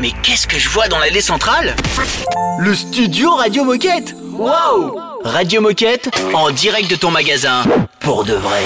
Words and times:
Mais 0.00 0.12
qu'est-ce 0.22 0.46
que 0.46 0.58
je 0.58 0.68
vois 0.68 0.86
dans 0.86 0.98
l'allée 1.00 1.20
centrale? 1.20 1.74
Le 2.60 2.72
studio 2.72 3.30
Radio 3.30 3.64
Moquette 3.64 4.14
Waouh 4.32 4.96
Radio 5.24 5.60
Moquette, 5.60 6.08
en 6.32 6.50
direct 6.50 6.88
de 6.88 6.94
ton 6.94 7.10
magasin. 7.10 7.64
Pour 7.98 8.24
de 8.24 8.34
vrai. 8.34 8.62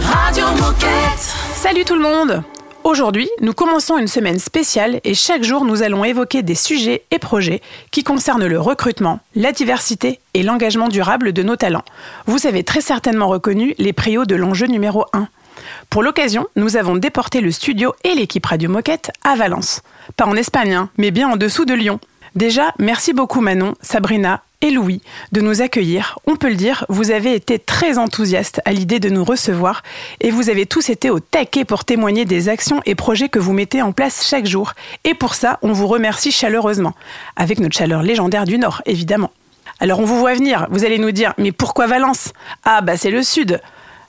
Radio 0.00 0.46
Moquette 0.52 1.34
Salut 1.54 1.84
tout 1.84 1.96
le 1.96 2.00
monde 2.00 2.42
Aujourd'hui, 2.84 3.28
nous 3.42 3.52
commençons 3.52 3.98
une 3.98 4.08
semaine 4.08 4.38
spéciale 4.38 5.00
et 5.04 5.12
chaque 5.12 5.42
jour 5.42 5.66
nous 5.66 5.82
allons 5.82 6.04
évoquer 6.04 6.42
des 6.42 6.54
sujets 6.54 7.02
et 7.10 7.18
projets 7.18 7.60
qui 7.90 8.02
concernent 8.02 8.46
le 8.46 8.58
recrutement, 8.58 9.20
la 9.34 9.52
diversité 9.52 10.20
et 10.32 10.42
l'engagement 10.42 10.88
durable 10.88 11.34
de 11.34 11.42
nos 11.42 11.56
talents. 11.56 11.84
Vous 12.24 12.46
avez 12.46 12.64
très 12.64 12.80
certainement 12.80 13.28
reconnu 13.28 13.74
les 13.76 13.92
prios 13.92 14.24
de 14.24 14.36
l'enjeu 14.36 14.66
numéro 14.66 15.04
1. 15.12 15.28
Pour 15.90 16.02
l'occasion, 16.02 16.46
nous 16.56 16.76
avons 16.76 16.96
déporté 16.96 17.40
le 17.40 17.50
studio 17.50 17.94
et 18.04 18.14
l'équipe 18.14 18.46
Radio 18.46 18.70
Moquette 18.70 19.10
à 19.24 19.34
Valence. 19.36 19.82
Pas 20.16 20.26
en 20.26 20.36
Espagne, 20.36 20.74
hein, 20.74 20.90
mais 20.98 21.10
bien 21.10 21.28
en 21.28 21.36
dessous 21.36 21.64
de 21.64 21.74
Lyon. 21.74 22.00
Déjà, 22.34 22.74
merci 22.78 23.12
beaucoup 23.12 23.40
Manon, 23.40 23.74
Sabrina 23.80 24.42
et 24.60 24.70
Louis 24.70 25.02
de 25.32 25.40
nous 25.40 25.62
accueillir. 25.62 26.18
On 26.26 26.36
peut 26.36 26.48
le 26.48 26.56
dire, 26.56 26.84
vous 26.88 27.10
avez 27.10 27.34
été 27.34 27.58
très 27.58 27.98
enthousiastes 27.98 28.60
à 28.64 28.72
l'idée 28.72 29.00
de 29.00 29.08
nous 29.08 29.24
recevoir 29.24 29.82
et 30.20 30.30
vous 30.30 30.50
avez 30.50 30.66
tous 30.66 30.90
été 30.90 31.10
au 31.10 31.20
taquet 31.20 31.64
pour 31.64 31.84
témoigner 31.84 32.24
des 32.24 32.48
actions 32.48 32.80
et 32.84 32.94
projets 32.94 33.28
que 33.28 33.38
vous 33.38 33.52
mettez 33.52 33.82
en 33.82 33.92
place 33.92 34.26
chaque 34.28 34.46
jour. 34.46 34.74
Et 35.04 35.14
pour 35.14 35.34
ça, 35.34 35.58
on 35.62 35.72
vous 35.72 35.86
remercie 35.86 36.32
chaleureusement, 36.32 36.94
avec 37.36 37.60
notre 37.60 37.76
chaleur 37.76 38.02
légendaire 38.02 38.44
du 38.44 38.58
Nord, 38.58 38.82
évidemment. 38.86 39.30
Alors 39.80 40.00
on 40.00 40.04
vous 40.04 40.18
voit 40.18 40.34
venir, 40.34 40.66
vous 40.70 40.84
allez 40.84 40.98
nous 40.98 41.12
dire, 41.12 41.34
mais 41.38 41.52
pourquoi 41.52 41.86
Valence? 41.86 42.32
Ah 42.64 42.80
bah 42.80 42.96
c'est 42.96 43.10
le 43.10 43.22
Sud. 43.22 43.60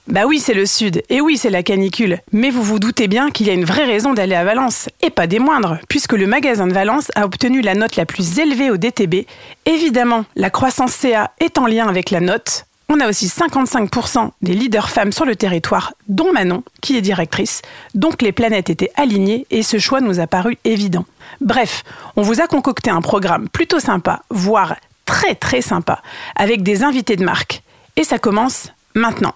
Bah 0.10 0.26
oui, 0.26 0.40
c'est 0.40 0.56
le 0.56 0.66
sud, 0.66 1.04
et 1.10 1.22
oui, 1.22 1.38
c'est 1.38 1.52
la 1.52 1.62
canicule. 1.62 2.18
Mais 2.32 2.50
vous 2.50 2.64
vous 2.64 2.80
doutez 2.80 3.08
bien 3.08 3.30
qu'il 3.30 3.46
y 3.46 3.52
a 3.52 3.54
une 3.54 3.64
vraie 3.64 3.86
raison 3.86 4.12
d'aller 4.12 4.34
à 4.34 4.44
Valence, 4.44 4.90
et 5.04 5.12
pas 5.12 5.28
des 5.28 5.38
moindres, 5.38 5.78
puisque 5.88 6.14
le 6.14 6.26
magasin 6.26 6.66
de 6.66 6.74
Valence 6.74 7.12
a 7.14 7.26
obtenu 7.26 7.62
la 7.62 7.76
note 7.76 7.96
la 7.96 8.08
plus 8.08 8.40
élevée 8.40 8.72
au 8.72 8.78
DTB. 8.78 9.28
Évidemment, 9.68 10.26
la 10.36 10.50
croissance 10.50 10.94
CA 10.94 11.32
est 11.40 11.60
en 11.60 11.68
lien 11.68 11.88
avec 11.88 12.10
la 12.10 12.22
note. 12.22 12.66
On 12.90 13.00
a 13.00 13.08
aussi 13.08 13.28
55% 13.28 14.32
des 14.42 14.54
leaders 14.54 14.90
femmes 14.90 15.12
sur 15.12 15.26
le 15.26 15.36
territoire, 15.36 15.94
dont 16.08 16.34
Manon, 16.34 16.64
qui 16.82 16.98
est 16.98 17.02
directrice. 17.02 17.62
Donc 17.94 18.24
les 18.24 18.32
planètes 18.32 18.72
étaient 18.72 18.92
alignées 18.96 19.46
et 19.52 19.62
ce 19.62 19.78
choix 19.78 20.02
nous 20.02 20.20
a 20.20 20.26
paru 20.26 20.58
évident. 20.66 21.06
Bref, 21.40 21.84
on 22.16 22.24
vous 22.24 22.42
a 22.42 22.48
concocté 22.48 22.90
un 22.90 23.02
programme 23.02 23.48
plutôt 23.48 23.80
sympa, 23.80 24.24
voire 24.32 24.76
très 25.06 25.36
très 25.36 25.62
sympa, 25.62 26.02
avec 26.36 26.64
des 26.64 26.82
invités 26.82 27.16
de 27.16 27.24
marque. 27.24 27.62
Et 27.96 28.04
ça 28.04 28.18
commence 28.18 28.70
maintenant. 28.96 29.36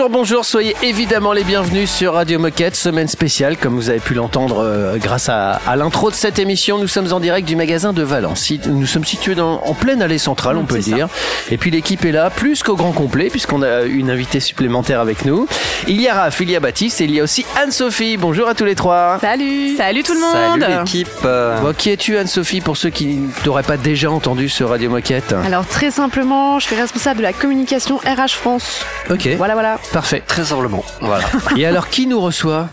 Bonjour, 0.00 0.10
bonjour, 0.18 0.44
soyez 0.46 0.74
évidemment 0.82 1.34
les 1.34 1.44
bienvenus 1.44 1.90
sur 1.90 2.14
Radio 2.14 2.38
Moquette, 2.38 2.74
semaine 2.74 3.06
spéciale, 3.06 3.58
comme 3.58 3.74
vous 3.74 3.90
avez 3.90 3.98
pu 3.98 4.14
l'entendre 4.14 4.64
euh, 4.64 4.96
grâce 4.96 5.28
à, 5.28 5.60
à 5.66 5.76
l'intro 5.76 6.08
de 6.08 6.14
cette 6.14 6.38
émission. 6.38 6.78
Nous 6.78 6.88
sommes 6.88 7.12
en 7.12 7.20
direct 7.20 7.46
du 7.46 7.54
magasin 7.54 7.92
de 7.92 8.02
Valence. 8.02 8.50
Nous 8.64 8.86
sommes 8.86 9.04
situés 9.04 9.34
dans, 9.34 9.60
en 9.62 9.74
pleine 9.74 10.00
allée 10.00 10.16
centrale, 10.16 10.56
on 10.56 10.64
peut 10.64 10.76
le 10.76 10.80
dire. 10.82 11.08
Et 11.50 11.58
puis 11.58 11.70
l'équipe 11.70 12.02
est 12.06 12.12
là, 12.12 12.30
plus 12.30 12.62
qu'au 12.62 12.76
grand 12.76 12.92
complet, 12.92 13.28
puisqu'on 13.28 13.60
a 13.60 13.82
une 13.82 14.08
invitée 14.10 14.40
supplémentaire 14.40 15.00
avec 15.00 15.26
nous. 15.26 15.46
Il 15.86 16.00
y 16.00 16.08
a 16.08 16.14
Raph, 16.14 16.40
il 16.40 16.50
y 16.50 16.56
a 16.56 16.60
Baptiste 16.60 17.02
et 17.02 17.04
il 17.04 17.10
y 17.14 17.20
a 17.20 17.22
aussi 17.22 17.44
Anne-Sophie. 17.62 18.16
Bonjour 18.16 18.48
à 18.48 18.54
tous 18.54 18.64
les 18.64 18.76
trois. 18.76 19.18
Salut 19.20 19.76
Salut 19.76 20.02
tout 20.02 20.14
le 20.14 20.20
monde 20.20 20.62
Salut 20.62 20.78
l'équipe. 20.78 21.08
euh, 21.26 21.60
Bon, 21.60 21.74
qui 21.76 21.90
es-tu 21.90 22.16
Anne-Sophie 22.16 22.62
pour 22.62 22.78
ceux 22.78 22.88
qui 22.90 23.16
ne 23.16 23.28
t'auraient 23.44 23.62
pas 23.62 23.76
déjà 23.76 24.10
entendu 24.10 24.48
sur 24.48 24.70
Radio 24.70 24.88
Moquette 24.88 25.34
Alors 25.44 25.66
très 25.66 25.90
simplement, 25.90 26.58
je 26.58 26.68
suis 26.68 26.76
responsable 26.76 27.18
de 27.18 27.24
la 27.24 27.34
communication 27.34 27.98
RH 27.98 28.30
France. 28.30 28.80
Ok, 29.10 29.28
Voilà, 29.36 29.52
voilà. 29.52 29.78
Parfait. 29.92 30.22
Très 30.26 30.44
simplement. 30.44 30.84
Voilà. 31.00 31.24
Et 31.56 31.66
alors, 31.66 31.88
qui 31.88 32.06
nous 32.06 32.20
reçoit? 32.20 32.68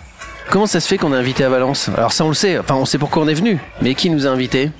Comment 0.49 0.65
ça 0.67 0.79
se 0.79 0.87
fait 0.87 0.97
qu'on 0.97 1.13
est 1.13 1.17
invité 1.17 1.43
à 1.43 1.49
Valence? 1.49 1.89
Alors 1.97 2.13
ça, 2.13 2.23
on 2.23 2.29
le 2.29 2.33
sait. 2.33 2.57
Enfin, 2.57 2.75
on 2.75 2.85
sait 2.85 2.97
pourquoi 2.97 3.23
on 3.23 3.27
est 3.27 3.33
venu. 3.33 3.59
Mais 3.81 3.95
qui 3.95 4.09
nous 4.09 4.25
a 4.25 4.29
invités? 4.29 4.71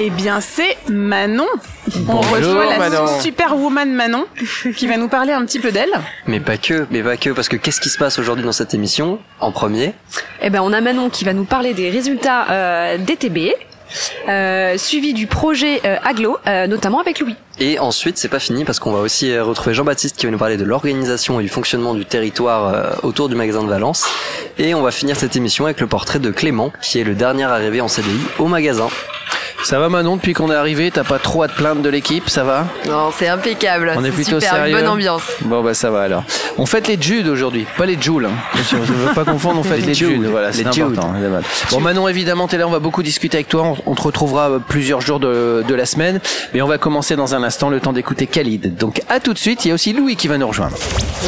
Eh 0.00 0.10
bien, 0.10 0.40
c'est 0.40 0.76
Manon. 0.88 1.46
On 1.96 2.00
Bonjour, 2.14 2.30
reçoit 2.32 2.64
la 2.66 2.78
Manon. 2.78 3.20
superwoman 3.20 3.92
Manon 3.92 4.24
qui 4.76 4.86
va 4.86 4.96
nous 4.96 5.08
parler 5.08 5.32
un 5.32 5.44
petit 5.44 5.58
peu 5.60 5.70
d'elle. 5.72 5.90
mais 6.26 6.40
pas 6.40 6.56
que, 6.56 6.86
mais 6.90 7.02
pas 7.02 7.16
que, 7.18 7.30
parce 7.30 7.48
que 7.48 7.56
qu'est-ce 7.56 7.80
qui 7.80 7.88
se 7.90 7.98
passe 7.98 8.18
aujourd'hui 8.18 8.44
dans 8.44 8.52
cette 8.52 8.72
émission 8.74 9.18
En 9.40 9.50
premier, 9.52 9.92
Eh 10.40 10.48
ben, 10.50 10.60
on 10.62 10.72
a 10.72 10.80
Manon 10.80 11.10
qui 11.10 11.24
va 11.24 11.32
nous 11.34 11.44
parler 11.44 11.74
des 11.74 11.90
résultats 11.90 12.46
euh, 12.50 12.98
DTB, 12.98 13.52
euh, 14.28 14.78
suivi 14.78 15.12
du 15.12 15.26
projet 15.26 15.80
euh, 15.84 15.96
Aglo, 16.04 16.38
euh, 16.46 16.66
notamment 16.66 17.00
avec 17.00 17.20
Louis. 17.20 17.36
et 17.58 17.78
ensuite 17.78 18.18
c'est 18.18 18.28
pas 18.28 18.38
fini 18.38 18.64
parce 18.64 18.78
qu'on 18.78 18.92
va 18.92 19.00
aussi 19.00 19.38
retrouver 19.38 19.74
Jean-Baptiste 19.74 20.16
qui 20.16 20.26
va 20.26 20.32
nous 20.32 20.38
parler 20.38 20.56
de 20.56 20.64
l'organisation 20.64 21.40
et 21.40 21.42
du 21.42 21.48
fonctionnement 21.48 21.94
du 21.94 22.04
territoire 22.04 23.02
autour 23.02 23.28
du 23.28 23.34
magasin 23.34 23.62
de 23.62 23.68
Valence. 23.68 24.06
Et 24.58 24.74
on 24.74 24.82
va 24.82 24.90
finir 24.90 25.16
cette 25.16 25.36
émission 25.36 25.64
avec 25.64 25.80
le 25.80 25.86
portrait 25.86 26.18
de 26.18 26.30
Clément, 26.30 26.72
qui 26.82 26.98
est 26.98 27.04
le 27.04 27.14
dernier 27.14 27.44
arrivé 27.44 27.80
en 27.80 27.88
CDI 27.88 28.20
au 28.38 28.46
magasin. 28.46 28.88
Ça 29.64 29.78
va 29.78 29.88
Manon 29.88 30.16
depuis 30.16 30.32
qu'on 30.34 30.50
est 30.50 30.54
arrivé? 30.54 30.90
T'as 30.90 31.04
pas 31.04 31.18
trop 31.18 31.42
à 31.44 31.48
te 31.48 31.54
plaindre 31.54 31.82
de 31.82 31.88
l'équipe? 31.88 32.28
Ça 32.28 32.44
va? 32.44 32.66
Non, 32.86 33.10
c'est 33.16 33.28
impeccable. 33.28 33.92
On 33.96 34.02
est 34.04 34.08
c'est 34.08 34.12
plutôt 34.14 34.40
super, 34.40 34.56
sérieux. 34.56 34.76
bonne 34.76 34.88
ambiance. 34.88 35.22
Bon 35.42 35.62
bah 35.62 35.72
ça 35.72 35.90
va 35.90 36.02
alors. 36.02 36.24
On 36.58 36.66
fête 36.66 36.88
les 36.88 37.00
Judes 37.00 37.28
aujourd'hui, 37.28 37.66
pas 37.78 37.86
les 37.86 38.00
Joules. 38.00 38.26
Hein. 38.26 38.58
Je 38.70 38.76
ne 38.76 38.82
veux 38.82 39.14
pas 39.14 39.24
confondre, 39.24 39.60
on 39.60 39.62
fête 39.62 39.80
les, 39.80 39.86
Les. 39.86 39.94
Judes. 39.94 40.24
Voilà, 40.24 40.52
c'est 40.52 40.66
important. 40.66 41.14
Bon 41.70 41.80
Manon, 41.80 42.08
évidemment, 42.08 42.48
t'es 42.48 42.58
là, 42.58 42.66
on 42.66 42.70
va 42.70 42.80
beaucoup 42.80 43.02
discuter 43.02 43.38
avec 43.38 43.48
toi. 43.48 43.62
On, 43.86 43.92
on 43.92 43.94
te 43.94 44.02
retrouvera 44.02 44.50
euh, 44.50 44.58
plusieurs 44.58 45.00
jours 45.00 45.20
de, 45.20 45.64
de 45.66 45.74
la 45.74 45.86
semaine. 45.86 46.20
Mais 46.52 46.60
on 46.60 46.66
va 46.68 46.78
commencer 46.78 47.16
dans 47.16 47.34
un 47.34 47.42
instant, 47.42 47.70
le 47.70 47.80
temps 47.80 47.92
d'écouter 47.92 48.26
Khalid. 48.26 48.74
Donc 48.76 49.00
à 49.08 49.20
tout 49.20 49.32
de 49.32 49.38
suite, 49.38 49.64
il 49.64 49.68
y 49.68 49.70
a 49.70 49.74
aussi 49.74 49.92
Louis 49.92 50.16
qui 50.16 50.28
va 50.28 50.38
nous 50.38 50.48
rejoindre. 50.48 50.76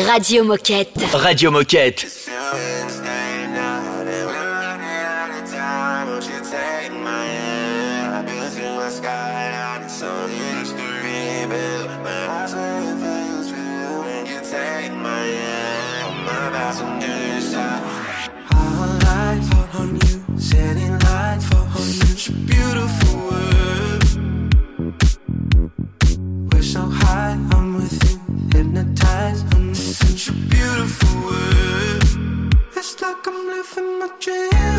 Radio 0.06 0.44
Moquette. 0.44 0.90
Radio 1.12 1.50
Moquette. 1.50 2.06
Such 29.84 30.28
a 30.28 30.32
beautiful 30.32 31.20
world. 31.22 32.54
It's 32.76 33.00
like 33.00 33.26
I'm 33.26 33.46
living 33.46 33.98
my 33.98 34.08
dream. 34.20 34.73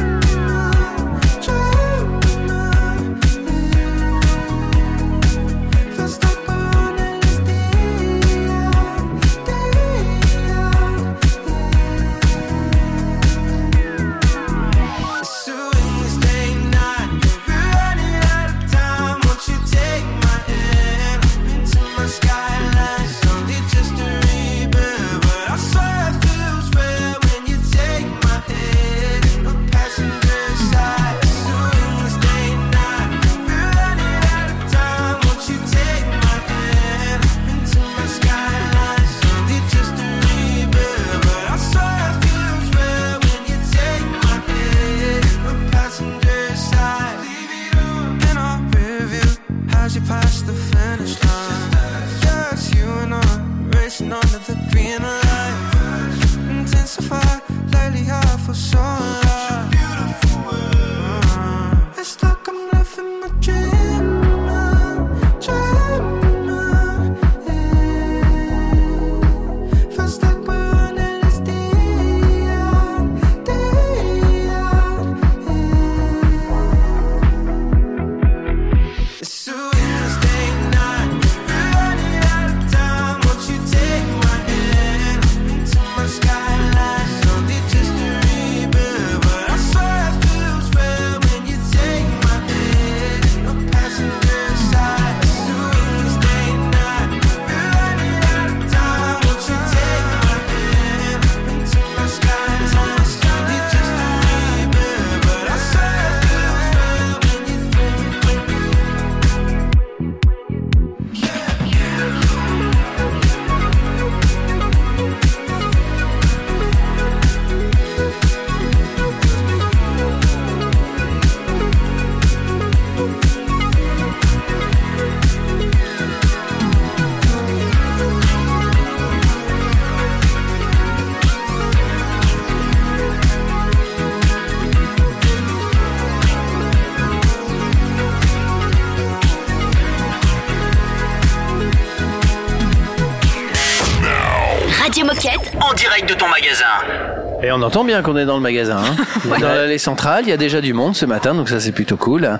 On 147.55 147.61
entend 147.61 147.83
bien 147.83 148.01
qu'on 148.01 148.17
est 148.17 148.25
dans 148.25 148.35
le 148.35 148.41
magasin. 148.41 148.77
Hein. 148.77 148.95
Dans 149.39 149.47
l'allée 149.47 149.77
centrale, 149.77 150.23
il 150.25 150.29
y 150.29 150.33
a 150.33 150.37
déjà 150.37 150.61
du 150.61 150.73
monde 150.73 150.95
ce 150.95 151.05
matin, 151.05 151.33
donc 151.33 151.49
ça 151.49 151.59
c'est 151.59 151.71
plutôt 151.71 151.97
cool. 151.97 152.39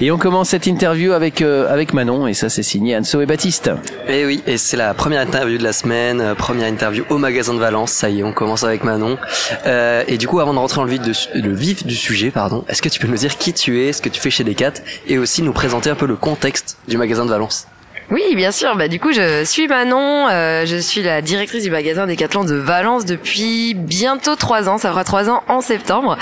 Et 0.00 0.10
on 0.10 0.18
commence 0.18 0.48
cette 0.50 0.66
interview 0.66 1.12
avec 1.12 1.42
euh, 1.42 1.72
avec 1.72 1.92
Manon, 1.92 2.26
et 2.26 2.34
ça 2.34 2.48
c'est 2.48 2.62
signé 2.62 2.96
Anso 2.96 3.20
et 3.20 3.26
Baptiste. 3.26 3.70
Et 4.08 4.20
Eh 4.20 4.26
oui, 4.26 4.42
et 4.46 4.56
c'est 4.58 4.76
la 4.76 4.94
première 4.94 5.20
interview 5.20 5.58
de 5.58 5.62
la 5.62 5.72
semaine, 5.72 6.20
euh, 6.20 6.34
première 6.34 6.68
interview 6.68 7.04
au 7.10 7.18
magasin 7.18 7.54
de 7.54 7.58
Valence. 7.58 7.92
Ça 7.92 8.08
y 8.10 8.20
est, 8.20 8.22
on 8.24 8.32
commence 8.32 8.64
avec 8.64 8.84
Manon. 8.84 9.18
Euh, 9.66 10.02
et 10.08 10.18
du 10.18 10.26
coup, 10.28 10.40
avant 10.40 10.52
de 10.54 10.58
rentrer 10.58 10.76
dans 10.76 10.84
le 10.84 10.90
vif, 10.90 11.00
de- 11.02 11.40
le 11.40 11.54
vif 11.54 11.86
du 11.86 11.94
sujet, 11.94 12.30
pardon, 12.30 12.64
est-ce 12.68 12.82
que 12.82 12.88
tu 12.88 12.98
peux 13.00 13.08
nous 13.08 13.16
dire 13.16 13.36
qui 13.38 13.52
tu 13.52 13.82
es, 13.84 13.92
ce 13.92 14.02
que 14.02 14.08
tu 14.08 14.20
fais 14.20 14.30
chez 14.30 14.44
Decat, 14.44 14.72
et 15.06 15.18
aussi 15.18 15.42
nous 15.42 15.52
présenter 15.52 15.90
un 15.90 15.94
peu 15.94 16.06
le 16.06 16.16
contexte 16.16 16.78
du 16.88 16.96
magasin 16.96 17.24
de 17.24 17.30
Valence? 17.30 17.66
Oui, 18.10 18.22
bien 18.34 18.52
sûr. 18.52 18.76
Bah, 18.76 18.88
du 18.88 19.00
coup, 19.00 19.12
je 19.12 19.44
suis 19.44 19.66
Manon. 19.66 20.28
euh, 20.28 20.66
je 20.66 20.76
suis 20.76 21.02
la 21.02 21.22
directrice 21.22 21.64
du 21.64 21.70
magasin 21.70 22.06
Decathlon 22.06 22.44
de 22.44 22.54
Valence 22.54 23.04
depuis 23.04 23.74
bientôt 23.74 24.36
trois 24.36 24.68
ans. 24.68 24.78
Ça 24.78 24.90
fera 24.90 25.04
trois 25.04 25.30
ans 25.30 25.42
en 25.48 25.60
septembre. 25.60 26.18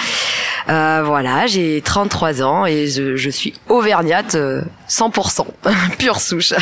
Euh, 0.68 1.02
voilà, 1.04 1.46
j'ai 1.48 1.82
33 1.84 2.42
ans 2.42 2.66
et 2.66 2.86
je, 2.86 3.16
je 3.16 3.30
suis 3.30 3.52
auvergnate 3.68 4.36
euh, 4.36 4.62
100%, 4.88 5.44
pure 5.98 6.20
souche. 6.20 6.52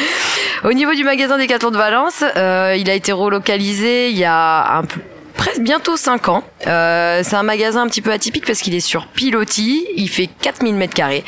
Au 0.64 0.72
niveau 0.72 0.94
du 0.94 1.04
magasin 1.04 1.36
Decathlon 1.36 1.70
de 1.70 1.76
Valence, 1.76 2.24
euh, 2.36 2.74
il 2.78 2.88
a 2.88 2.94
été 2.94 3.12
relocalisé 3.12 4.08
il 4.08 4.16
y 4.16 4.24
a 4.24 4.78
un 4.78 4.84
peu 4.84 4.98
presque 5.36 5.60
bientôt 5.60 5.96
5 5.96 6.28
ans. 6.30 6.42
Euh, 6.66 7.20
c'est 7.22 7.36
un 7.36 7.42
magasin 7.42 7.82
un 7.82 7.86
petit 7.88 8.00
peu 8.00 8.12
atypique 8.12 8.46
parce 8.46 8.60
qu'il 8.60 8.74
est 8.74 8.80
sur 8.80 9.06
pilotis, 9.08 9.86
il 9.96 10.08
fait 10.08 10.28
4000 10.40 10.74
mètres 10.74 10.94
carrés. 10.94 11.22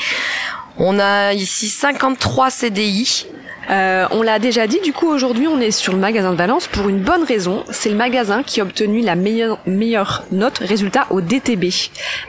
On 0.79 0.99
a 0.99 1.33
ici 1.33 1.69
53 1.69 2.51
CDI. 2.51 3.27
Euh, 3.69 4.07
on 4.13 4.23
l'a 4.23 4.39
déjà 4.39 4.67
dit, 4.67 4.79
du 4.81 4.93
coup 4.93 5.09
aujourd'hui 5.09 5.49
on 5.49 5.59
est 5.59 5.73
sur 5.73 5.93
le 5.93 5.99
magasin 5.99 6.31
de 6.31 6.37
Valence 6.37 6.69
pour 6.69 6.89
une 6.89 7.01
bonne 7.01 7.25
raison. 7.25 7.65
C'est 7.71 7.89
le 7.89 7.97
magasin 7.97 8.43
qui 8.43 8.61
a 8.61 8.65
obtenu 8.65 9.01
la 9.01 9.17
meilleure, 9.17 10.25
note 10.31 10.59
résultat 10.59 11.07
au 11.11 11.21
DTB. 11.21 11.65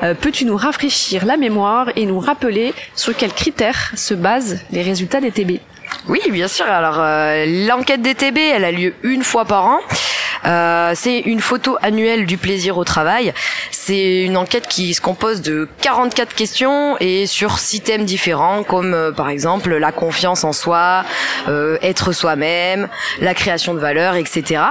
Euh, 0.02 0.14
Peux-tu 0.20 0.46
nous 0.46 0.58
rafraîchir 0.58 1.26
la 1.26 1.38
mémoire 1.38 1.90
et 1.96 2.06
nous 2.06 2.20
rappeler 2.20 2.74
sur 2.96 3.16
quels 3.16 3.34
critères 3.34 3.92
se 3.96 4.14
basent 4.14 4.62
les 4.72 4.82
résultats 4.82 5.20
DTB 5.20 5.60
Oui, 6.08 6.22
bien 6.32 6.48
sûr. 6.48 6.66
Alors 6.66 7.00
euh, 7.00 7.46
l'enquête 7.68 8.02
DTB, 8.02 8.38
elle 8.38 8.64
a 8.64 8.72
lieu 8.72 8.94
une 9.04 9.24
fois 9.24 9.46
par 9.46 9.66
an. 9.66 9.80
Euh, 10.48 10.94
c'est 10.96 11.20
une 11.20 11.42
photo 11.42 11.78
annuelle 11.82 12.26
du 12.26 12.38
plaisir 12.38 12.78
au 12.78 12.84
travail. 12.84 13.34
C'est 13.72 14.24
une 14.24 14.38
enquête 14.38 14.68
qui 14.68 14.94
se 14.94 15.02
compose 15.02 15.42
de 15.42 15.68
44 15.82 16.34
questions 16.34 16.98
et 17.00 17.26
sur 17.26 17.60
six 17.60 17.82
thèmes 17.82 18.06
différents 18.06 18.64
comme 18.64 18.94
euh, 18.94 19.12
par 19.12 19.30
exemple 19.30 19.76
la 19.76 19.92
confiance 19.92 20.44
en 20.44 20.54
soi, 20.54 21.04
euh, 21.48 21.78
être 21.82 22.12
soi-même, 22.12 22.88
la 23.20 23.34
création 23.34 23.74
de 23.74 23.80
valeur, 23.80 24.16
etc. 24.16 24.62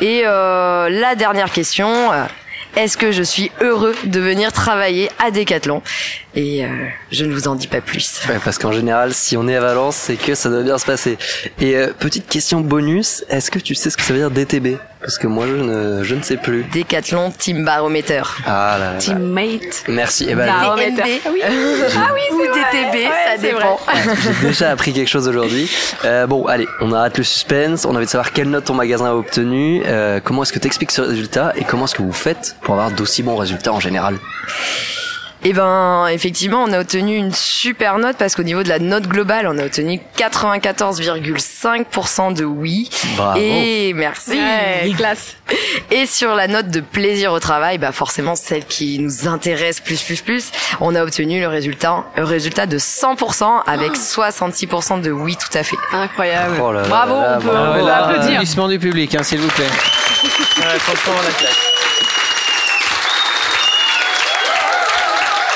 Et 0.00 0.22
la 0.22 1.14
dernière 1.14 1.50
question, 1.52 2.10
est-ce 2.76 2.96
que 2.96 3.12
je 3.12 3.22
suis 3.22 3.52
heureux 3.60 3.94
de 4.04 4.20
venir 4.20 4.52
travailler 4.52 5.08
à 5.24 5.30
Decathlon? 5.30 5.82
Et 6.36 6.64
euh, 6.64 6.68
je 7.12 7.24
ne 7.24 7.32
vous 7.32 7.46
en 7.46 7.54
dis 7.54 7.68
pas 7.68 7.80
plus. 7.80 8.20
Ouais, 8.28 8.38
parce 8.44 8.58
qu'en 8.58 8.72
général, 8.72 9.14
si 9.14 9.36
on 9.36 9.46
est 9.46 9.54
à 9.54 9.60
Valence, 9.60 9.94
c'est 9.96 10.16
que 10.16 10.34
ça 10.34 10.50
doit 10.50 10.62
bien 10.62 10.78
se 10.78 10.86
passer. 10.86 11.16
Et 11.60 11.76
euh, 11.76 11.92
petite 11.96 12.28
question 12.28 12.60
bonus, 12.60 13.24
est-ce 13.28 13.50
que 13.50 13.60
tu 13.60 13.74
sais 13.76 13.90
ce 13.90 13.96
que 13.96 14.02
ça 14.02 14.12
veut 14.12 14.18
dire 14.18 14.32
DTB 14.32 14.78
Parce 15.00 15.16
que 15.16 15.28
moi, 15.28 15.46
je 15.46 15.54
ne, 15.54 16.02
je 16.02 16.14
ne 16.16 16.22
sais 16.22 16.36
plus. 16.36 16.64
Decathlon 16.74 17.30
Team 17.30 17.64
Barometer. 17.64 18.22
Ah 18.46 18.76
là 18.80 18.92
là. 18.94 18.98
Teammate. 18.98 19.84
Merci. 19.86 20.26
Eh 20.28 20.34
ben, 20.34 20.46
DNB. 20.46 20.52
Ah 20.64 21.30
oui. 21.32 21.40
ah 21.96 22.10
oui, 22.14 22.20
ou 22.32 22.40
DTB, 22.42 23.04
ça 23.26 23.38
dépend. 23.40 23.78
J'ai 24.40 24.48
déjà 24.48 24.70
appris 24.70 24.92
quelque 24.92 25.10
chose 25.10 25.28
aujourd'hui. 25.28 25.70
Euh, 26.04 26.26
bon, 26.26 26.46
allez, 26.46 26.66
on 26.80 26.92
arrête 26.92 27.16
le 27.16 27.24
suspense. 27.24 27.84
On 27.84 27.90
a 27.90 27.96
envie 27.98 28.06
de 28.06 28.10
savoir 28.10 28.32
quelle 28.32 28.50
note 28.50 28.64
ton 28.64 28.74
magasin 28.74 29.06
a 29.06 29.14
obtenu. 29.14 29.82
Euh, 29.86 30.18
comment 30.22 30.42
est-ce 30.42 30.52
que 30.52 30.58
tu 30.58 30.66
expliques 30.66 30.90
ce 30.90 31.02
résultat 31.02 31.52
et 31.54 31.62
comment 31.62 31.84
est-ce 31.84 31.94
que 31.94 32.02
vous 32.02 32.12
faites 32.12 32.56
pour 32.62 32.74
avoir 32.74 32.90
d'aussi 32.90 33.22
bons 33.22 33.36
résultats 33.36 33.72
en 33.72 33.80
général? 33.80 34.16
Eh 35.46 35.52
ben, 35.52 36.06
effectivement, 36.08 36.64
on 36.66 36.72
a 36.72 36.80
obtenu 36.80 37.16
une 37.16 37.34
super 37.34 37.98
note 37.98 38.16
parce 38.16 38.34
qu'au 38.34 38.44
niveau 38.44 38.62
de 38.62 38.68
la 38.70 38.78
note 38.78 39.06
globale, 39.06 39.46
on 39.46 39.58
a 39.58 39.64
obtenu 39.66 40.00
94,5% 40.16 42.32
de 42.32 42.44
oui. 42.46 42.88
Bravo. 43.16 43.38
Et 43.38 43.92
merci. 43.94 44.30
Ouais, 44.32 44.90
classe. 44.96 45.36
Et 45.90 46.06
sur 46.06 46.34
la 46.34 46.48
note 46.48 46.68
de 46.68 46.80
plaisir 46.80 47.30
au 47.32 47.40
travail, 47.40 47.76
bah 47.76 47.92
forcément 47.92 48.36
celle 48.36 48.64
qui 48.64 48.98
nous 48.98 49.28
intéresse 49.28 49.80
plus 49.80 50.02
plus 50.02 50.22
plus, 50.22 50.50
on 50.80 50.94
a 50.94 51.02
obtenu 51.02 51.40
le 51.40 51.48
résultat, 51.48 52.04
le 52.16 52.24
résultat 52.24 52.64
de 52.64 52.78
100% 52.78 53.64
avec 53.66 53.92
66% 53.92 55.02
de 55.02 55.10
oui 55.10 55.36
tout 55.36 55.58
à 55.58 55.62
fait. 55.62 55.76
Incroyable. 55.92 56.54
Oh 56.62 56.72
là 56.72 56.80
là 56.82 56.88
Bravo, 56.88 57.14
là 57.20 57.34
on 57.36 57.40
peut, 57.42 57.48
bravo. 57.48 57.70
on 57.70 57.74
peut 57.80 57.86
là, 57.86 57.96
applaudir. 57.98 58.22
applaudissements 58.24 58.68
du 58.68 58.78
public, 58.78 59.14
hein, 59.14 59.22
s'il 59.22 59.40
vous 59.40 59.48
plaît. 59.48 59.64
Ouais, 60.56 60.78
franchement, 60.78 61.12
la 61.22 61.30
claque. 61.32 61.73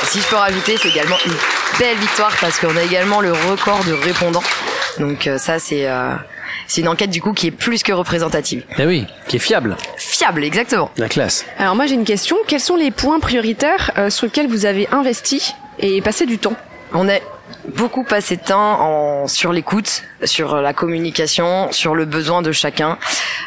Si 0.09 0.21
je 0.21 0.29
peux 0.29 0.37
rajouter, 0.37 0.77
c'est 0.81 0.89
également 0.89 1.17
une 1.27 1.35
belle 1.79 1.97
victoire 1.99 2.35
parce 2.41 2.59
qu'on 2.59 2.77
a 2.77 2.83
également 2.83 3.21
le 3.21 3.33
record 3.33 3.85
de 3.85 3.93
répondants. 3.93 4.43
Donc 4.99 5.27
euh, 5.27 5.39
ça 5.39 5.59
c'est 5.59 5.87
euh, 5.89 6.15
c'est 6.67 6.81
une 6.81 6.89
enquête 6.89 7.11
du 7.11 7.21
coup 7.21 7.33
qui 7.33 7.49
est 7.49 7.51
plus 7.53 7.83
que 7.83 7.93
représentative. 7.93 8.65
Eh 8.79 8.87
oui, 8.87 9.07
qui 9.29 9.37
est 9.37 9.41
fiable, 9.41 9.77
Fiable 9.97 10.45
exactement. 10.45 10.91
la 10.97 11.09
classe. 11.09 11.45
Alors 11.59 11.77
moi 11.77 11.87
j'ai 11.87 11.95
une 11.95 12.05
question. 12.05 12.37
Quels 12.47 12.61
sont 12.61 12.77
les 12.77 12.91
points 12.91 13.21
prioritaires 13.21 13.93
euh, 13.99 14.11
sur 14.11 14.27
lesquels 14.27 14.49
vous 14.49 14.65
avez 14.67 14.89
investi 14.93 15.55
et 15.79 16.01
passé 16.01 16.27
du 16.27 16.39
temps? 16.39 16.57
On 16.93 17.09
a 17.09 17.19
beaucoup 17.67 18.05
passé 18.05 18.37
de 18.37 18.43
temps 18.43 18.81
en, 18.81 19.27
sur 19.27 19.53
l'écoute, 19.53 20.03
sur 20.25 20.57
la 20.57 20.73
communication, 20.73 21.71
sur 21.73 21.95
le 21.95 22.05
besoin 22.05 22.43
de 22.43 22.53
chacun. 22.53 22.99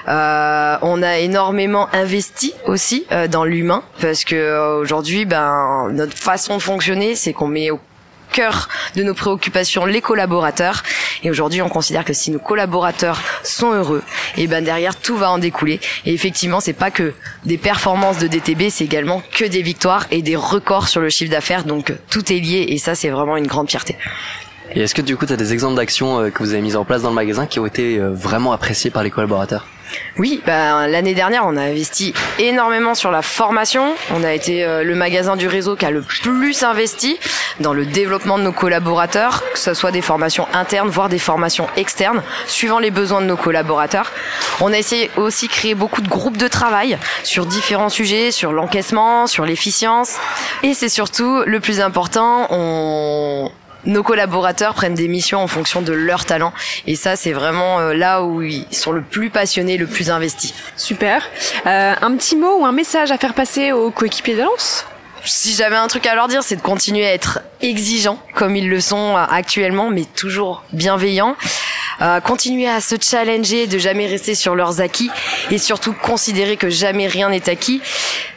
Euh, 0.08 0.78
on 0.82 1.04
a 1.04 1.18
énormément 1.20 1.88
investi 1.94 2.54
aussi 2.66 3.06
euh, 3.12 3.28
dans 3.28 3.44
l'humain 3.44 3.84
parce 4.02 4.24
que 4.24 4.36
euh, 4.36 4.80
aujourd'hui, 4.80 5.26
ben 5.26 5.90
notre 5.92 6.18
façon 6.18 6.58
de 6.58 6.62
fonctionner, 6.62 7.16
c'est 7.16 7.34
qu'on 7.34 7.48
met 7.48 7.72
au 7.72 7.80
cœur 8.32 8.70
de 8.96 9.04
nos 9.04 9.14
préoccupations 9.14 9.86
les 9.86 10.02
collaborateurs. 10.02 10.84
Et 11.24 11.30
aujourd'hui 11.30 11.62
on 11.62 11.70
considère 11.70 12.06
que 12.06 12.14
si 12.14 12.32
nos 12.32 12.40
collaborateurs 12.40 13.22
sont 13.44 13.72
heureux 13.72 14.04
et 14.38 14.48
ben 14.48 14.64
derrière 14.64 14.96
tout 14.96 15.18
va 15.18 15.30
en 15.32 15.38
découler. 15.38 15.80
Et 16.06 16.14
effectivement 16.14 16.60
c'est 16.60 16.74
pas 16.74 16.92
que 16.92 17.14
des 17.46 17.58
performances 17.58 18.18
de 18.18 18.28
DTB 18.28 18.70
c'est 18.70 18.86
également 18.86 19.22
que 19.32 19.46
des 19.46 19.62
victoires 19.62 20.06
et 20.12 20.22
des 20.22 20.36
records 20.36 20.88
sur 20.88 21.02
le 21.02 21.10
chiffre 21.10 21.32
d'affaires. 21.32 21.64
Donc 21.64 21.94
tout 22.10 22.32
est 22.32 22.40
lié 22.40 22.66
et 22.70 22.78
ça 22.78 22.96
c'est 22.96 23.10
vraiment 23.10 23.38
une 23.38 23.48
grande 23.48 23.70
fierté 23.70 23.98
Et 24.74 24.82
est-ce 24.82 24.96
que 24.96 25.02
du 25.02 25.18
coup, 25.18 25.26
tu 25.26 25.34
as 25.34 25.38
des 25.38 25.52
exemples 25.52 25.76
d'actions 25.76 26.20
euh, 26.20 26.30
que 26.30 26.42
vous 26.42 26.54
avez 26.54 26.62
mises 26.62 26.78
en 26.78 26.86
place 26.86 27.02
dans 27.02 27.10
le 27.10 27.16
magasin 27.16 27.46
qui 27.46 27.60
ont 27.60 27.66
été 27.66 27.98
euh, 27.98 28.12
vraiment 28.14 28.54
appréciées 28.54 28.90
par 28.90 29.04
les 29.04 29.10
collaborateurs? 29.10 29.68
Oui, 30.18 30.42
ben, 30.46 30.88
l'année 30.88 31.14
dernière, 31.14 31.44
on 31.46 31.58
a 31.58 31.62
investi 31.62 32.14
énormément 32.40 32.96
sur 32.96 33.12
la 33.12 33.22
formation. 33.22 33.94
On 34.14 34.24
a 34.24 34.34
été 34.34 34.64
euh, 34.64 34.84
le 34.84 34.96
magasin 34.96 35.36
du 35.36 35.48
réseau 35.48 35.76
qui 35.76 35.86
a 35.86 35.92
le 35.92 36.02
plus 36.02 36.64
investi 36.64 37.20
dans 37.60 37.74
le 37.74 37.86
développement 37.86 38.38
de 38.38 38.44
nos 38.44 38.54
collaborateurs, 38.54 39.44
que 39.52 39.60
ce 39.60 39.74
soit 39.74 39.92
des 39.92 40.02
formations 40.02 40.48
internes, 40.54 40.88
voire 40.88 41.10
des 41.10 41.20
formations 41.20 41.68
externes, 41.76 42.24
suivant 42.48 42.80
les 42.80 42.92
besoins 42.92 43.20
de 43.20 43.26
nos 43.26 43.36
collaborateurs. 43.36 44.12
On 44.62 44.72
a 44.72 44.78
essayé 44.78 45.12
aussi 45.18 45.48
de 45.48 45.52
créer 45.52 45.76
beaucoup 45.76 46.02
de 46.02 46.08
groupes 46.08 46.38
de 46.38 46.48
travail 46.48 46.98
sur 47.24 47.46
différents 47.46 47.90
sujets, 47.90 48.32
sur 48.32 48.54
l'encaissement, 48.54 49.28
sur 49.28 49.46
l'efficience. 49.46 50.16
Et 50.64 50.74
c'est 50.74 50.90
surtout 50.90 51.42
le 51.46 51.60
plus 51.60 51.82
important, 51.82 52.48
on 52.52 53.52
nos 53.86 54.04
collaborateurs 54.04 54.74
prennent 54.74 54.96
des 54.96 55.08
missions 55.08 55.40
en 55.40 55.48
fonction 55.48 55.82
de 55.82 55.94
leur 55.94 56.26
talent 56.26 56.54
et 56.88 56.96
ça 56.96 57.16
c'est 57.16 57.34
vraiment 57.34 57.80
euh, 57.80 57.94
là 57.94 58.24
où 58.24 58.42
ils 58.42 58.66
sont 58.72 58.92
le 58.92 59.02
plus 59.02 59.30
passionnés, 59.30 59.78
le 59.78 59.88
plus 59.88 60.10
investis. 60.10 60.54
Super. 60.76 61.28
Euh, 61.66 61.94
un 62.02 62.16
petit 62.16 62.36
mot 62.36 62.60
ou 62.60 62.66
un 62.66 62.72
message 62.72 63.12
à 63.12 63.18
faire 63.18 63.34
passer 63.34 63.72
aux 63.72 63.92
coéquipiers 63.92 64.36
de 64.36 64.42
Lance 64.42 64.86
Si 65.26 65.54
j'avais 65.54 65.76
un 65.76 65.88
truc 65.88 66.06
à 66.08 66.16
leur 66.16 66.28
dire, 66.28 66.42
c'est 66.44 66.56
de 66.56 66.62
continuer 66.62 67.06
à 67.06 67.14
être 67.14 67.40
exigeants 67.62 68.18
comme 68.34 68.56
ils 68.56 68.68
le 68.68 68.80
sont 68.80 69.16
euh, 69.16 69.24
actuellement, 69.30 69.90
mais 69.90 70.06
toujours 70.06 70.64
bienveillants. 70.74 71.36
Euh, 72.02 72.20
continuer 72.20 72.68
à 72.68 72.82
se 72.82 72.96
challenger, 73.00 73.68
de 73.68 73.78
jamais 73.78 74.08
rester 74.08 74.34
sur 74.34 74.56
leurs 74.56 74.82
acquis 74.82 75.12
et 75.52 75.60
surtout 75.60 75.94
considérer 75.94 76.58
que 76.58 76.70
jamais 76.70 77.06
rien 77.06 77.30
n'est 77.30 77.48
acquis, 77.48 77.82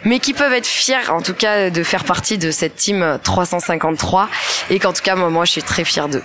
mais 0.05 0.19
qui 0.19 0.35
peuvent 0.35 0.53
être 0.53 0.67
fiers 0.67 1.09
en 1.09 1.23
tout 1.23 1.33
cas 1.33 1.71
de 1.71 1.83
faire 1.83 2.05
partie 2.05 2.37
de 2.37 2.50
cette 2.50 2.76
team 2.76 3.19
353 3.23 4.29
et 4.69 4.79
qu'en 4.79 4.93
tout 4.93 5.03
cas 5.03 5.14
moi, 5.14 5.31
moi 5.31 5.47
je 5.47 5.53
suis 5.53 5.62
très 5.62 5.85
fière 5.85 6.09
d'eux. 6.09 6.23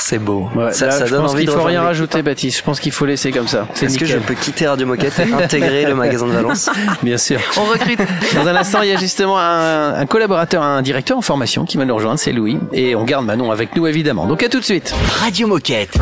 C'est 0.00 0.18
beau. 0.18 0.48
Ouais, 0.54 0.72
ça, 0.72 0.86
là, 0.86 0.92
ça 0.92 1.06
je 1.06 1.10
donne 1.10 1.22
pense 1.22 1.32
envie 1.32 1.44
qu'il 1.44 1.54
de 1.54 1.58
faut 1.58 1.64
rien 1.64 1.82
rajouter, 1.82 2.22
Baptiste. 2.22 2.58
Je 2.58 2.62
pense 2.62 2.80
qu'il 2.80 2.92
faut 2.92 3.06
laisser 3.06 3.30
comme 3.32 3.48
ça. 3.48 3.66
C'est 3.74 3.86
Est-ce 3.86 3.98
que 3.98 4.06
je 4.06 4.18
peux 4.18 4.34
quitter 4.34 4.66
Radio 4.66 4.86
Moquette 4.86 5.18
et 5.18 5.32
intégrer 5.32 5.84
le 5.84 5.94
magasin 5.94 6.26
de 6.26 6.32
Valence 6.32 6.70
Bien 7.02 7.18
sûr. 7.18 7.40
On 7.56 7.64
recrute. 7.64 8.00
Dans 8.34 8.46
un 8.46 8.56
instant, 8.56 8.82
il 8.82 8.88
y 8.88 8.92
a 8.92 8.96
justement 8.96 9.38
un, 9.38 9.94
un 9.94 10.06
collaborateur, 10.06 10.62
un 10.62 10.82
directeur 10.82 11.18
en 11.18 11.22
formation 11.22 11.64
qui 11.64 11.76
va 11.76 11.84
nous 11.84 11.94
rejoindre, 11.94 12.18
c'est 12.18 12.32
Louis. 12.32 12.58
Et 12.72 12.94
on 12.94 13.04
garde 13.04 13.24
Manon 13.24 13.50
avec 13.50 13.74
nous, 13.76 13.86
évidemment. 13.86 14.26
Donc 14.26 14.42
à 14.42 14.48
tout 14.48 14.60
de 14.60 14.64
suite. 14.64 14.94
Radio 15.20 15.46
Moquette. 15.46 15.98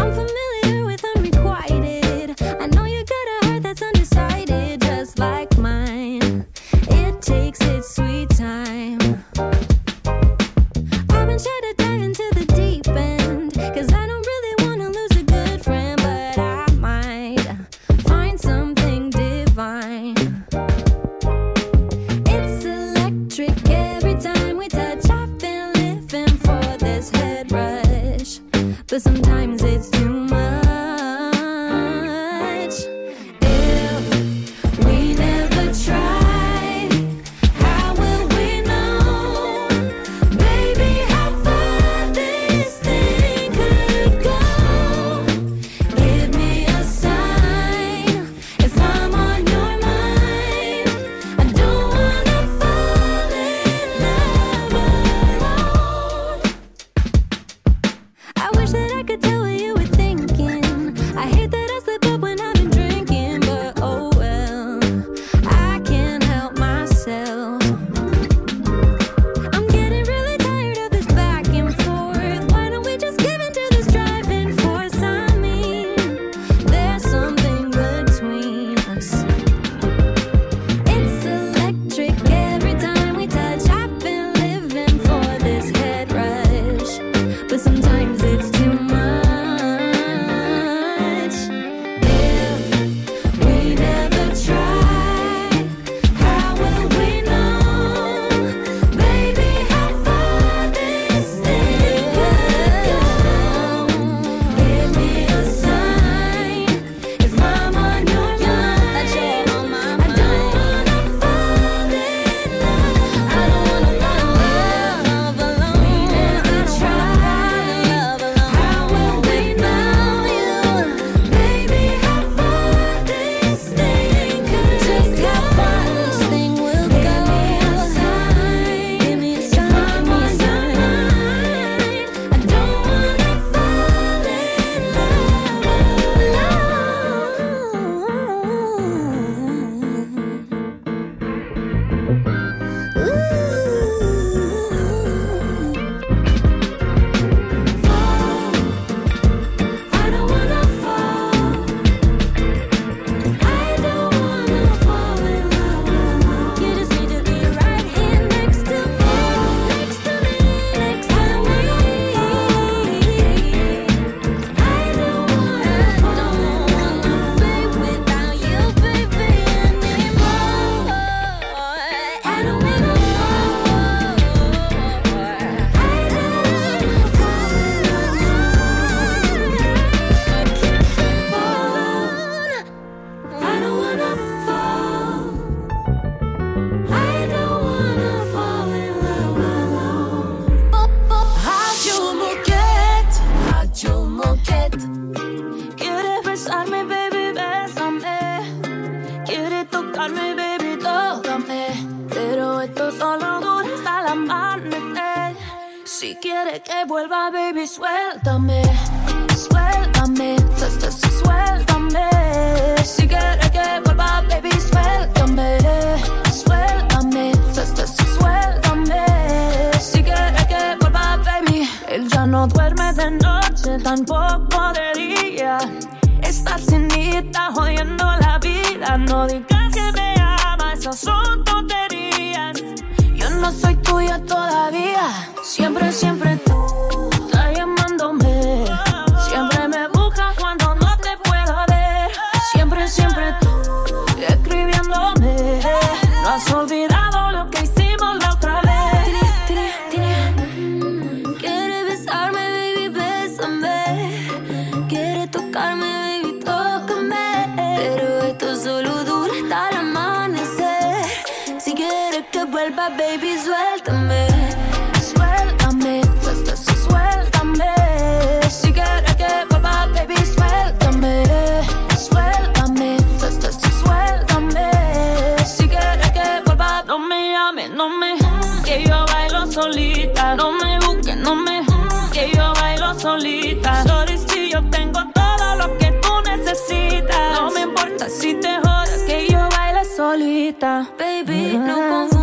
Baby, 290.61 291.59
no 291.59 292.09
ah. 292.11 292.14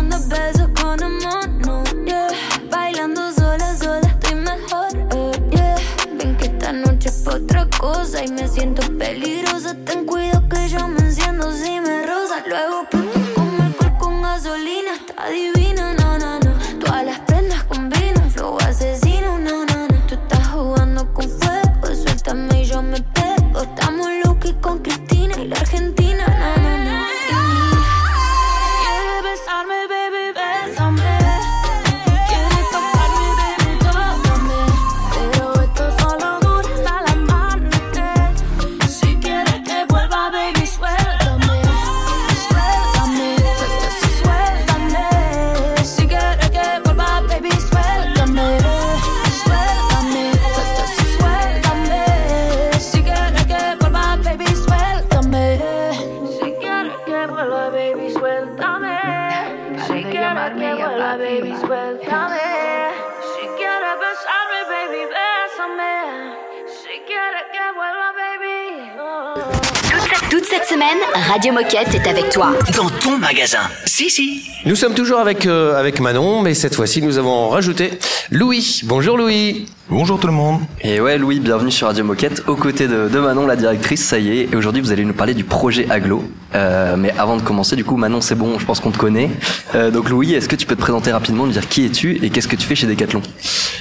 Cette 70.62 70.74
semaine, 70.78 70.98
Radio 71.14 71.52
Moquette 71.52 71.94
est 71.94 72.06
avec 72.06 72.28
toi. 72.30 72.52
Dans 72.76 72.88
ton 72.88 73.16
magasin. 73.18 73.60
Si, 73.86 74.10
si. 74.10 74.42
Nous 74.64 74.76
sommes 74.76 74.94
toujours 74.94 75.18
avec, 75.18 75.46
euh, 75.46 75.78
avec 75.78 76.00
Manon, 76.00 76.42
mais 76.42 76.54
cette 76.54 76.74
fois-ci, 76.74 77.00
nous 77.02 77.18
avons 77.18 77.48
rajouté 77.48 77.90
Louis. 78.30 78.80
Bonjour 78.84 79.16
Louis. 79.16 79.66
Bonjour 79.92 80.18
tout 80.18 80.26
le 80.26 80.32
monde. 80.32 80.62
Et 80.80 81.02
ouais, 81.02 81.18
Louis, 81.18 81.38
bienvenue 81.38 81.70
sur 81.70 81.86
Radio 81.86 82.02
Moquette, 82.02 82.44
aux 82.46 82.56
côtés 82.56 82.88
de, 82.88 83.10
de 83.10 83.18
Manon, 83.18 83.46
la 83.46 83.56
directrice, 83.56 84.02
ça 84.02 84.18
y 84.18 84.30
est. 84.30 84.48
Et 84.50 84.56
aujourd'hui, 84.56 84.80
vous 84.80 84.90
allez 84.90 85.04
nous 85.04 85.12
parler 85.12 85.34
du 85.34 85.44
projet 85.44 85.86
Aglo. 85.90 86.24
Euh, 86.54 86.96
mais 86.96 87.10
avant 87.18 87.36
de 87.36 87.42
commencer, 87.42 87.76
du 87.76 87.84
coup, 87.84 87.98
Manon, 87.98 88.22
c'est 88.22 88.34
bon, 88.34 88.58
je 88.58 88.64
pense 88.64 88.80
qu'on 88.80 88.90
te 88.90 88.96
connaît. 88.96 89.28
Euh, 89.74 89.90
donc 89.90 90.08
Louis, 90.08 90.32
est-ce 90.32 90.48
que 90.48 90.56
tu 90.56 90.64
peux 90.64 90.76
te 90.76 90.80
présenter 90.80 91.12
rapidement, 91.12 91.44
nous 91.44 91.52
dire 91.52 91.68
qui 91.68 91.84
es-tu 91.84 92.18
et 92.24 92.30
qu'est-ce 92.30 92.48
que 92.48 92.56
tu 92.56 92.66
fais 92.66 92.74
chez 92.74 92.86
Decathlon? 92.86 93.20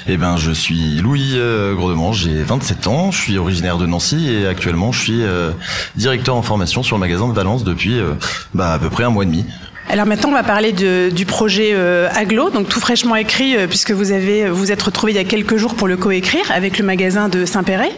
Eh 0.05 0.17
ben, 0.17 0.35
je 0.35 0.51
suis 0.51 0.97
Louis 0.97 1.35
euh, 1.35 2.11
j'ai 2.11 2.43
27 2.43 2.87
ans, 2.87 3.11
je 3.11 3.17
suis 3.17 3.37
originaire 3.37 3.77
de 3.77 3.85
Nancy 3.85 4.33
et 4.33 4.47
actuellement 4.47 4.91
je 4.91 5.01
suis 5.01 5.23
euh, 5.23 5.51
directeur 5.95 6.35
en 6.35 6.41
formation 6.41 6.83
sur 6.83 6.97
le 6.97 6.99
magasin 6.99 7.29
de 7.29 7.33
Valence 7.33 7.63
depuis 7.63 8.01
bah, 8.53 8.73
à 8.73 8.79
peu 8.79 8.89
près 8.89 9.05
un 9.05 9.11
mois 9.11 9.23
et 9.23 9.27
demi. 9.27 9.45
Alors 9.91 10.05
maintenant, 10.05 10.29
on 10.29 10.33
va 10.33 10.43
parler 10.43 10.71
du 10.71 11.25
projet 11.25 11.71
euh, 11.73 12.07
Aglo, 12.15 12.49
donc 12.49 12.69
tout 12.69 12.79
fraîchement 12.79 13.17
écrit, 13.17 13.57
euh, 13.57 13.67
puisque 13.67 13.91
vous 13.91 14.13
avez 14.13 14.49
vous 14.49 14.71
êtes 14.71 14.81
retrouvé 14.81 15.11
il 15.11 15.15
y 15.15 15.19
a 15.19 15.25
quelques 15.25 15.57
jours 15.57 15.75
pour 15.75 15.89
le 15.89 15.97
coécrire 15.97 16.49
avec 16.49 16.77
le 16.77 16.85
magasin 16.85 17.27
de 17.27 17.43
Saint-Péret. 17.43 17.91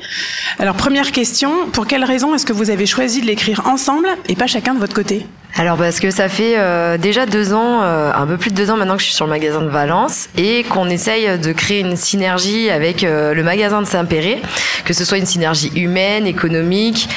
Alors 0.58 0.73
première 0.73 1.12
question, 1.12 1.67
pour 1.71 1.86
quelle 1.86 2.03
raison 2.03 2.34
est-ce 2.34 2.47
que 2.47 2.53
vous 2.53 2.71
avez 2.71 2.88
choisi 2.88 3.21
de 3.21 3.27
l'écrire 3.27 3.67
ensemble 3.67 4.08
et 4.27 4.36
pas 4.36 4.47
chacun 4.47 4.73
de 4.73 4.79
votre 4.79 4.95
côté? 4.95 5.27
Alors 5.56 5.77
parce 5.77 5.99
que 5.99 6.10
ça 6.10 6.29
fait 6.29 6.56
euh, 6.58 6.97
déjà 6.97 7.27
deux 7.27 7.53
ans, 7.53 7.84
euh, 7.84 8.12
un 8.12 8.25
peu 8.25 8.38
plus 8.38 8.49
de 8.49 8.56
deux 8.56 8.71
ans 8.71 8.77
maintenant 8.77 8.95
que 8.95 9.01
je 9.01 9.08
suis 9.08 9.15
sur 9.15 9.25
le 9.25 9.29
magasin 9.29 9.62
de 9.62 9.69
Valence 9.69 10.27
et 10.36 10.63
qu'on 10.63 10.89
essaye 10.89 11.38
de 11.38 11.51
créer 11.51 11.82
une 11.82 11.95
synergie 11.95 12.71
avec 12.71 13.03
euh, 13.03 13.36
le 13.36 13.43
magasin 13.43 13.79
de 13.82 13.86
Saint-Péret, 13.86 14.41
que 14.84 14.93
ce 14.93 15.06
soit 15.06 15.19
une 15.19 15.27
synergie 15.27 15.71
humaine, 15.75 16.25
économique, 16.25 17.08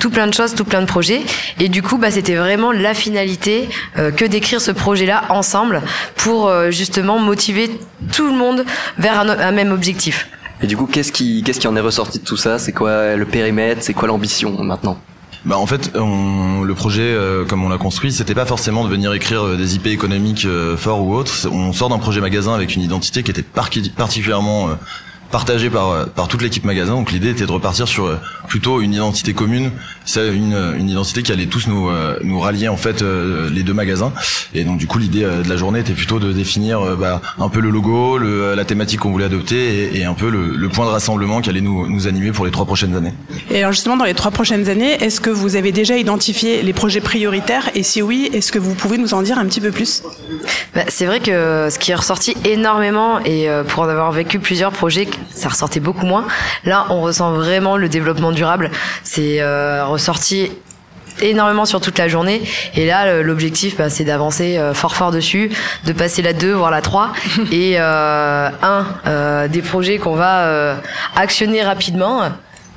tout 0.00 0.10
plein 0.10 0.26
de 0.26 0.34
choses, 0.34 0.56
tout 0.56 0.64
plein 0.64 0.80
de 0.80 0.86
projets. 0.86 1.22
Et 1.60 1.68
du 1.68 1.82
coup, 1.82 1.96
bah, 1.96 2.10
c'était 2.10 2.34
vraiment 2.34 2.72
la 2.72 2.94
finalité 2.94 3.68
euh, 3.96 4.10
que 4.24 4.30
d'écrire 4.30 4.60
ce 4.60 4.70
projet-là 4.70 5.24
ensemble 5.28 5.82
pour 6.16 6.48
euh, 6.48 6.70
justement 6.70 7.18
motiver 7.18 7.70
tout 8.12 8.26
le 8.26 8.34
monde 8.34 8.64
vers 8.98 9.20
un, 9.20 9.28
un 9.28 9.52
même 9.52 9.70
objectif. 9.72 10.28
Et 10.62 10.66
du 10.66 10.76
coup, 10.76 10.86
qu'est-ce 10.86 11.12
qui, 11.12 11.42
qu'est-ce 11.42 11.60
qui 11.60 11.68
en 11.68 11.76
est 11.76 11.80
ressorti 11.80 12.18
de 12.20 12.24
tout 12.24 12.38
ça? 12.38 12.58
C'est 12.58 12.72
quoi 12.72 13.16
le 13.16 13.24
périmètre? 13.26 13.82
C'est 13.82 13.92
quoi 13.92 14.08
l'ambition 14.08 14.62
maintenant? 14.62 14.98
Bah 15.44 15.58
en 15.58 15.66
fait, 15.66 15.90
on, 15.94 16.62
le 16.62 16.74
projet, 16.74 17.02
euh, 17.02 17.44
comme 17.44 17.62
on 17.64 17.68
l'a 17.68 17.76
construit, 17.76 18.12
c'était 18.12 18.34
pas 18.34 18.46
forcément 18.46 18.82
de 18.84 18.88
venir 18.88 19.12
écrire 19.12 19.44
euh, 19.44 19.56
des 19.58 19.74
IP 19.74 19.88
économiques 19.88 20.46
euh, 20.46 20.74
forts 20.74 21.02
ou 21.02 21.14
autres. 21.14 21.46
On 21.52 21.74
sort 21.74 21.90
d'un 21.90 21.98
projet 21.98 22.22
magasin 22.22 22.54
avec 22.54 22.74
une 22.74 22.80
identité 22.80 23.22
qui 23.22 23.30
était 23.30 23.42
par- 23.42 23.68
particulièrement 23.94 24.68
euh, 24.70 24.72
partagée 25.38 25.70
par 25.78 25.88
euh, 25.90 26.04
par 26.18 26.26
toute 26.28 26.42
l'équipe 26.42 26.64
magasin. 26.64 26.94
Donc 26.98 27.10
l'idée 27.10 27.30
était 27.30 27.46
de 27.50 27.50
repartir 27.50 27.88
sur 27.88 28.06
euh, 28.06 28.20
plutôt 28.46 28.80
une 28.80 28.94
identité 28.94 29.34
commune, 29.34 29.72
c'est 30.04 30.28
une 30.42 30.56
une 30.80 30.88
identité 30.88 31.24
qui 31.24 31.32
allait 31.32 31.50
tous 31.54 31.66
nous 31.66 31.88
euh, 31.88 32.20
nous 32.22 32.38
rallier 32.38 32.68
en 32.68 32.76
fait 32.84 33.02
euh, 33.02 33.50
les 33.56 33.64
deux 33.64 33.74
magasins. 33.74 34.12
Et 34.54 34.62
donc 34.62 34.78
du 34.78 34.86
coup 34.86 34.98
l'idée 35.04 35.24
euh, 35.24 35.42
de 35.42 35.48
la 35.48 35.56
journée 35.56 35.80
était 35.80 35.98
plutôt 36.02 36.20
de 36.20 36.30
définir 36.32 36.74
euh, 36.80 36.94
bah, 37.02 37.20
un 37.46 37.48
peu 37.48 37.60
le 37.60 37.70
logo, 37.70 38.16
le, 38.16 38.28
euh, 38.28 38.54
la 38.54 38.64
thématique 38.64 39.00
qu'on 39.00 39.10
voulait 39.10 39.30
adopter 39.32 39.60
et, 39.96 39.98
et 39.98 40.04
un 40.04 40.14
peu 40.14 40.30
le, 40.30 40.42
le 40.64 40.68
point 40.68 40.86
de 40.86 40.90
rassemblement 40.90 41.40
qui 41.40 41.50
allait 41.50 41.66
nous 41.70 41.88
nous 41.88 42.06
animer 42.06 42.30
pour 42.30 42.44
les 42.44 42.52
trois 42.52 42.66
prochaines 42.72 42.94
années. 42.94 43.14
Et 43.50 43.58
alors 43.58 43.72
justement, 43.72 43.96
dans 43.96 44.04
les 44.12 44.14
trois 44.14 44.30
prochaines 44.30 44.68
années, 44.68 44.92
est-ce 45.04 45.20
que 45.20 45.30
vous 45.30 45.56
avez 45.56 45.72
déjà 45.72 45.96
identifié 45.96 46.62
les 46.62 46.72
projets 46.72 47.00
prioritaires? 47.00 47.70
Et 47.74 47.82
si 47.82 48.02
oui, 48.02 48.30
est-ce 48.32 48.52
que 48.52 48.60
vous 48.60 48.74
pouvez 48.74 48.98
nous 48.98 49.14
en 49.14 49.22
dire 49.22 49.38
un 49.38 49.46
petit 49.46 49.60
peu 49.60 49.72
plus? 49.72 50.02
Bah, 50.76 50.84
c'est 50.88 51.06
vrai 51.06 51.18
que 51.18 51.68
ce 51.72 51.78
qui 51.80 51.90
est 51.90 51.94
ressorti 52.04 52.36
énormément, 52.44 53.18
et 53.24 53.48
euh, 53.48 53.64
pour 53.64 53.82
en 53.82 53.88
avoir 53.88 54.12
vécu 54.12 54.38
plusieurs 54.38 54.72
projets, 54.72 55.08
ça 55.30 55.48
ressortait 55.48 55.80
beaucoup 55.80 56.06
moins. 56.06 56.26
Là, 56.64 56.86
on 56.90 57.00
ressent 57.00 57.32
vraiment 57.32 57.76
le 57.76 57.88
développement 57.88 58.32
durable. 58.32 58.70
C'est 59.02 59.40
euh, 59.40 59.84
ressorti 59.86 60.50
énormément 61.22 61.64
sur 61.64 61.80
toute 61.80 61.96
la 61.98 62.08
journée 62.08 62.42
et 62.74 62.86
là 62.86 63.22
l'objectif 63.22 63.76
bah, 63.76 63.88
c'est 63.88 64.02
d'avancer 64.02 64.58
euh, 64.58 64.74
fort 64.74 64.96
fort 64.96 65.12
dessus 65.12 65.48
de 65.84 65.92
passer 65.92 66.22
la 66.22 66.32
2 66.32 66.52
voire 66.52 66.72
la 66.72 66.82
3 66.82 67.12
et 67.52 67.76
euh, 67.78 68.48
un 68.62 68.86
euh, 69.06 69.46
des 69.46 69.62
projets 69.62 69.98
qu'on 69.98 70.16
va 70.16 70.46
euh, 70.46 70.74
actionner 71.14 71.62
rapidement 71.62 72.32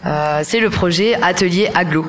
Euh, 0.06 0.42
c'est 0.44 0.60
le 0.60 0.70
projet 0.70 1.16
Atelier 1.22 1.70
Aglo, 1.76 2.06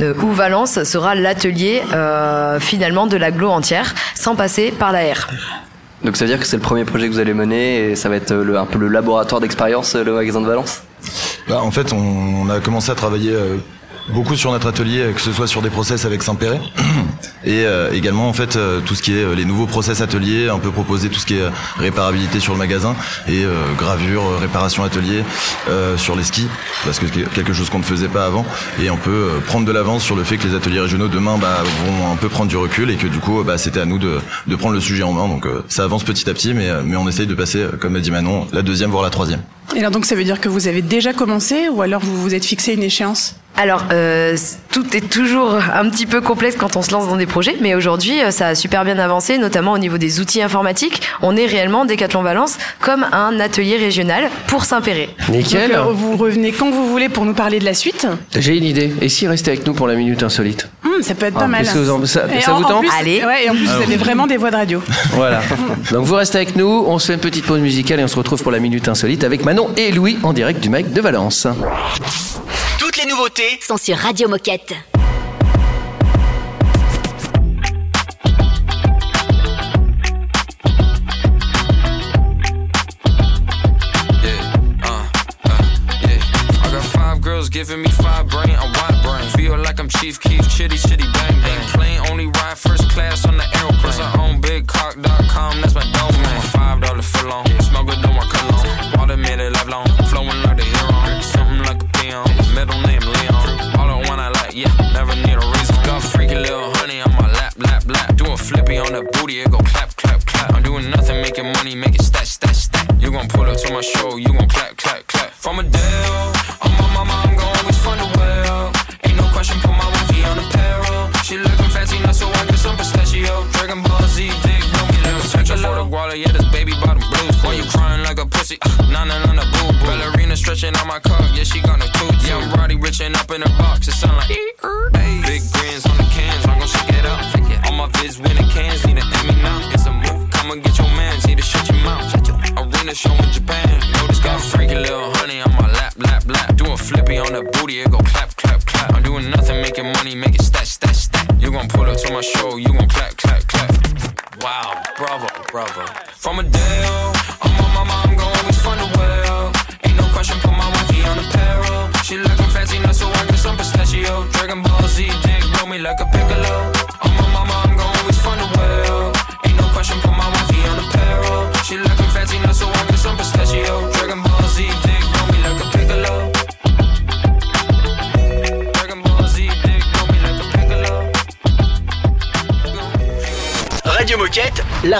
euh, 0.00 0.14
où 0.22 0.32
Valence 0.32 0.82
sera 0.84 1.14
l'atelier 1.14 1.82
euh, 1.92 2.60
finalement 2.60 3.06
de 3.06 3.16
l'aglo 3.16 3.50
entière, 3.50 3.94
sans 4.14 4.34
passer 4.34 4.70
par 4.70 4.92
la 4.92 5.00
R. 5.00 5.28
Donc 6.04 6.16
ça 6.16 6.24
veut 6.26 6.30
dire 6.30 6.38
que 6.38 6.46
c'est 6.46 6.56
le 6.56 6.62
premier 6.62 6.84
projet 6.84 7.08
que 7.08 7.12
vous 7.12 7.18
allez 7.18 7.32
mener 7.34 7.90
et 7.90 7.96
ça 7.96 8.08
va 8.10 8.16
être 8.16 8.32
euh, 8.32 8.44
le- 8.44 8.58
un 8.58 8.66
peu 8.66 8.78
le 8.78 8.88
laboratoire 8.88 9.40
d'expérience, 9.40 9.94
euh, 9.94 10.04
le 10.04 10.12
magasin 10.12 10.40
de 10.42 10.46
Valence? 10.46 10.82
Bah, 11.48 11.62
en 11.62 11.70
fait, 11.70 11.92
on, 11.92 12.48
a 12.50 12.60
commencé 12.60 12.90
à 12.90 12.94
travailler 12.94 13.32
euh, 13.32 13.56
beaucoup 14.08 14.36
sur 14.36 14.52
notre 14.52 14.66
atelier, 14.66 15.00
euh, 15.00 15.12
que 15.12 15.20
ce 15.20 15.32
soit 15.32 15.46
sur 15.46 15.62
des 15.62 15.70
process 15.70 16.04
avec 16.04 16.22
Saint-Péret, 16.22 16.60
et 17.44 17.64
euh, 17.64 17.92
également 17.92 18.28
en 18.28 18.32
fait 18.32 18.56
euh, 18.56 18.80
tout 18.80 18.94
ce 18.94 19.02
qui 19.02 19.12
est 19.12 19.22
euh, 19.22 19.34
les 19.34 19.44
nouveaux 19.44 19.66
process 19.66 20.00
ateliers, 20.00 20.48
un 20.48 20.58
peu 20.58 20.70
proposer 20.70 21.08
tout 21.08 21.18
ce 21.18 21.26
qui 21.26 21.36
est 21.36 21.42
euh, 21.42 21.50
réparabilité 21.78 22.40
sur 22.40 22.52
le 22.52 22.58
magasin 22.58 22.94
et 23.28 23.44
euh, 23.44 23.54
gravure, 23.78 24.38
réparation 24.40 24.84
atelier 24.84 25.22
sur 25.96 26.16
les 26.16 26.24
skis, 26.24 26.48
parce 26.84 26.98
que 26.98 27.06
c'est 27.06 27.28
quelque 27.32 27.52
chose 27.52 27.70
qu'on 27.70 27.78
ne 27.78 27.84
faisait 27.84 28.08
pas 28.08 28.26
avant, 28.26 28.44
et 28.82 28.90
on 28.90 28.96
peut 28.96 29.28
prendre 29.46 29.66
de 29.66 29.72
l'avance 29.72 30.02
sur 30.02 30.16
le 30.16 30.24
fait 30.24 30.36
que 30.36 30.46
les 30.46 30.54
ateliers 30.54 30.80
régionaux 30.80 31.08
demain 31.08 31.38
bah, 31.38 31.62
vont 31.86 32.12
un 32.12 32.16
peu 32.16 32.28
prendre 32.28 32.48
du 32.50 32.56
recul 32.56 32.90
et 32.90 32.96
que 32.96 33.06
du 33.06 33.18
coup 33.18 33.42
bah, 33.42 33.58
c'était 33.58 33.80
à 33.80 33.84
nous 33.84 33.98
de, 33.98 34.18
de 34.46 34.56
prendre 34.56 34.74
le 34.74 34.80
sujet 34.80 35.02
en 35.02 35.12
main. 35.12 35.28
Donc 35.28 35.46
ça 35.68 35.84
avance 35.84 36.04
petit 36.04 36.28
à 36.28 36.34
petit, 36.34 36.54
mais, 36.54 36.68
mais 36.84 36.96
on 36.96 37.08
essaye 37.08 37.26
de 37.26 37.34
passer, 37.34 37.64
comme 37.80 37.94
l'a 37.94 38.00
dit 38.00 38.10
Manon, 38.10 38.46
la 38.52 38.62
deuxième 38.62 38.90
voire 38.90 39.02
la 39.02 39.10
troisième. 39.10 39.42
Et 39.74 39.78
alors 39.78 39.90
donc 39.90 40.04
ça 40.04 40.14
veut 40.14 40.24
dire 40.24 40.40
que 40.40 40.48
vous 40.48 40.68
avez 40.68 40.82
déjà 40.82 41.12
commencé 41.12 41.68
ou 41.68 41.82
alors 41.82 42.00
vous 42.00 42.20
vous 42.20 42.34
êtes 42.34 42.44
fixé 42.44 42.74
une 42.74 42.82
échéance? 42.82 43.36
Alors, 43.56 43.84
euh, 43.92 44.36
tout 44.72 44.96
est 44.96 45.08
toujours 45.08 45.54
un 45.54 45.88
petit 45.88 46.06
peu 46.06 46.20
complexe 46.20 46.56
quand 46.58 46.74
on 46.76 46.82
se 46.82 46.90
lance 46.90 47.06
dans 47.06 47.14
des 47.16 47.26
projets, 47.26 47.54
mais 47.60 47.76
aujourd'hui, 47.76 48.20
euh, 48.20 48.32
ça 48.32 48.48
a 48.48 48.54
super 48.56 48.84
bien 48.84 48.98
avancé, 48.98 49.38
notamment 49.38 49.72
au 49.72 49.78
niveau 49.78 49.96
des 49.96 50.18
outils 50.18 50.42
informatiques. 50.42 51.00
On 51.22 51.36
est 51.36 51.46
réellement, 51.46 51.84
Décathlon 51.84 52.22
Valence, 52.22 52.58
comme 52.80 53.06
un 53.12 53.38
atelier 53.38 53.76
régional 53.76 54.24
pour 54.48 54.64
Saint-Péret. 54.64 55.08
Nickel. 55.28 55.70
Donc, 55.70 55.78
euh, 55.78 55.92
vous 55.92 56.16
revenez 56.16 56.50
quand 56.50 56.68
vous 56.70 56.88
voulez 56.88 57.08
pour 57.08 57.24
nous 57.24 57.32
parler 57.34 57.60
de 57.60 57.64
la 57.64 57.74
suite. 57.74 58.08
J'ai 58.36 58.56
une 58.56 58.64
idée. 58.64 58.92
Et 59.00 59.08
si 59.08 59.28
restez 59.28 59.52
avec 59.52 59.64
nous 59.66 59.72
pour 59.74 59.86
la 59.86 59.94
minute 59.94 60.24
insolite 60.24 60.68
Hum, 60.84 61.02
ça 61.02 61.14
peut 61.14 61.26
être 61.26 61.34
Ah, 61.36 61.40
pas 61.42 61.46
mal. 61.46 61.62
qu'est-ce 61.62 61.74
que 61.74 61.78
vous 61.78 61.90
en- 61.90 62.04
ça- 62.06 62.24
ça 62.40 62.52
en- 62.52 62.56
vous 62.58 62.64
en 62.64 62.68
tente 62.68 62.80
plus- 62.80 62.90
Allez. 62.98 63.24
Ouais, 63.24 63.44
et 63.46 63.50
en 63.50 63.54
plus, 63.54 63.66
vous 63.66 63.82
avez 63.82 63.96
vraiment 63.96 64.26
des 64.26 64.36
voix 64.36 64.50
de 64.50 64.56
radio. 64.56 64.82
Voilà. 65.12 65.40
Donc 65.92 66.04
vous 66.04 66.14
restez 66.16 66.38
avec 66.38 66.56
nous, 66.56 66.84
on 66.88 66.98
se 66.98 67.06
fait 67.06 67.14
une 67.14 67.20
petite 67.20 67.46
pause 67.46 67.60
musicale 67.60 68.00
et 68.00 68.04
on 68.04 68.08
se 68.08 68.16
retrouve 68.16 68.42
pour 68.42 68.50
la 68.52 68.58
minute 68.58 68.88
insolite 68.88 69.22
avec 69.22 69.44
Manon 69.44 69.70
et 69.76 69.92
Louis 69.92 70.18
en 70.24 70.32
direct 70.32 70.60
du 70.60 70.68
Mac 70.70 70.92
de 70.92 71.00
Valence. 71.00 71.46
Les 73.04 73.10
nouveautés 73.10 73.58
Sont 73.60 73.76
sur 73.76 73.98
Radio 73.98 74.28
Moquette. 74.28 74.72
Yeah, 84.22 84.52
uh, 84.84 85.08
uh, 85.44 85.62
yeah. 86.00 86.18
I 86.62 86.70
got 86.72 86.82
five 86.82 87.20
girls 87.20 87.50
giving 87.50 87.82
me 87.82 87.88
five 87.88 88.26
brain, 88.28 88.50
a 88.50 88.64
wide 88.64 89.02
brain. 89.02 89.28
Feel 89.36 89.58
like 89.58 89.78
I'm 89.78 89.88
Chief 89.88 90.18
Keef, 90.18 90.48
chitty, 90.48 90.78
chitty, 90.78 91.04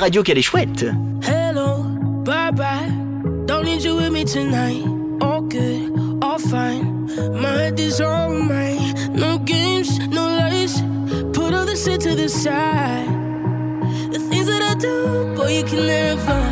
radio 0.04 0.22
qu'elle 0.22 0.36
est 0.36 0.42
chouette. 0.42 0.84
Hello, 1.22 1.82
bye 2.26 2.50
bye. 2.52 2.92
Don't 3.46 3.64
need 3.64 3.82
you 3.82 3.96
with 3.96 4.12
me 4.12 4.26
tonight. 4.26 4.84
All 5.22 5.40
good, 5.40 5.90
all 6.22 6.38
fine. 6.38 7.08
My 7.32 7.52
head 7.56 7.80
is 7.80 8.02
on 8.02 8.46
mine. 8.46 8.92
No 9.14 9.38
games, 9.38 9.98
no 10.10 10.28
lies. 10.28 10.82
Put 11.32 11.54
all 11.54 11.64
the 11.64 11.74
shit 11.74 12.02
to 12.02 12.14
the 12.14 12.28
side. 12.28 13.08
The 14.12 14.18
things 14.28 14.46
that 14.46 14.60
I 14.60 14.74
do, 14.74 15.34
boy, 15.36 15.56
you 15.56 15.64
can 15.64 15.86
never. 15.86 16.43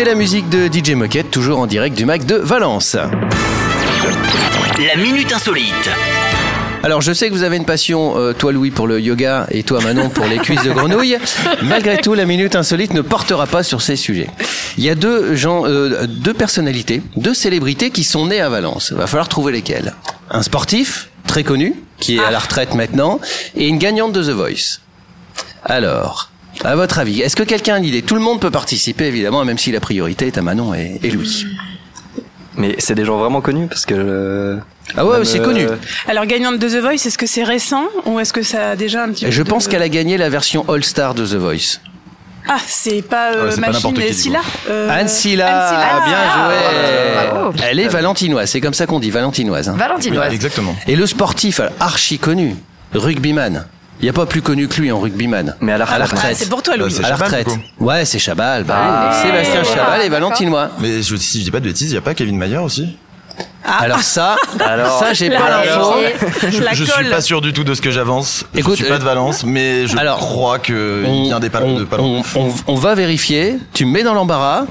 C'était 0.00 0.12
la 0.12 0.16
musique 0.16 0.48
de 0.48 0.66
DJ 0.66 0.92
Moquette, 0.92 1.30
toujours 1.30 1.58
en 1.58 1.66
direct 1.66 1.94
du 1.94 2.06
Mac 2.06 2.24
de 2.24 2.36
Valence. 2.36 2.94
La 2.94 4.96
minute 4.96 5.30
insolite. 5.30 5.90
Alors 6.82 7.02
je 7.02 7.12
sais 7.12 7.28
que 7.28 7.34
vous 7.34 7.42
avez 7.42 7.58
une 7.58 7.66
passion, 7.66 8.16
euh, 8.16 8.32
toi 8.32 8.50
Louis 8.50 8.70
pour 8.70 8.86
le 8.86 8.98
yoga 8.98 9.46
et 9.50 9.62
toi 9.62 9.82
Manon 9.82 10.08
pour 10.08 10.24
les 10.24 10.38
cuisses 10.38 10.62
de 10.62 10.72
grenouille. 10.72 11.18
Malgré 11.64 11.98
tout, 11.98 12.14
la 12.14 12.24
minute 12.24 12.56
insolite 12.56 12.94
ne 12.94 13.02
portera 13.02 13.46
pas 13.46 13.62
sur 13.62 13.82
ces 13.82 13.96
sujets. 13.96 14.30
Il 14.78 14.84
y 14.84 14.88
a 14.88 14.94
deux 14.94 15.34
gens, 15.34 15.66
euh, 15.66 16.06
deux 16.06 16.32
personnalités, 16.32 17.02
deux 17.16 17.34
célébrités 17.34 17.90
qui 17.90 18.02
sont 18.02 18.24
nées 18.24 18.40
à 18.40 18.48
Valence. 18.48 18.92
Va 18.92 19.06
falloir 19.06 19.28
trouver 19.28 19.52
lesquelles. 19.52 19.92
Un 20.30 20.40
sportif 20.40 21.10
très 21.26 21.44
connu 21.44 21.74
qui 21.98 22.16
est 22.16 22.24
à 22.24 22.30
la 22.30 22.38
retraite 22.38 22.74
maintenant 22.74 23.20
et 23.54 23.68
une 23.68 23.76
gagnante 23.76 24.14
de 24.14 24.22
The 24.22 24.30
Voice. 24.30 24.80
Alors, 25.62 26.30
à 26.64 26.76
votre 26.76 26.98
avis, 26.98 27.20
est-ce 27.22 27.36
que 27.36 27.42
quelqu'un 27.42 27.74
a 27.74 27.78
une 27.78 27.84
idée 27.84 28.02
Tout 28.02 28.14
le 28.14 28.20
monde 28.20 28.40
peut 28.40 28.50
participer 28.50 29.06
évidemment, 29.06 29.44
même 29.44 29.58
si 29.58 29.72
la 29.72 29.80
priorité 29.80 30.26
est 30.26 30.38
à 30.38 30.42
Manon 30.42 30.74
et, 30.74 30.98
et 31.02 31.10
Louis. 31.10 31.46
Mais 32.56 32.74
c'est 32.78 32.94
des 32.94 33.04
gens 33.04 33.18
vraiment 33.18 33.40
connus 33.40 33.68
parce 33.68 33.86
que. 33.86 33.94
euh, 33.96 34.56
Ah 34.96 35.06
ouais, 35.06 35.24
c'est 35.24 35.40
euh, 35.40 35.44
connu. 35.44 35.66
Alors, 36.08 36.26
gagnante 36.26 36.58
de 36.58 36.68
The 36.68 36.82
Voice, 36.82 37.06
est-ce 37.06 37.16
que 37.16 37.26
c'est 37.26 37.44
récent 37.44 37.84
ou 38.06 38.18
est-ce 38.20 38.32
que 38.32 38.42
ça 38.42 38.70
a 38.70 38.76
déjà 38.76 39.04
un 39.04 39.08
petit 39.10 39.24
peu 39.24 39.30
Je 39.30 39.42
de- 39.42 39.48
pense 39.48 39.68
qu'elle 39.68 39.82
a 39.82 39.88
gagné 39.88 40.18
la 40.18 40.28
version 40.28 40.68
All 40.68 40.84
Star 40.84 41.14
de 41.14 41.24
The 41.24 41.34
Voice. 41.36 41.78
Ah, 42.48 42.56
c'est 42.66 43.02
pas 43.02 43.32
euh, 43.32 43.44
Ouais, 43.46 43.50
c'est 43.52 43.60
pas 43.60 43.66
Machine 43.68 43.90
n'importe 43.90 44.06
qui. 44.08 44.14
Silla 44.14 44.40
euh, 44.68 44.88
Anne 44.90 45.08
Silla, 45.08 45.68
Silla. 45.68 46.02
bien 46.06 46.16
Ah, 46.18 47.50
joué. 47.52 47.62
Elle 47.70 47.78
est 47.80 47.88
valentinoise, 47.88 48.50
c'est 48.50 48.60
comme 48.60 48.74
ça 48.74 48.86
qu'on 48.86 48.98
dit, 48.98 49.10
valentinoise. 49.10 49.68
hein. 49.68 49.76
Valentinoise. 49.78 50.32
Exactement. 50.32 50.74
Et 50.88 50.96
le 50.96 51.06
sportif, 51.06 51.60
alors, 51.60 51.72
archi 51.80 52.18
connu, 52.18 52.56
rugbyman. 52.94 53.66
Il 54.00 54.04
n'y 54.04 54.08
a 54.10 54.12
pas 54.14 54.24
plus 54.26 54.40
connu 54.42 54.66
que 54.66 54.80
lui 54.80 54.90
en 54.90 54.98
rugbyman. 54.98 55.56
Mais 55.60 55.72
à 55.72 55.78
la 55.78 55.84
retraite. 55.84 56.08
Ah, 56.22 56.34
c'est 56.34 56.48
pour 56.48 56.62
toi, 56.62 56.76
Louis. 56.76 56.88
Bah, 56.88 56.94
c'est 56.96 57.04
à 57.04 57.10
la 57.10 57.16
Chabal, 57.16 57.26
retraite. 57.40 57.58
Ouais, 57.78 58.04
c'est 58.06 58.18
Chabal. 58.18 58.64
Bah, 58.64 58.76
Ah. 58.78 59.10
oui. 59.22 59.28
Sébastien 59.30 59.62
Chabal 59.64 60.02
et 60.02 60.08
valentinois. 60.08 60.70
Mais 60.80 61.02
je, 61.02 61.16
si 61.16 61.38
je 61.40 61.44
dis 61.44 61.50
pas 61.50 61.60
de 61.60 61.66
bêtises, 61.66 61.90
il 61.90 61.94
y 61.94 61.98
a 61.98 62.00
pas 62.00 62.14
Kevin 62.14 62.36
Mayer 62.38 62.58
aussi? 62.58 62.96
Alors 63.62 64.00
ça, 64.00 64.36
Alors, 64.58 64.98
ça 64.98 65.12
j'ai 65.12 65.30
pas 65.30 65.48
l'info. 65.50 65.94
Je 66.48 66.84
suis 66.84 67.08
pas 67.10 67.20
sûr 67.20 67.40
du 67.40 67.52
tout 67.52 67.62
de 67.62 67.74
ce 67.74 67.80
que 67.80 67.90
j'avance. 67.90 68.44
Écoute, 68.56 68.72
je 68.72 68.78
suis 68.82 68.88
pas 68.88 68.94
euh, 68.94 68.98
de 68.98 69.04
Valence, 69.04 69.44
mais 69.44 69.86
je 69.86 69.96
alors, 69.96 70.18
crois 70.18 70.58
que 70.58 71.04
On, 71.06 71.12
il 71.14 71.22
vient 71.24 71.38
des 71.40 71.50
pas 71.50 71.60
on- 71.62 71.78
de 71.78 71.86
on- 71.98 72.22
on- 72.36 72.52
on 72.66 72.74
va 72.74 72.94
vérifier. 72.94 73.58
Tu 73.72 73.84
me 73.84 73.92
mets 73.92 74.02
dans 74.02 74.14
l'embarras. 74.14 74.64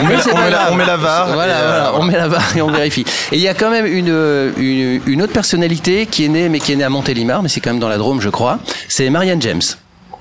On 0.00 0.06
met, 0.06 0.16
la, 0.50 0.72
on 0.72 0.74
met 0.74 0.86
la 0.86 0.96
VAR. 0.96 1.28
Voilà, 1.32 1.52
et, 1.52 1.56
euh, 1.62 1.66
voilà, 1.68 1.92
on 2.00 2.02
met 2.04 2.16
la 2.16 2.26
VAR 2.28 2.56
et 2.56 2.62
on 2.62 2.70
vérifie. 2.70 3.04
Et 3.30 3.36
il 3.36 3.42
y 3.42 3.48
a 3.48 3.54
quand 3.54 3.70
même 3.70 3.86
une, 3.86 4.52
une, 4.56 5.00
une 5.06 5.22
autre 5.22 5.32
personnalité 5.32 6.06
qui 6.06 6.24
est 6.24 6.28
née, 6.28 6.48
mais 6.48 6.58
qui 6.58 6.72
est 6.72 6.76
née 6.76 6.84
à 6.84 6.90
Montélimar, 6.90 7.42
mais 7.42 7.48
c'est 7.48 7.60
quand 7.60 7.70
même 7.70 7.80
dans 7.80 7.88
la 7.88 7.98
Drôme, 7.98 8.20
je 8.20 8.30
crois. 8.30 8.58
C'est 8.88 9.08
Marianne 9.10 9.40
James. 9.42 9.62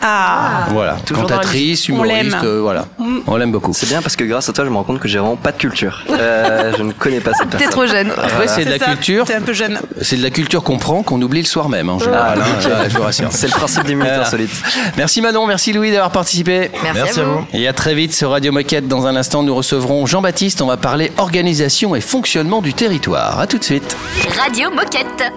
Ah, 0.01 0.65
Voilà, 0.71 0.97
Toujours 1.05 1.23
cantatrice, 1.27 1.87
humoriste, 1.87 2.35
euh, 2.43 2.59
voilà. 2.61 2.85
On 3.27 3.35
l'aime 3.37 3.51
beaucoup. 3.51 3.71
C'est 3.73 3.87
bien 3.87 4.01
parce 4.01 4.15
que 4.15 4.23
grâce 4.23 4.49
à 4.49 4.53
toi, 4.53 4.65
je 4.65 4.69
me 4.69 4.75
rends 4.75 4.83
compte 4.83 4.99
que 4.99 5.07
j'ai 5.07 5.19
vraiment 5.19 5.35
pas 5.35 5.51
de 5.51 5.57
culture. 5.57 6.03
Euh, 6.09 6.73
je 6.77 6.83
ne 6.83 6.91
connais 6.91 7.19
pas 7.19 7.33
cette 7.33 7.49
T'es 7.51 7.57
personne. 7.57 7.71
trop 7.71 7.85
jeune. 7.85 8.11
Après, 8.11 8.47
c'est 8.47 8.65
de 8.65 8.71
la 8.71 8.79
ça, 8.79 8.85
culture. 8.85 9.25
T'es 9.25 9.35
un 9.35 9.41
peu 9.41 9.53
jeune. 9.53 9.79
C'est 10.01 10.17
de 10.17 10.23
la 10.23 10.29
culture 10.31 10.63
qu'on 10.63 10.77
prend, 10.77 11.03
qu'on 11.03 11.21
oublie 11.21 11.41
le 11.41 11.47
soir 11.47 11.69
même, 11.69 11.89
en 11.89 11.99
général. 11.99 12.39
Ah, 12.41 12.45
hein, 12.65 12.85
je 12.89 12.97
vous 12.97 13.03
rassure. 13.03 13.27
C'est 13.31 13.47
le 13.47 13.53
principe 13.53 13.83
des 13.85 13.95
minutes 13.95 14.11
insolites. 14.11 14.51
Merci 14.97 15.21
Manon, 15.21 15.45
merci 15.45 15.73
Louis 15.73 15.91
d'avoir 15.91 16.11
participé. 16.11 16.71
Merci 16.83 17.19
à 17.19 17.23
vous. 17.23 17.45
Et 17.53 17.67
à 17.67 17.73
très 17.73 17.93
vite 17.93 18.13
sur 18.13 18.31
Radio 18.31 18.51
Moquette. 18.51 18.87
Dans 18.87 19.05
un 19.05 19.15
instant, 19.15 19.43
nous 19.43 19.53
recevrons 19.55 20.05
Jean-Baptiste. 20.05 20.61
On 20.61 20.67
va 20.67 20.77
parler 20.77 21.11
organisation 21.17 21.95
et 21.95 22.01
fonctionnement 22.01 22.61
du 22.61 22.73
territoire. 22.73 23.39
À 23.39 23.47
tout 23.47 23.57
de 23.57 23.63
suite. 23.63 23.95
Radio 24.41 24.69
Moquette. 24.71 25.31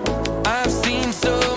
I've 0.47 0.71
seen 0.71 1.13
so 1.13 1.54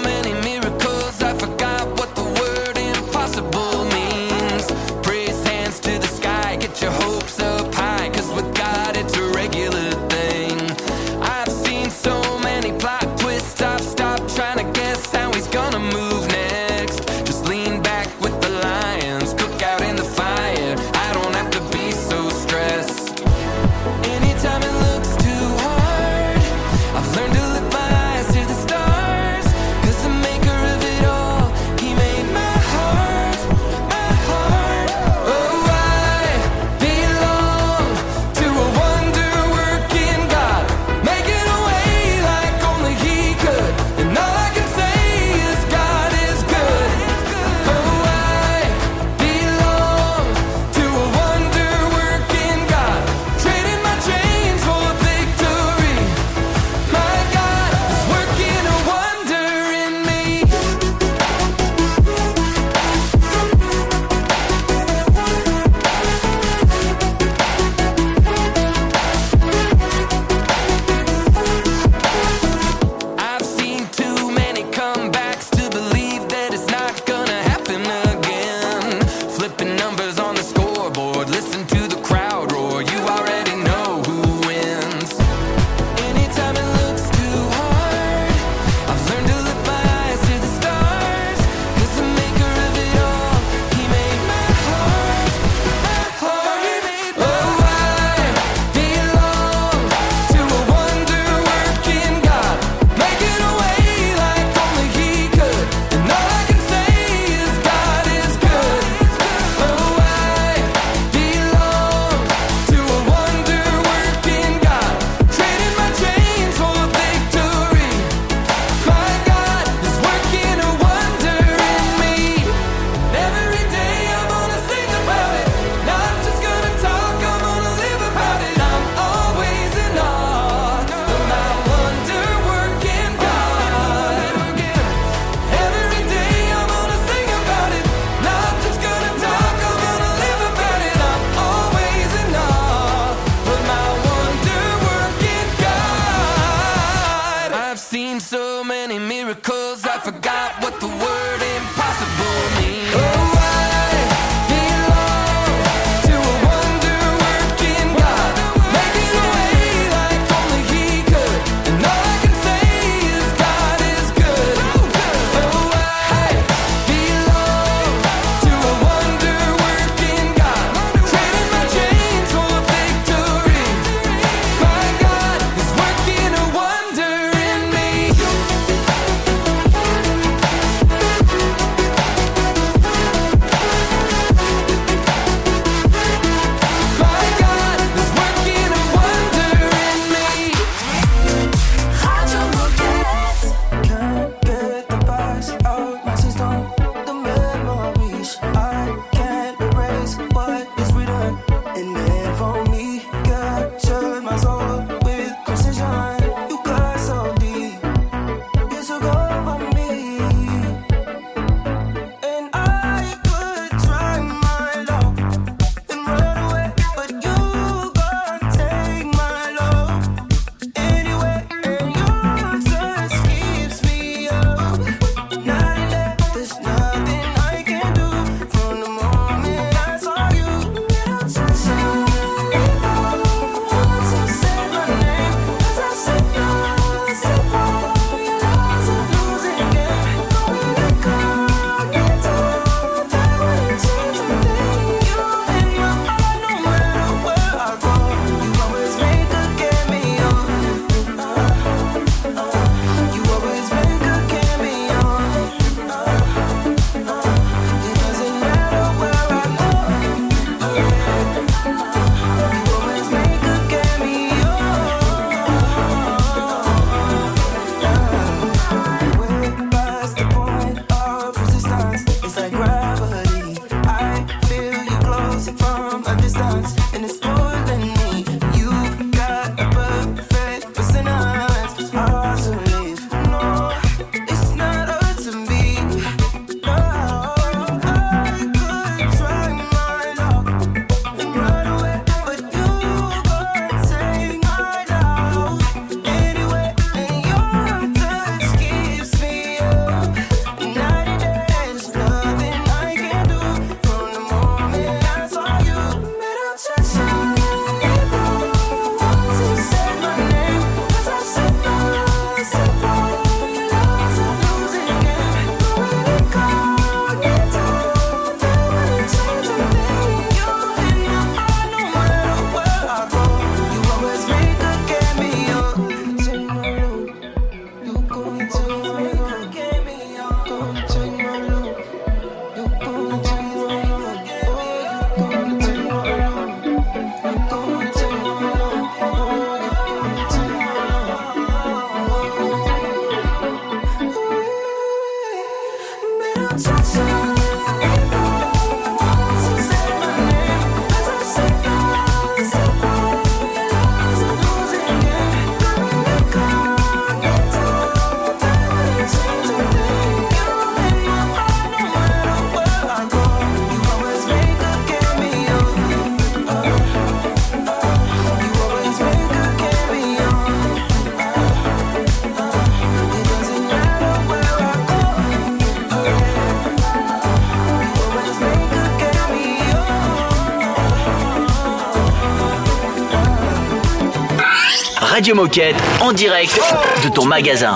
Radio 385.27 385.43
Moquette 385.43 385.75
en 385.99 386.13
direct 386.13 386.57
de 387.03 387.09
ton 387.09 387.25
magasin. 387.25 387.75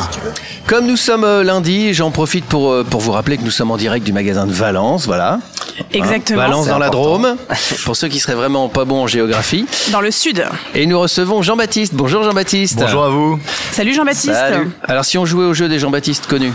Comme 0.67 0.87
nous 0.87 0.95
sommes 0.95 1.25
euh, 1.25 1.43
lundi, 1.43 1.93
j'en 1.93 2.09
profite 2.09 2.45
pour, 2.45 2.71
euh, 2.71 2.85
pour 2.89 3.01
vous 3.01 3.11
rappeler 3.11 3.35
que 3.37 3.43
nous 3.43 3.51
sommes 3.51 3.71
en 3.71 3.75
direct 3.75 4.05
du 4.05 4.13
magasin 4.13 4.47
de 4.47 4.53
Valence, 4.53 5.05
voilà. 5.05 5.39
Exactement. 5.91 6.39
Hein, 6.39 6.45
Valence 6.45 6.63
C'est 6.63 6.71
dans 6.71 6.77
la. 6.77 6.89
Drôme, 6.89 7.35
pour 7.83 7.97
ceux 7.97 8.07
qui 8.07 8.19
seraient 8.19 8.35
vraiment 8.35 8.69
pas 8.69 8.85
bons 8.85 9.03
en 9.03 9.07
géographie. 9.07 9.65
Dans 9.91 9.99
le 9.99 10.11
sud. 10.11 10.45
Et 10.75 10.85
nous 10.85 10.97
recevons 10.97 11.41
Jean-Baptiste. 11.41 11.93
Bonjour 11.93 12.23
Jean-Baptiste. 12.23 12.79
Bonjour 12.79 13.03
à 13.03 13.09
vous. 13.09 13.37
Salut 13.73 13.93
Jean-Baptiste. 13.93 14.33
Alors 14.85 15.03
si 15.03 15.17
on 15.17 15.25
jouait 15.25 15.43
au 15.43 15.53
jeu 15.53 15.67
des 15.67 15.77
Jean-Baptiste 15.77 16.27
connus, 16.27 16.53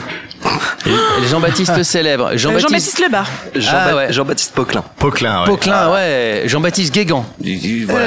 les 0.86 1.28
Jean-Baptiste 1.28 1.82
célèbres, 1.82 2.30
Euh, 2.32 2.38
Jean-Baptiste 2.38 3.00
Lebas. 3.00 3.26
Ah 3.70 3.94
ouais. 3.96 4.12
Jean-Baptiste 4.12 4.54
Poquelin. 4.54 4.84
Poquelin, 4.98 5.40
ouais. 5.40 5.46
Poquelin, 5.46 5.92
ouais. 5.92 6.42
Jean-Baptiste 6.46 6.94
Guégan. 6.94 7.26
Voilà. 7.86 8.06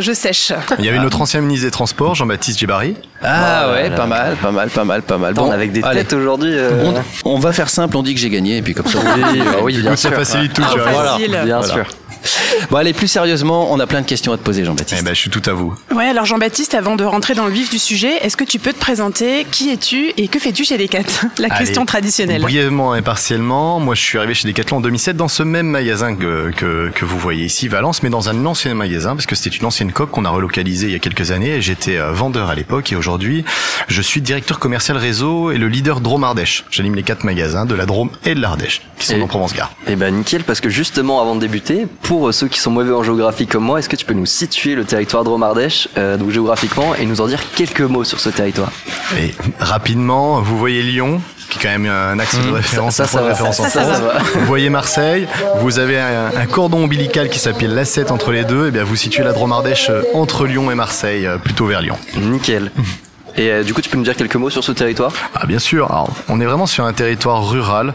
Je 0.00 0.12
sèche. 0.12 0.52
Il 0.78 0.84
y 0.84 0.88
avait 0.88 0.98
notre 0.98 1.20
ancien 1.20 1.40
ministre 1.40 1.64
des 1.66 1.70
Transports, 1.70 2.14
Jean-Baptiste 2.14 2.58
Djebari. 2.58 2.96
Ah 3.22 3.70
ouais, 3.72 3.90
pas 3.90 4.06
mal, 4.06 4.36
pas 4.36 4.50
mal, 4.50 4.68
pas 4.70 4.84
mal, 4.84 5.02
pas 5.02 5.18
mal. 5.18 5.32
Attends, 5.32 5.50
avec 5.50 5.72
des 5.72 5.82
allez. 5.82 6.00
têtes 6.00 6.12
aujourd'hui. 6.12 6.52
euh, 6.52 6.92
On, 7.24 7.34
on 7.34 7.38
va 7.38 7.52
faire 7.52 7.68
simple, 7.70 7.96
on 7.96 8.02
dit 8.02 8.14
que 8.14 8.20
j'ai 8.20 8.30
gagné, 8.30 8.58
et 8.58 8.62
puis 8.62 8.74
comme 8.74 8.86
ça. 8.86 8.98
on- 8.98 9.14
Oui, 9.32 9.40
bah 9.40 9.50
oui, 9.62 9.78
bien 9.78 9.96
Ça 9.96 10.08
sûr. 10.08 10.18
facilite 10.18 10.52
tout, 10.52 10.62
Ah, 10.64 10.78
facile. 10.78 11.30
Bien 11.44 11.58
Voilà. 11.60 11.72
sûr. 11.74 11.86
Bon 12.70 12.76
allez, 12.78 12.92
plus 12.92 13.08
sérieusement, 13.08 13.72
on 13.72 13.78
a 13.80 13.86
plein 13.86 14.00
de 14.00 14.06
questions 14.06 14.32
à 14.32 14.36
te 14.38 14.42
poser, 14.42 14.64
Jean-Baptiste. 14.64 15.00
Eh 15.00 15.04
ben, 15.04 15.14
je 15.14 15.20
suis 15.20 15.30
tout 15.30 15.42
à 15.46 15.52
vous. 15.52 15.74
Ouais, 15.94 16.06
alors 16.06 16.24
Jean-Baptiste, 16.24 16.74
avant 16.74 16.96
de 16.96 17.04
rentrer 17.04 17.34
dans 17.34 17.46
le 17.46 17.52
vif 17.52 17.70
du 17.70 17.78
sujet, 17.78 18.16
est-ce 18.24 18.36
que 18.36 18.44
tu 18.44 18.58
peux 18.58 18.72
te 18.72 18.78
présenter? 18.78 19.46
Qui 19.50 19.70
es-tu 19.70 20.12
et 20.16 20.28
que 20.28 20.38
fais-tu 20.38 20.64
chez 20.64 20.78
Decat 20.78 21.00
La 21.38 21.48
Allez, 21.48 21.64
question 21.64 21.84
traditionnelle. 21.86 22.42
Brièvement 22.42 22.94
et 22.94 23.02
partiellement, 23.02 23.80
moi 23.80 23.94
je 23.94 24.00
suis 24.02 24.18
arrivé 24.18 24.34
chez 24.34 24.48
Decathlon 24.48 24.78
en 24.78 24.80
2007 24.80 25.16
dans 25.16 25.28
ce 25.28 25.42
même 25.42 25.66
magasin 25.68 26.14
que, 26.14 26.50
que, 26.56 26.90
que 26.94 27.04
vous 27.04 27.18
voyez 27.18 27.44
ici, 27.44 27.68
Valence, 27.68 28.02
mais 28.02 28.10
dans 28.10 28.28
un 28.28 28.44
ancien 28.46 28.74
magasin, 28.74 29.14
parce 29.14 29.26
que 29.26 29.34
c'était 29.34 29.54
une 29.56 29.66
ancienne 29.66 29.92
coque 29.92 30.10
qu'on 30.10 30.24
a 30.24 30.30
relocalisée 30.30 30.86
il 30.88 30.92
y 30.92 30.96
a 30.96 30.98
quelques 30.98 31.30
années. 31.30 31.56
et 31.56 31.60
J'étais 31.62 31.96
euh, 31.98 32.12
vendeur 32.12 32.48
à 32.50 32.54
l'époque 32.54 32.92
et 32.92 32.96
aujourd'hui 32.96 33.44
je 33.88 34.02
suis 34.02 34.20
directeur 34.20 34.58
commercial 34.58 34.96
réseau 34.96 35.50
et 35.50 35.58
le 35.58 35.68
leader 35.68 36.00
Drôme 36.00 36.24
Ardèche. 36.24 36.64
J'anime 36.70 36.94
les 36.94 37.02
quatre 37.02 37.24
magasins 37.24 37.64
de 37.66 37.74
la 37.74 37.86
Drôme 37.86 38.10
et 38.24 38.34
de 38.34 38.40
l'Ardèche 38.40 38.82
qui 38.98 39.06
sont 39.06 39.16
Et- 39.16 39.20
dans 39.20 39.26
Provence-Gare. 39.28 39.72
Eh 39.86 39.96
ben 39.96 40.14
nickel, 40.14 40.44
parce 40.44 40.60
que 40.60 40.68
justement 40.68 41.20
avant 41.20 41.34
de 41.34 41.40
débuter, 41.40 41.86
pour 42.02 42.15
euh, 42.28 42.32
ceux 42.32 42.48
qui 42.48 42.58
sont 42.60 42.70
mauvais 42.70 42.92
en 42.92 43.02
géographie 43.02 43.46
comme 43.46 43.64
moi, 43.64 43.78
est-ce 43.78 43.88
que 43.88 43.96
tu 43.96 44.04
peux 44.06 44.14
nous 44.14 44.26
situer 44.26 44.74
le 44.74 44.84
territoire 44.84 45.24
Drôme-Ardèche, 45.24 45.88
euh, 45.98 46.16
donc 46.16 46.30
géographiquement, 46.30 46.94
et 46.94 47.04
nous 47.06 47.20
en 47.20 47.26
dire 47.26 47.40
quelques 47.54 47.80
mots 47.82 48.04
sur 48.04 48.20
ce 48.20 48.28
territoire? 48.30 48.70
Et 49.18 49.34
rapidement, 49.60 50.40
vous 50.40 50.58
voyez 50.58 50.82
Lyon, 50.82 51.20
qui 51.50 51.58
est 51.58 51.62
quand 51.62 51.78
même 51.78 51.86
un 51.86 52.18
axe 52.18 52.38
de 52.38 52.50
référence, 52.50 52.96
ça, 52.96 53.04
un 53.04 53.06
ça 53.06 53.18
point 53.18 53.20
de 53.20 53.26
va, 53.26 53.32
référence 53.32 53.56
ça, 53.56 53.64
en 53.66 53.70
ça, 53.70 53.84
France. 53.84 54.22
Vous 54.34 54.46
voyez 54.46 54.70
Marseille, 54.70 55.28
vous 55.60 55.78
avez 55.78 55.98
un, 55.98 56.30
un 56.36 56.46
cordon 56.46 56.84
ombilical 56.84 57.28
qui 57.28 57.38
s'appelle 57.38 57.74
l'A7 57.74 58.10
entre 58.10 58.32
les 58.32 58.44
deux, 58.44 58.68
et 58.68 58.70
bien 58.70 58.84
vous 58.84 58.96
situez 58.96 59.22
la 59.22 59.32
Drôme 59.32 59.52
Ardèche 59.52 59.90
euh, 59.90 60.02
entre 60.14 60.46
Lyon 60.46 60.70
et 60.70 60.74
Marseille, 60.74 61.26
euh, 61.26 61.38
plutôt 61.38 61.66
vers 61.66 61.80
Lyon. 61.82 61.96
Nickel. 62.16 62.70
Et 63.38 63.50
euh, 63.50 63.62
du 63.62 63.74
coup, 63.74 63.80
tu 63.82 63.90
peux 63.90 63.98
nous 63.98 64.04
dire 64.04 64.16
quelques 64.16 64.36
mots 64.36 64.48
sur 64.50 64.64
ce 64.64 64.72
territoire? 64.72 65.12
Ah 65.34 65.46
bien 65.46 65.58
sûr, 65.58 65.90
Alors, 65.90 66.10
on 66.28 66.40
est 66.40 66.44
vraiment 66.46 66.66
sur 66.66 66.84
un 66.84 66.92
territoire 66.92 67.46
rural, 67.48 67.92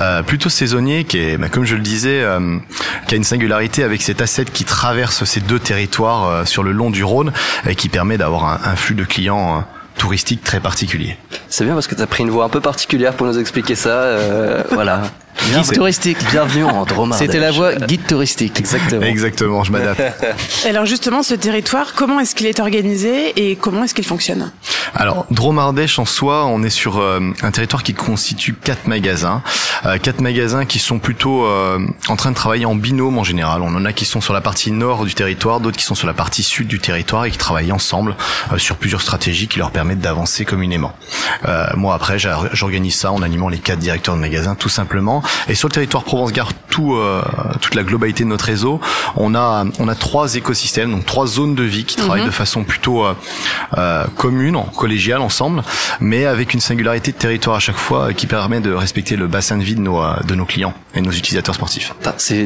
euh, 0.00 0.22
plutôt 0.22 0.48
saisonnier, 0.48 1.04
qui 1.04 1.18
est, 1.18 1.36
bah, 1.38 1.48
comme 1.48 1.64
je 1.64 1.76
le 1.76 1.82
disais, 1.82 2.20
euh, 2.22 2.58
qui 3.06 3.14
a 3.14 3.16
une 3.16 3.24
singularité 3.24 3.84
avec 3.84 4.02
cet 4.02 4.20
A7 4.20 4.46
qui 4.46 4.64
traverse 4.64 5.24
ces 5.24 5.40
deux 5.40 5.58
territoires 5.60 6.26
euh, 6.26 6.44
sur 6.44 6.62
le 6.64 6.72
long 6.72 6.90
du 6.90 7.04
Rhône 7.04 7.32
et 7.68 7.76
qui 7.76 7.88
permet 7.88 8.18
d'avoir 8.18 8.44
un, 8.46 8.60
un 8.64 8.76
flux 8.76 8.96
de 8.96 9.04
clients 9.04 9.58
euh, 9.58 9.60
touristiques 9.98 10.42
très 10.42 10.58
particulier. 10.58 11.16
C'est 11.48 11.64
bien 11.64 11.74
parce 11.74 11.86
que 11.86 11.94
tu 11.94 12.02
as 12.02 12.06
pris 12.06 12.24
une 12.24 12.30
voix 12.30 12.44
un 12.44 12.48
peu 12.48 12.60
particulière 12.60 13.14
pour 13.14 13.26
nous 13.26 13.38
expliquer 13.38 13.74
ça. 13.76 13.90
euh, 13.90 14.62
voilà. 14.72 15.02
Guide 15.40 15.72
touristique. 15.72 16.18
Bienvenue 16.30 16.64
en 16.64 16.84
Drôme 16.84 17.12
C'était 17.16 17.38
la 17.38 17.50
voix 17.50 17.74
guide 17.74 18.06
touristique. 18.06 18.58
Exactement. 18.58 19.02
Exactement, 19.02 19.64
je 19.64 19.72
m'adapte. 19.72 20.02
Alors 20.66 20.86
justement, 20.86 21.22
ce 21.22 21.34
territoire, 21.34 21.94
comment 21.94 22.20
est-ce 22.20 22.34
qu'il 22.34 22.46
est 22.46 22.60
organisé 22.60 23.32
et 23.36 23.56
comment 23.56 23.84
est-ce 23.84 23.94
qu'il 23.94 24.04
fonctionne? 24.04 24.52
Alors, 24.94 25.26
Drôme 25.30 25.58
Ardèche 25.58 25.98
en 25.98 26.04
soi, 26.04 26.46
on 26.46 26.62
est 26.62 26.70
sur 26.70 26.98
euh, 26.98 27.20
un 27.42 27.50
territoire 27.50 27.82
qui 27.82 27.94
constitue 27.94 28.52
quatre 28.54 28.86
magasins, 28.86 29.42
Euh, 29.84 29.98
quatre 29.98 30.20
magasins 30.20 30.64
qui 30.64 30.78
sont 30.78 31.00
plutôt 31.00 31.44
euh, 31.44 31.78
en 32.08 32.14
train 32.14 32.30
de 32.30 32.36
travailler 32.36 32.66
en 32.66 32.76
binôme 32.76 33.18
en 33.18 33.24
général. 33.24 33.62
On 33.62 33.74
en 33.74 33.84
a 33.84 33.92
qui 33.92 34.04
sont 34.04 34.20
sur 34.20 34.32
la 34.32 34.40
partie 34.40 34.70
nord 34.70 35.04
du 35.04 35.14
territoire, 35.14 35.58
d'autres 35.58 35.76
qui 35.76 35.84
sont 35.84 35.96
sur 35.96 36.06
la 36.06 36.14
partie 36.14 36.44
sud 36.44 36.68
du 36.68 36.78
territoire 36.78 37.24
et 37.24 37.30
qui 37.32 37.38
travaillent 37.38 37.72
ensemble 37.72 38.14
euh, 38.52 38.58
sur 38.58 38.76
plusieurs 38.76 39.00
stratégies 39.00 39.48
qui 39.48 39.58
leur 39.58 39.72
permettent 39.72 40.00
d'avancer 40.00 40.44
communément. 40.44 40.92
Euh, 41.48 41.66
moi 41.74 41.94
après, 41.94 42.18
j'organise 42.18 42.94
ça 42.94 43.10
en 43.10 43.22
animant 43.22 43.48
les 43.48 43.58
quatre 43.58 43.80
directeurs 43.80 44.14
de 44.14 44.20
magasins 44.20 44.54
tout 44.54 44.68
simplement. 44.68 45.21
Et 45.48 45.54
sur 45.54 45.68
le 45.68 45.72
territoire 45.72 46.04
Provence-Gare, 46.04 46.52
tout, 46.70 46.94
euh, 46.94 47.22
toute 47.60 47.74
la 47.74 47.82
globalité 47.82 48.24
de 48.24 48.28
notre 48.28 48.46
réseau, 48.46 48.80
on 49.16 49.34
a 49.34 49.64
on 49.78 49.88
a 49.88 49.94
trois 49.94 50.34
écosystèmes, 50.36 50.90
donc 50.90 51.04
trois 51.06 51.26
zones 51.26 51.54
de 51.54 51.62
vie 51.62 51.84
qui 51.84 51.96
travaillent 51.96 52.24
de 52.24 52.30
façon 52.30 52.64
plutôt 52.64 53.04
euh, 53.04 53.14
euh, 53.78 54.04
commune, 54.16 54.56
en 54.56 54.62
collégiale 54.64 55.20
ensemble, 55.20 55.62
mais 56.00 56.24
avec 56.26 56.54
une 56.54 56.60
singularité 56.60 57.12
de 57.12 57.16
territoire 57.16 57.56
à 57.56 57.60
chaque 57.60 57.76
fois 57.76 58.08
euh, 58.08 58.12
qui 58.12 58.26
permet 58.26 58.60
de 58.60 58.72
respecter 58.72 59.16
le 59.16 59.26
bassin 59.26 59.56
de 59.58 59.62
vie 59.62 59.74
de 59.74 59.80
nos 59.80 60.00
de 60.26 60.34
nos 60.34 60.44
clients 60.46 60.74
et 60.94 61.00
de 61.00 61.06
nos 61.06 61.12
utilisateurs 61.12 61.54
sportifs. 61.54 61.92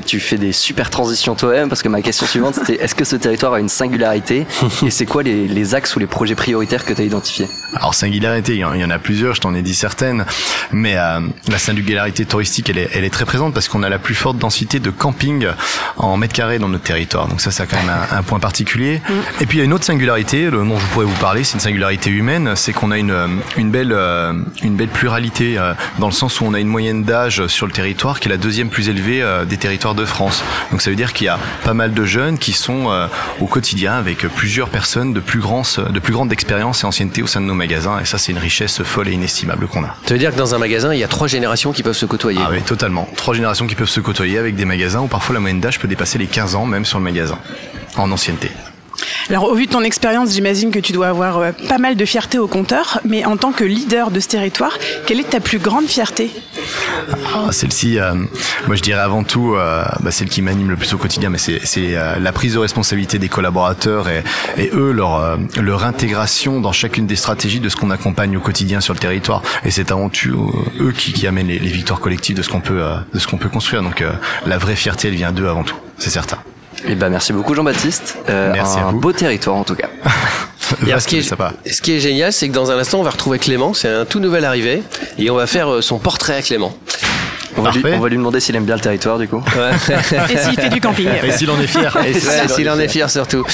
Tu 0.07 0.21
fais 0.21 0.39
des 0.39 0.53
super 0.53 0.91
transitions 0.91 1.35
toi-même 1.35 1.69
parce 1.69 1.83
que 1.83 1.89
ma 1.89 2.03
question 2.03 2.27
suivante 2.27 2.55
c'était 2.57 2.83
est-ce 2.83 2.95
que 2.95 3.05
ce 3.05 3.17
territoire 3.17 3.53
a 3.55 3.61
une 3.61 3.69
singularité 3.69 4.47
et 4.85 4.91
c'est 4.91 5.07
quoi 5.07 5.23
les, 5.23 5.47
les 5.49 5.75
axes 5.75 5.95
ou 5.97 5.99
les 5.99 6.07
projets 6.07 6.35
prioritaires 6.35 6.85
que 6.85 6.93
tu 6.93 7.03
as 7.03 7.05
identifiés? 7.05 7.49
Alors 7.75 7.95
singularité, 7.95 8.55
il 8.55 8.59
y 8.59 8.65
en- 8.65 8.75
il 8.75 8.81
y 8.81 8.85
en 8.85 8.91
a 8.91 8.99
plusieurs, 8.99 9.35
je 9.35 9.41
t'en 9.41 9.55
ai 9.55 9.63
dit 9.63 9.75
certaines, 9.75 10.25
mais 10.73 10.97
euh, 10.97 11.21
la 11.49 11.59
singularité 11.59 12.25
touristique, 12.25 12.66
elle 12.69 12.79
est, 12.79 12.91
elle 12.95 13.05
est 13.05 13.11
très 13.11 13.25
présente 13.25 13.55
parce 13.55 13.69
qu'on 13.69 13.83
a 13.83 13.89
la 13.89 13.99
plus 13.99 14.15
forte 14.15 14.39
densité 14.39 14.81
de 14.81 14.91
camping 14.91 15.47
en 15.97 16.17
mètres 16.17 16.35
carrés 16.35 16.59
dans 16.59 16.69
notre 16.69 16.85
territoire. 16.85 17.29
Donc 17.29 17.41
ça, 17.41 17.51
c'est 17.51 17.67
quand 17.67 17.77
même 17.77 17.91
un, 17.91 18.19
un 18.19 18.23
point 18.23 18.39
particulier. 18.39 19.01
Et 19.41 19.47
puis 19.47 19.59
il 19.59 19.61
y 19.61 19.63
a 19.63 19.65
une 19.65 19.73
autre 19.73 19.85
singularité, 19.85 20.51
le 20.51 20.59
dont 20.59 20.79
je 20.79 20.87
pourrais 20.87 21.07
vous 21.07 21.21
parler, 21.21 21.45
c'est 21.45 21.55
une 21.55 21.61
singularité 21.61 22.11
humaine, 22.11 22.53
c'est 22.57 22.73
qu'on 22.73 22.91
a 22.91 22.99
une, 22.99 23.41
une 23.57 23.71
belle, 23.71 23.93
euh, 23.93 24.33
une 24.63 24.77
belle 24.77 24.89
pluralité 24.89 25.59
euh, 25.59 25.75
dans 25.99 26.07
le 26.07 26.13
sens 26.13 26.41
où 26.41 26.45
on 26.45 26.55
a 26.55 26.61
une 26.61 26.69
moyenne 26.69 27.05
d'âge 27.05 27.47
sur 27.47 27.67
le 27.67 27.73
territoire 27.73 28.21
qui 28.21 28.29
est 28.29 28.31
la 28.31 28.37
deuxième 28.37 28.69
plus 28.69 28.89
élevée 28.89 29.23
euh, 29.23 29.45
des 29.45 29.57
territoires 29.57 29.95
de 29.95 30.05
France. 30.05 30.43
Donc 30.71 30.83
ça 30.83 30.91
veut 30.91 30.97
dire 30.97 31.13
qu'il 31.13 31.27
y 31.27 31.31
a 31.31 31.39
pas 31.65 31.75
mal 31.75 31.95
de 31.95 32.05
jeunes 32.05 32.39
qui 32.39 32.53
sont 32.53 32.91
au 33.41 33.47
quotidien 33.47 33.95
avec 33.95 34.27
plusieurs 34.29 34.69
personnes 34.69 35.13
de 35.13 35.21
plus 35.21 35.41
de 35.41 36.01
plus 36.01 36.13
grande 36.13 36.33
expérience 36.33 36.83
et 36.83 36.87
ancienneté 36.87 37.23
au 37.23 37.27
sein 37.27 37.41
de 37.41 37.47
nos 37.47 37.55
magasins. 37.55 38.01
Et 38.01 38.05
ça, 38.05 38.19
c'est 38.19 38.33
une 38.33 38.39
richesse 38.39 38.83
folle 38.83 39.09
et 39.09 39.13
inestimable 39.13 39.67
qu'on 39.69 39.85
a. 39.85 39.95
Ça 40.07 40.15
veut 40.15 40.19
dire 40.19 40.33
que 40.33 40.37
dans 40.37 40.55
un 40.55 40.59
magasin, 40.59 40.93
il 40.93 40.99
y 40.99 41.05
a 41.05 41.09
trois 41.09 41.29
générations 41.29 41.73
qui 41.73 41.83
peuvent 41.83 41.97
se 41.97 42.07
côtoyer. 42.07 42.41
Ah 42.43 42.49
oui, 42.51 42.56
totalement. 42.61 43.09
Trois 43.17 43.35
générations 43.35 43.67
qui 43.67 43.75
peuvent 43.75 43.89
se 43.89 44.01
côtoyer 44.01 44.39
avec 44.39 44.55
des 44.55 44.65
magasins 44.65 45.01
où 45.01 45.09
parfois 45.09 45.35
la 45.35 45.41
moyenne 45.41 45.61
d'âge 45.61 45.79
peut 45.79 45.89
dépasser 45.89 46.19
les 46.19 46.27
15 46.27 46.55
ans 46.55 46.67
même 46.67 46.85
sur 46.85 46.99
le 46.99 47.05
magasin 47.05 47.39
en 47.97 48.11
ancienneté. 48.11 48.51
Alors 49.29 49.51
au 49.51 49.55
vu 49.55 49.67
de 49.67 49.73
ton 49.73 49.83
expérience, 49.83 50.33
j'imagine 50.33 50.71
que 50.71 50.79
tu 50.79 50.93
dois 50.93 51.09
avoir 51.09 51.39
euh, 51.39 51.51
pas 51.69 51.79
mal 51.79 51.97
de 51.97 52.05
fierté 52.05 52.39
au 52.39 52.47
compteur, 52.47 53.01
mais 53.05 53.25
en 53.25 53.37
tant 53.37 53.51
que 53.51 53.65
leader 53.65 54.13
de 54.13 54.21
ce 54.21 54.29
territoire, 54.29 54.79
quelle 55.05 55.19
est 55.19 55.31
ta 55.31 55.41
plus 55.41 55.59
grande 55.59 55.87
fierté? 55.87 56.31
Ah, 57.35 57.51
Celle-ci, 57.51 57.99
euh, 57.99 58.15
moi 58.69 58.77
je 58.77 58.83
dirais 58.83 59.01
avant 59.01 59.25
tout, 59.25 59.55
euh, 59.57 59.85
bah, 60.01 60.13
celle 60.13 60.29
qui 60.29 60.43
m'anime 60.43 60.71
le 60.71 60.77
plus 60.77 60.95
au 60.95 60.99
quotidien, 60.99 61.29
mais 61.29 61.39
c'est 61.39 61.61
euh, 61.77 62.21
la 62.21 62.33
prise 62.33 62.55
de 62.55 62.59
responsabilité 62.59 63.19
des 63.19 63.29
collaborateurs 63.29 64.09
et, 64.09 64.23
et 64.59 64.71
eux, 64.73 64.93
leur, 64.93 65.17
euh, 65.17 65.37
leur 65.61 65.85
intégration 65.85 66.61
dans 66.61 66.73
chacune 66.73 67.07
des 67.09 67.17
stratégies 67.17 67.61
de 67.61 67.69
ce 67.69 67.75
qu'on 67.75 67.91
accompagne 67.91 68.37
au 68.37 68.41
quotidien 68.41 68.81
sur 68.81 68.95
le 68.95 69.01
territoire. 69.01 69.43
Et 69.65 69.73
c'est 69.73 69.91
avant 69.91 70.09
tout 70.09 70.53
eux 70.81 70.93
qui, 70.93 71.13
qui 71.13 71.27
amènent 71.27 71.49
les, 71.49 71.59
les 71.59 71.71
victoires 71.71 71.99
collectives 71.99 72.37
de 72.37 72.43
ce 72.43 72.49
qu'on 72.49 72.61
peut, 72.61 72.81
de 73.13 73.19
ce 73.19 73.27
qu'on 73.27 73.39
peut 73.39 73.49
construire. 73.49 73.83
Donc 73.83 74.05
la 74.47 74.59
vraie 74.59 74.77
fierté, 74.77 75.09
elle 75.09 75.15
vient 75.15 75.33
d'eux 75.33 75.49
avant 75.49 75.65
tout, 75.65 75.77
c'est 75.99 76.11
certain. 76.11 76.39
Eh 76.89 76.95
ben 76.95 77.09
merci 77.09 77.33
beaucoup 77.33 77.55
Jean-Baptiste. 77.55 78.19
Euh, 78.29 78.53
Merci 78.53 78.79
un 78.79 78.89
à 78.89 78.91
vous. 78.93 79.01
beau 79.01 79.13
territoire 79.13 79.57
en 79.57 79.65
tout 79.65 79.75
cas. 79.75 79.89
Et 80.87 80.89
alors, 80.91 81.01
ce, 81.01 81.07
qui 81.09 81.19
est, 81.19 81.23
ça 81.23 81.37
va. 81.37 81.53
ce 81.71 81.81
qui 81.81 81.93
est 81.93 82.01
génial, 82.01 82.33
c'est 82.33 82.49
que 82.49 82.53
dans 82.55 82.71
un 82.73 82.79
instant, 82.79 82.99
on 82.99 83.03
va 83.05 83.11
retrouver 83.11 83.39
Clément. 83.39 83.73
C'est 83.73 83.89
un 83.89 84.05
tout 84.05 84.19
nouvel 84.19 84.45
arrivé. 84.45 84.83
Et 85.19 85.31
on 85.31 85.37
va 85.37 85.47
faire 85.47 85.73
euh, 85.73 85.81
son 85.81 85.99
portrait 85.99 86.35
à 86.37 86.43
Clément. 86.43 86.77
On 87.57 87.63
va, 87.63 87.71
lui, 87.71 87.81
Parfait. 87.81 87.97
on 87.97 88.01
va 88.03 88.09
lui 88.09 88.17
demander 88.17 88.39
s'il 88.41 88.55
aime 88.57 88.65
bien 88.67 88.75
le 88.75 88.81
territoire 88.83 89.19
du 89.19 89.29
coup. 89.29 89.43
Et 90.31 90.37
s'il 90.37 90.55
fait 90.61 90.69
du 90.69 90.81
camping 90.81 91.09
Et 91.25 91.33
s'il 91.33 91.51
en 91.51 91.59
est 91.61 91.67
fier. 91.67 91.97
Et 92.05 92.13
s'il 92.13 92.49
s'il 92.55 92.69
en 92.71 92.79
est 92.79 92.89
fier 92.89 93.09
surtout. 93.09 93.45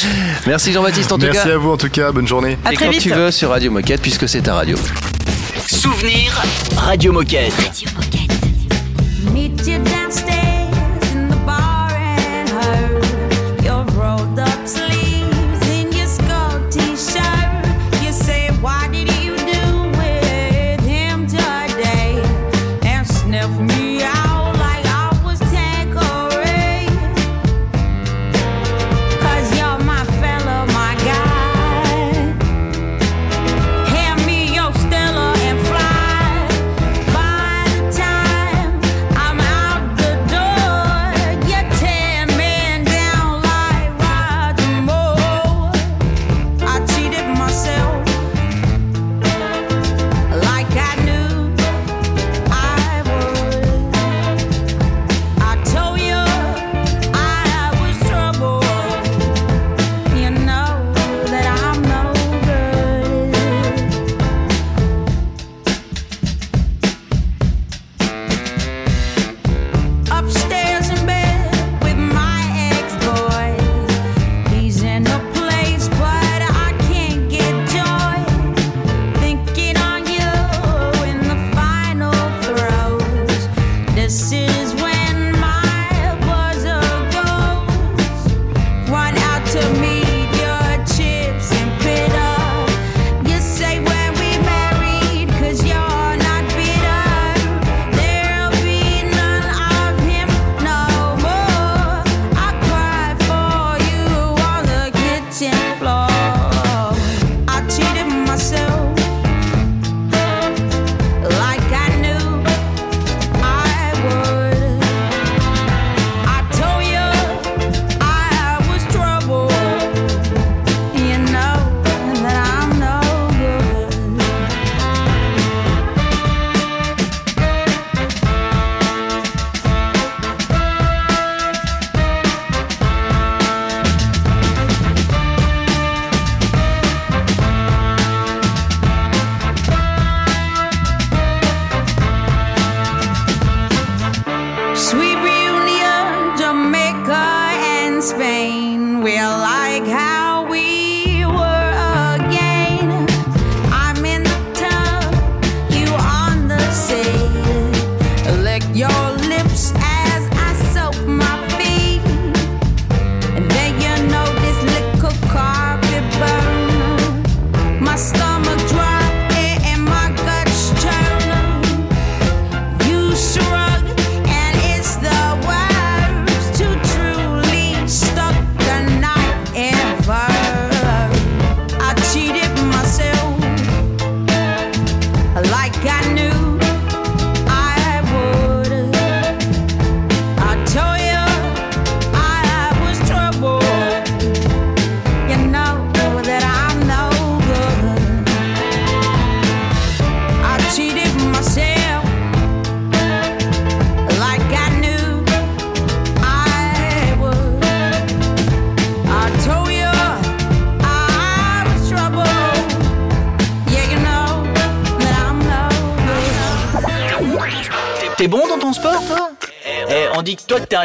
Merci 0.47 0.73
Jean-Baptiste 0.73 1.13
en 1.13 1.19
tout 1.19 1.27
Merci 1.27 1.47
cas. 1.49 1.55
à 1.55 1.57
vous 1.59 1.71
en 1.71 1.77
tout 1.77 1.89
cas, 1.91 2.11
bonne 2.13 2.27
journée. 2.27 2.59
À 2.65 2.73
Et 2.73 2.75
très 2.77 2.87
quand 2.87 2.91
vite. 2.91 3.03
tu 3.03 3.11
veux 3.11 3.31
sur 3.31 3.51
Radio 3.51 3.71
Moquette, 3.71 4.01
puisque 4.03 4.29
c'est 4.29 4.41
ta 4.43 4.55
radio. 4.55 4.77
Souvenir 5.69 6.43
Radio 6.77 7.13
Moquette. 7.13 7.55
Meet 9.33 9.67
you 9.69 9.79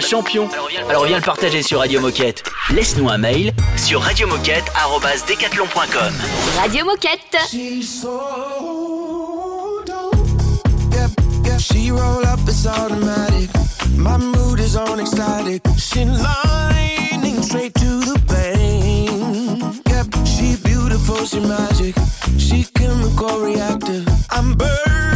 champion. 0.07 0.47
Alors 0.89 1.05
viens 1.05 1.17
le 1.17 1.23
partager 1.23 1.61
sur 1.61 1.79
Radio 1.79 1.99
Moquette. 1.99 2.43
Laisse-nous 2.69 3.09
un 3.09 3.17
mail 3.17 3.51
sur 3.75 4.01
radiomoquette.com. 4.01 6.13
Radio 6.57 6.85
Moquette. 6.85 7.37
She 11.59 11.91
roll 11.91 12.23
up, 12.25 12.39
it's 12.47 12.65
automatic. 12.65 13.49
My 13.97 14.17
mood 14.17 14.59
is 14.59 14.77
on 14.77 14.99
ecstatic. 14.99 15.61
She 15.77 16.05
lightning 16.05 17.41
straight 17.41 17.73
to 17.73 17.99
the 17.99 18.19
vein. 18.27 19.81
Yep, 19.89 20.07
she 20.25 20.55
beautiful, 20.63 21.25
she 21.25 21.39
magic. 21.39 21.95
She 22.37 22.63
chemical 22.75 23.39
reactive. 23.39 24.07
I'm 24.29 24.53
burning 24.53 25.06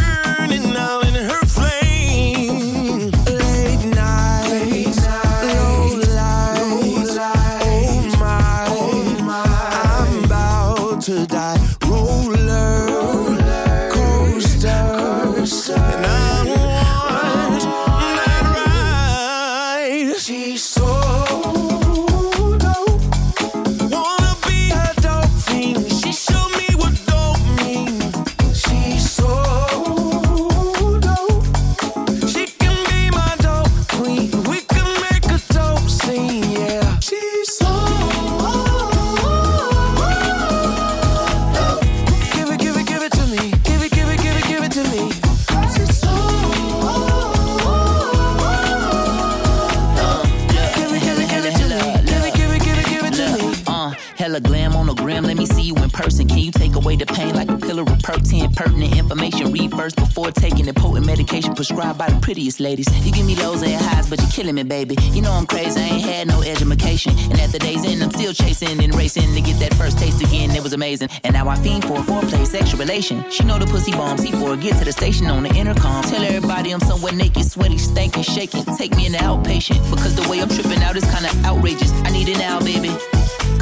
pertinent, 58.54 58.96
information? 58.96 59.52
Read 59.52 59.72
first 59.72 59.96
before 59.96 60.30
taking 60.30 60.66
the 60.66 60.74
potent 60.74 61.06
medication 61.06 61.54
prescribed 61.54 61.98
by 61.98 62.08
the 62.08 62.20
prettiest 62.20 62.60
ladies. 62.60 62.86
You 63.04 63.12
give 63.12 63.26
me 63.26 63.36
lows 63.36 63.62
and 63.62 63.80
highs, 63.80 64.08
but 64.08 64.20
you're 64.20 64.30
killing 64.30 64.54
me, 64.54 64.62
baby. 64.62 64.96
You 65.12 65.22
know 65.22 65.32
I'm 65.32 65.46
crazy, 65.46 65.80
I 65.80 65.84
ain't 65.84 66.02
had 66.02 66.28
no 66.28 66.42
education. 66.42 67.12
And 67.30 67.40
at 67.40 67.50
the 67.50 67.58
day's 67.58 67.84
end, 67.84 68.02
I'm 68.02 68.10
still 68.10 68.32
chasing 68.32 68.82
and 68.82 68.94
racing 68.94 69.34
to 69.34 69.40
get 69.40 69.58
that 69.60 69.74
first 69.74 69.98
taste 69.98 70.22
again. 70.22 70.50
It 70.50 70.62
was 70.62 70.72
amazing. 70.72 71.08
And 71.24 71.34
now 71.34 71.48
I 71.48 71.56
fiend 71.56 71.84
for 71.84 71.94
a 71.94 72.02
foreplay, 72.02 72.46
sexual 72.46 72.80
relation. 72.80 73.24
She 73.30 73.44
know 73.44 73.58
the 73.58 73.66
pussy 73.66 73.92
he 73.92 74.32
for 74.32 74.56
get 74.56 74.78
to 74.78 74.84
the 74.84 74.92
station 74.92 75.26
on 75.26 75.42
the 75.42 75.54
intercom. 75.54 76.02
Tell 76.04 76.22
everybody 76.22 76.72
I'm 76.72 76.80
somewhere 76.80 77.12
naked, 77.12 77.44
sweaty, 77.44 77.76
stankin', 77.76 78.24
shaking. 78.24 78.64
Take 78.76 78.96
me 78.96 79.06
in 79.06 79.12
the 79.12 79.18
outpatient, 79.18 79.78
because 79.90 80.14
the 80.14 80.28
way 80.28 80.40
I'm 80.40 80.48
tripping 80.48 80.82
out 80.82 80.96
is 80.96 81.04
kinda 81.04 81.30
outrageous. 81.44 81.92
I 82.04 82.10
need 82.10 82.28
it 82.28 82.38
now, 82.38 82.60
baby. 82.60 82.90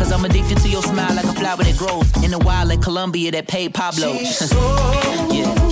Cause 0.01 0.13
I'm 0.13 0.25
addicted 0.25 0.57
to 0.63 0.69
your 0.71 0.83
smile 0.83 1.15
like 1.15 1.27
a 1.27 1.33
flower 1.35 1.59
that 1.63 1.77
grows 1.77 2.25
in 2.25 2.31
the 2.31 2.39
wild 2.39 2.71
like 2.71 2.81
Colombia 2.81 3.33
that 3.33 3.47
paid 3.47 3.75
Pablo. 3.75 4.13
yeah, 5.31 5.70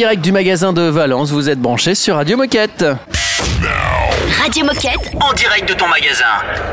direct 0.00 0.24
du 0.24 0.32
magasin 0.32 0.72
de 0.72 0.80
Valence, 0.80 1.30
vous 1.30 1.50
êtes 1.50 1.58
branchés 1.60 1.94
sur 1.94 2.14
Radio 2.14 2.38
Moquette. 2.38 2.86
Radio 4.42 4.64
Moquette. 4.64 5.12
En 5.20 5.34
direct 5.34 5.68
de 5.68 5.74
ton 5.74 5.88
magasin. 5.88 6.24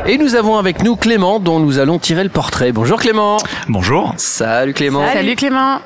Et 0.06 0.16
nous 0.16 0.34
avons 0.34 0.56
avec 0.56 0.82
nous 0.82 0.96
Clément 0.96 1.38
dont 1.38 1.60
nous 1.60 1.78
allons 1.78 1.98
tirer 1.98 2.24
le 2.24 2.30
portrait. 2.30 2.72
Bonjour 2.72 2.98
Clément. 2.98 3.36
Bonjour. 3.68 4.14
Salut 4.16 4.72
Clément. 4.72 5.06
Salut 5.12 5.36
Clément. 5.36 5.80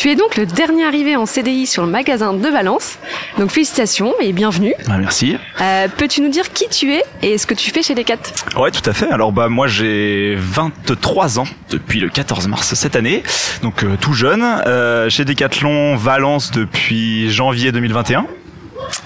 Tu 0.00 0.08
es 0.08 0.16
donc 0.16 0.38
le 0.38 0.46
dernier 0.46 0.86
arrivé 0.86 1.14
en 1.14 1.26
CDI 1.26 1.66
sur 1.66 1.84
le 1.84 1.90
magasin 1.90 2.32
de 2.32 2.48
Valence. 2.48 2.98
Donc 3.36 3.50
félicitations 3.50 4.14
et 4.18 4.32
bienvenue. 4.32 4.72
Ah, 4.88 4.96
merci. 4.96 5.36
Euh, 5.60 5.88
Peux-tu 5.94 6.22
nous 6.22 6.30
dire 6.30 6.54
qui 6.54 6.66
tu 6.70 6.94
es 6.94 7.02
et 7.20 7.36
ce 7.36 7.46
que 7.46 7.52
tu 7.52 7.70
fais 7.70 7.82
chez 7.82 7.94
Decat? 7.94 8.16
Ouais, 8.56 8.70
tout 8.70 8.88
à 8.88 8.94
fait. 8.94 9.10
Alors 9.10 9.30
bah 9.30 9.50
moi 9.50 9.66
j'ai 9.66 10.36
23 10.38 11.40
ans 11.40 11.44
depuis 11.68 12.00
le 12.00 12.08
14 12.08 12.48
mars 12.48 12.72
cette 12.72 12.96
année, 12.96 13.22
donc 13.60 13.84
euh, 13.84 13.98
tout 14.00 14.14
jeune. 14.14 14.42
Euh, 14.42 15.10
chez 15.10 15.26
Decathlon 15.26 15.96
Valence 15.96 16.50
depuis 16.50 17.30
janvier 17.30 17.70
2021. 17.70 18.24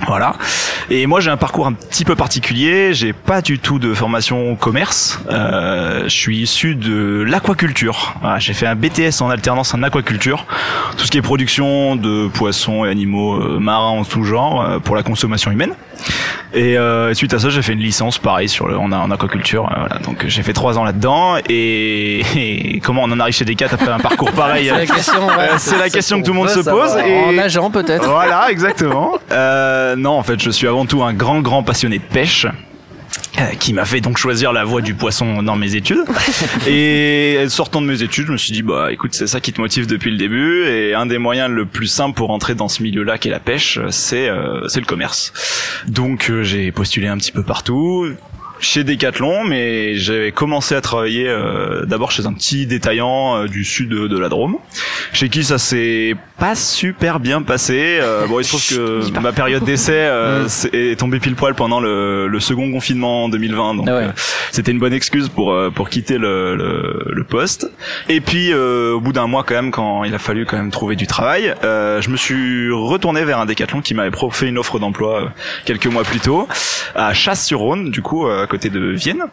Voilà. 0.07 0.35
Et 0.91 1.07
moi 1.07 1.21
j'ai 1.21 1.31
un 1.31 1.37
parcours 1.37 1.67
un 1.67 1.73
petit 1.73 2.05
peu 2.05 2.15
particulier. 2.17 2.95
J'ai 2.95 3.13
pas 3.13 3.43
du 3.43 3.59
tout 3.59 3.79
de 3.79 3.95
formation 3.95 4.57
commerce. 4.57 5.21
Euh, 5.31 6.05
je 6.05 6.17
suis 6.17 6.39
issu 6.39 6.75
de 6.75 7.25
l'aquaculture. 7.27 8.15
J'ai 8.39 8.53
fait 8.53 8.67
un 8.67 8.75
BTS 8.75 9.23
en 9.23 9.31
alternance 9.31 9.75
en 9.75 9.83
aquaculture, 9.83 10.47
tout 10.97 11.05
ce 11.07 11.11
qui 11.11 11.19
est 11.19 11.23
production 11.23 11.97
de 11.97 12.29
poissons 12.29 12.85
et 12.85 12.91
animaux 12.91 13.35
euh, 13.35 13.59
marins 13.59 13.89
en 13.91 14.05
tout 14.05 14.25
genre 14.25 14.63
euh, 14.63 14.79
pour 14.79 14.97
la 14.97 15.03
consommation 15.03 15.51
humaine. 15.51 15.75
Et 16.53 16.79
euh, 16.79 17.13
suite 17.15 17.35
à 17.35 17.39
ça, 17.39 17.49
j'ai 17.51 17.63
fait 17.63 17.73
une 17.73 17.81
licence, 17.81 18.19
pareil, 18.19 18.49
sur 18.49 18.69
le, 18.69 18.77
en, 18.79 18.93
en 18.93 19.11
aquaculture. 19.11 19.69
euh, 19.73 19.81
voilà. 19.81 19.99
Donc 19.99 20.25
j'ai 20.27 20.43
fait 20.43 20.53
trois 20.53 20.79
ans 20.79 20.85
là-dedans. 20.85 21.37
Et, 21.49 22.21
et 22.37 22.81
comment 22.81 23.03
on 23.05 23.11
en 23.11 23.19
arrive 23.21 23.35
chez 23.35 23.45
Decat 23.45 23.67
après 23.73 23.89
un 23.91 23.99
parcours 23.99 24.31
pareil 24.37 24.67
C'est 24.69 24.79
la 24.79 24.87
question, 24.87 25.27
ouais, 25.27 25.33
euh, 25.39 25.47
c'est 25.59 25.71
C'est 25.71 25.79
la 25.79 25.91
question 25.91 26.21
que 26.21 26.27
tout 26.27 26.33
le 26.33 26.39
monde 26.39 26.49
se 26.51 26.61
pose. 26.61 26.97
Et... 27.05 27.25
En 27.25 27.33
nageant, 27.33 27.71
peut-être. 27.71 28.09
Voilà, 28.09 28.51
exactement. 28.51 29.19
Euh, 29.33 29.97
non, 29.97 30.13
en 30.19 30.23
fait, 30.23 30.41
je 30.41 30.51
suis 30.51 30.69
avant 30.69 30.87
tout 30.87 31.03
un 31.03 31.13
grand, 31.13 31.41
grand 31.41 31.63
passionné 31.63 31.99
de 31.99 32.05
pêche. 32.05 32.47
Euh, 33.39 33.55
qui 33.59 33.73
m'a 33.73 33.85
fait 33.85 34.01
donc 34.01 34.17
choisir 34.17 34.53
la 34.53 34.65
voie 34.65 34.81
du 34.81 34.95
poisson 34.95 35.43
dans 35.43 35.57
mes 35.57 35.75
études. 35.75 36.05
Et 36.69 37.45
sortant 37.49 37.81
de 37.81 37.87
mes 37.87 38.03
études, 38.03 38.27
je 38.27 38.33
me 38.33 38.37
suis 38.37 38.53
dit 38.53 38.63
bah 38.63 38.93
écoute, 38.93 39.15
c'est 39.15 39.27
ça 39.27 39.41
qui 39.41 39.53
te 39.53 39.61
motive 39.61 39.87
depuis 39.87 40.11
le 40.11 40.17
début 40.17 40.65
et 40.67 40.95
un 40.95 41.07
des 41.07 41.19
moyens 41.19 41.51
le 41.51 41.67
plus 41.67 41.89
simple 41.89 42.15
pour 42.15 42.31
entrer 42.31 42.55
dans 42.55 42.69
ce 42.69 42.83
milieu-là 42.83 43.19
qui 43.19 43.29
est 43.29 43.33
la 43.33 43.41
pêche, 43.41 43.81
c'est 43.91 44.29
euh, 44.29 44.69
c'est 44.69 44.81
le 44.81 44.87
commerce. 44.87 45.33
Donc 45.89 46.31
euh, 46.31 46.43
j'ai 46.43 46.71
postulé 46.71 47.09
un 47.09 47.17
petit 47.17 47.33
peu 47.33 47.43
partout 47.43 48.07
chez 48.61 48.85
Decathlon, 48.85 49.45
mais 49.45 49.97
j'ai 49.97 50.33
commencé 50.33 50.75
à 50.75 50.81
travailler 50.81 51.29
euh, 51.29 51.85
d'abord 51.87 52.11
chez 52.13 52.25
un 52.27 52.33
petit 52.33 52.67
détaillant 52.67 53.37
euh, 53.43 53.47
du 53.47 53.65
sud 53.65 53.89
de, 53.91 54.07
de 54.07 54.19
la 54.19 54.29
Drôme, 54.29 54.57
chez 55.13 55.29
qui 55.29 55.45
ça 55.45 55.59
s'est 55.59 56.15
pas 56.39 56.55
super 56.55 57.21
bien 57.21 57.43
passé. 57.43 57.99
Euh, 58.01 58.27
bon, 58.27 58.41
il 58.41 58.45
se 58.45 58.51
trouve 58.51 59.13
que 59.15 59.21
ma 59.21 59.33
période 59.33 59.65
d'essai 59.65 59.93
euh, 59.93 60.45
c'est- 60.49 60.73
est 60.75 60.99
tombée 60.99 61.21
pile 61.21 61.35
poil 61.35 61.55
pendant 61.55 61.81
le, 61.81 62.27
le 62.29 62.41
second 62.41 62.71
confinement 62.73 63.25
en 63.25 63.29
2020, 63.29 63.75
donc 63.75 63.87
euh, 63.89 64.13
c'était 64.51 64.73
une 64.73 64.79
bonne 64.79 64.93
excuse 64.95 65.29
pour 65.29 65.55
pour 65.75 65.89
quitter 65.91 66.17
le, 66.19 66.55
le, 66.57 67.05
le 67.13 67.25
poste. 67.25 67.71
Et 68.09 68.21
puis 68.21 68.53
euh, 68.53 68.93
au 68.95 69.01
bout 69.01 69.13
d'un 69.13 69.27
mois 69.27 69.45
quand 69.45 69.55
même, 69.55 69.71
quand 69.73 70.05
il 70.05 70.15
a 70.15 70.19
fallu 70.19 70.47
quand 70.47 70.57
même 70.57 70.71
trouver 70.71 70.97
du 70.97 71.07
travail, 71.07 71.55
euh, 71.65 72.01
je 72.01 72.09
me 72.11 72.17
suis 72.17 72.71
retourné 72.73 73.25
vers 73.25 73.39
un 73.41 73.47
Decathlon 73.47 73.81
qui 73.81 73.95
m'avait 73.95 74.11
fait 74.31 74.49
une 74.49 74.59
offre 74.59 74.79
d'emploi 74.79 75.33
quelques 75.65 75.87
mois 75.87 76.05
plus 76.05 76.21
tôt 76.21 76.49
à 76.95 77.13
Chasse-sur-Rhône, 77.15 77.91
du 77.91 78.01
coup 78.03 78.27
euh, 78.27 78.44
à 78.45 78.47
côté 78.47 78.71
de 78.71 78.81
Vienne. 78.91 79.25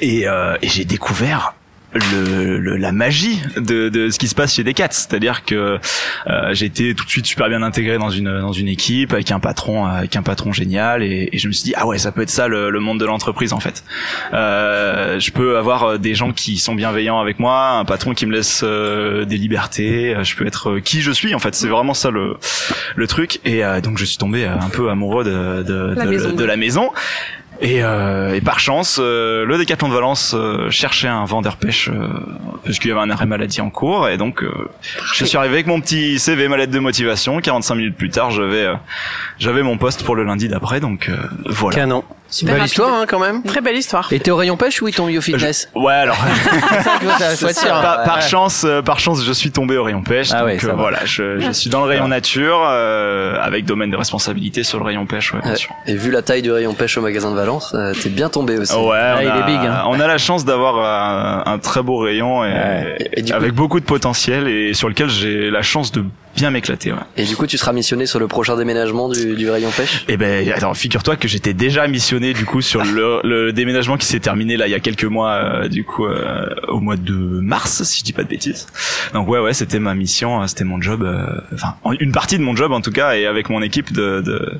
Et, 0.00 0.26
euh, 0.26 0.56
et 0.62 0.68
j'ai 0.68 0.84
découvert 0.84 1.54
le, 1.94 2.56
le- 2.58 2.76
la 2.78 2.90
magie 2.90 3.38
de, 3.56 3.90
de 3.90 4.08
ce 4.08 4.18
qui 4.18 4.26
se 4.26 4.34
passe 4.34 4.54
chez 4.54 4.64
Decat, 4.64 4.88
c'est-à-dire 4.92 5.44
que 5.44 5.78
euh, 6.26 6.54
j'ai 6.54 6.64
été 6.64 6.94
tout 6.94 7.04
de 7.04 7.10
suite 7.10 7.26
super 7.26 7.50
bien 7.50 7.62
intégré 7.62 7.98
dans 7.98 8.08
une 8.08 8.40
dans 8.40 8.52
une 8.54 8.68
équipe 8.68 9.12
avec 9.12 9.30
un 9.30 9.38
patron 9.40 9.84
avec 9.84 10.16
un 10.16 10.22
patron 10.22 10.52
génial 10.52 11.02
et, 11.02 11.28
et 11.30 11.38
je 11.38 11.48
me 11.48 11.52
suis 11.52 11.64
dit 11.64 11.74
ah 11.76 11.86
ouais 11.86 11.98
ça 11.98 12.10
peut 12.10 12.22
être 12.22 12.30
ça 12.30 12.48
le, 12.48 12.70
le 12.70 12.80
monde 12.80 12.98
de 12.98 13.04
l'entreprise 13.04 13.52
en 13.52 13.60
fait. 13.60 13.84
Euh, 14.32 15.20
je 15.20 15.30
peux 15.32 15.58
avoir 15.58 15.82
euh, 15.84 15.98
des 15.98 16.14
gens 16.14 16.32
qui 16.32 16.56
sont 16.56 16.74
bienveillants 16.74 17.20
avec 17.20 17.38
moi, 17.38 17.72
un 17.72 17.84
patron 17.84 18.14
qui 18.14 18.24
me 18.24 18.32
laisse 18.32 18.62
euh, 18.64 19.26
des 19.26 19.36
libertés, 19.36 20.14
euh, 20.16 20.24
je 20.24 20.34
peux 20.34 20.46
être 20.46 20.70
euh, 20.70 20.80
qui 20.80 21.02
je 21.02 21.12
suis 21.12 21.34
en 21.34 21.38
fait. 21.40 21.54
C'est 21.54 21.68
vraiment 21.68 21.92
ça 21.94 22.10
le 22.10 22.38
le 22.96 23.06
truc 23.06 23.38
et 23.44 23.62
euh, 23.66 23.82
donc 23.82 23.98
je 23.98 24.06
suis 24.06 24.16
tombé 24.16 24.46
euh, 24.46 24.54
un 24.58 24.70
peu 24.70 24.88
amoureux 24.88 25.24
de 25.24 25.62
de, 25.62 25.94
La 25.94 26.06
de- 26.06 26.10
maison. 26.10 26.32
de 26.32 26.44
la 26.44 26.56
maison. 26.56 26.90
Et, 27.62 27.84
euh, 27.84 28.34
et 28.34 28.40
par 28.40 28.58
chance, 28.58 28.98
euh, 29.00 29.46
le 29.46 29.56
Décathlon 29.56 29.88
de 29.88 29.94
Valence 29.94 30.34
euh, 30.34 30.68
cherchait 30.68 31.06
un 31.06 31.24
vendeur 31.24 31.56
pêche 31.56 31.88
parce 32.64 32.80
qu'il 32.80 32.90
y 32.90 32.92
avait 32.92 33.00
un 33.00 33.08
arrêt 33.08 33.24
maladie 33.24 33.60
en 33.60 33.70
cours. 33.70 34.08
Et 34.08 34.16
donc, 34.16 34.44
je 35.14 35.24
suis 35.24 35.38
arrivé 35.38 35.54
avec 35.54 35.68
mon 35.68 35.80
petit 35.80 36.18
CV, 36.18 36.48
ma 36.48 36.66
de 36.66 36.78
motivation. 36.80 37.40
45 37.40 37.74
minutes 37.76 37.96
plus 37.96 38.10
tard, 38.10 38.32
j'avais 38.32 38.66
j'avais 39.38 39.62
mon 39.62 39.78
poste 39.78 40.04
pour 40.04 40.16
le 40.16 40.24
lundi 40.24 40.48
d'après. 40.48 40.80
Donc 40.80 41.10
voilà. 41.46 41.76
Canon. 41.76 42.04
Super 42.32 42.54
Belle 42.56 42.64
histoire, 42.64 42.92
hein, 42.94 43.04
quand 43.06 43.18
même. 43.20 43.42
Très 43.44 43.60
belle 43.60 43.76
histoire. 43.76 44.12
Et 44.12 44.18
t'es 44.18 44.30
au 44.30 44.36
rayon 44.36 44.56
pêche 44.56 44.82
ou 44.82 44.88
ils 44.88 44.94
t'ont 44.94 45.06
mis 45.06 45.16
au 45.18 45.20
fitness 45.20 45.68
Ouais, 45.74 45.92
alors. 45.92 46.16
Par, 48.04 48.22
chance, 48.22 48.64
euh, 48.64 48.82
par 48.82 48.98
chance, 48.98 49.24
je 49.24 49.32
suis 49.32 49.50
tombé 49.50 49.76
au 49.76 49.84
rayon 49.84 50.02
pêche. 50.02 50.28
Ah 50.32 50.38
donc 50.40 50.46
ouais, 50.48 50.58
ça 50.58 50.68
euh, 50.68 50.72
voilà, 50.74 51.04
je, 51.04 51.38
je 51.38 51.52
suis 51.52 51.70
dans 51.70 51.80
le 51.80 51.86
rayon 51.86 52.08
nature 52.08 52.60
euh, 52.66 53.36
avec 53.40 53.64
domaine 53.64 53.90
de 53.90 53.96
responsabilité 53.96 54.62
sur 54.64 54.78
le 54.78 54.84
rayon 54.84 55.06
pêche. 55.06 55.32
Ouais, 55.32 55.40
bien 55.42 55.54
sûr. 55.54 55.70
Et 55.86 55.94
vu 55.94 56.10
la 56.10 56.22
taille 56.22 56.42
du 56.42 56.50
rayon 56.50 56.74
pêche 56.74 56.96
au 56.98 57.02
magasin 57.02 57.30
de 57.30 57.36
Valence, 57.36 57.72
euh, 57.74 57.92
t'es 58.00 58.08
bien 58.08 58.28
tombé 58.28 58.58
aussi. 58.58 58.74
Ouais, 58.74 58.80
on, 58.80 58.90
Ah, 58.92 59.22
il 59.22 59.28
a, 59.28 59.38
est 59.38 59.44
big, 59.46 59.56
hein. 59.66 59.84
on 59.88 60.00
a 60.00 60.06
la 60.06 60.18
chance 60.18 60.44
d'avoir 60.44 60.78
un, 60.78 61.52
un 61.52 61.58
très 61.58 61.82
beau 61.82 61.98
rayon 61.98 62.44
et, 62.44 62.96
Et 63.14 63.22
du 63.22 63.32
coup- 63.32 63.36
avec 63.36 63.52
beaucoup 63.54 63.80
de 63.80 63.84
potentiel 63.84 64.48
et 64.48 64.74
sur 64.74 64.88
lequel 64.88 65.08
j'ai 65.08 65.50
la 65.50 65.62
chance 65.62 65.92
de 65.92 66.04
bien 66.36 66.50
m'éclater. 66.50 66.92
Ouais. 66.92 66.98
Et 67.16 67.24
du 67.24 67.36
coup, 67.36 67.46
tu 67.46 67.58
seras 67.58 67.72
missionné 67.72 68.06
sur 68.06 68.18
le 68.18 68.26
prochain 68.28 68.56
déménagement 68.56 69.08
du, 69.08 69.34
du 69.34 69.50
rayon 69.50 69.70
pêche? 69.70 70.04
Et 70.08 70.16
ben, 70.16 70.50
alors 70.52 70.76
figure-toi 70.76 71.16
que 71.16 71.28
j'étais 71.28 71.52
déjà 71.54 71.86
missionné 71.88 72.32
du 72.32 72.44
coup 72.44 72.60
sur 72.62 72.84
le, 72.84 73.20
le 73.22 73.52
déménagement 73.52 73.96
qui 73.96 74.06
s'est 74.06 74.20
terminé 74.20 74.56
là 74.56 74.66
il 74.66 74.70
y 74.70 74.74
a 74.74 74.80
quelques 74.80 75.04
mois, 75.04 75.32
euh, 75.32 75.68
du 75.68 75.84
coup 75.84 76.06
euh, 76.06 76.46
au 76.68 76.80
mois 76.80 76.96
de 76.96 77.12
mars 77.12 77.82
si 77.82 78.00
je 78.00 78.04
dis 78.04 78.12
pas 78.12 78.22
de 78.24 78.28
bêtises. 78.28 78.66
Donc 79.12 79.28
ouais 79.28 79.38
ouais, 79.40 79.52
c'était 79.54 79.78
ma 79.78 79.94
mission, 79.94 80.42
euh, 80.42 80.46
c'était 80.46 80.64
mon 80.64 80.80
job, 80.80 81.02
euh, 81.02 81.26
enfin 81.54 81.74
en- 81.84 81.92
une 81.92 82.12
partie 82.12 82.38
de 82.38 82.42
mon 82.42 82.56
job 82.56 82.72
en 82.72 82.80
tout 82.80 82.92
cas 82.92 83.14
et 83.16 83.26
avec 83.26 83.50
mon 83.50 83.60
équipe 83.62 83.92
de, 83.92 84.20
de 84.22 84.52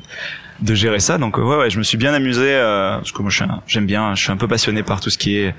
de 0.61 0.75
gérer 0.75 1.01
ça. 1.01 1.19
Donc 1.19 1.39
ouais 1.39 1.57
ouais, 1.57 1.71
je 1.71 1.79
me 1.79 1.83
suis 1.83 1.97
bien 1.99 2.13
amusé 2.15 2.45
euh, 2.49 2.97
parce 2.99 3.13
que 3.13 3.23
moi 3.23 3.31
j'aime 3.67 3.87
bien, 3.87 4.15
je 4.15 4.23
suis 4.23 4.31
un 4.31 4.37
peu 4.37 4.47
passionné 4.47 4.83
par 4.83 5.01
tout 5.01 5.11
ce 5.11 5.19
qui 5.19 5.37
est 5.39 5.55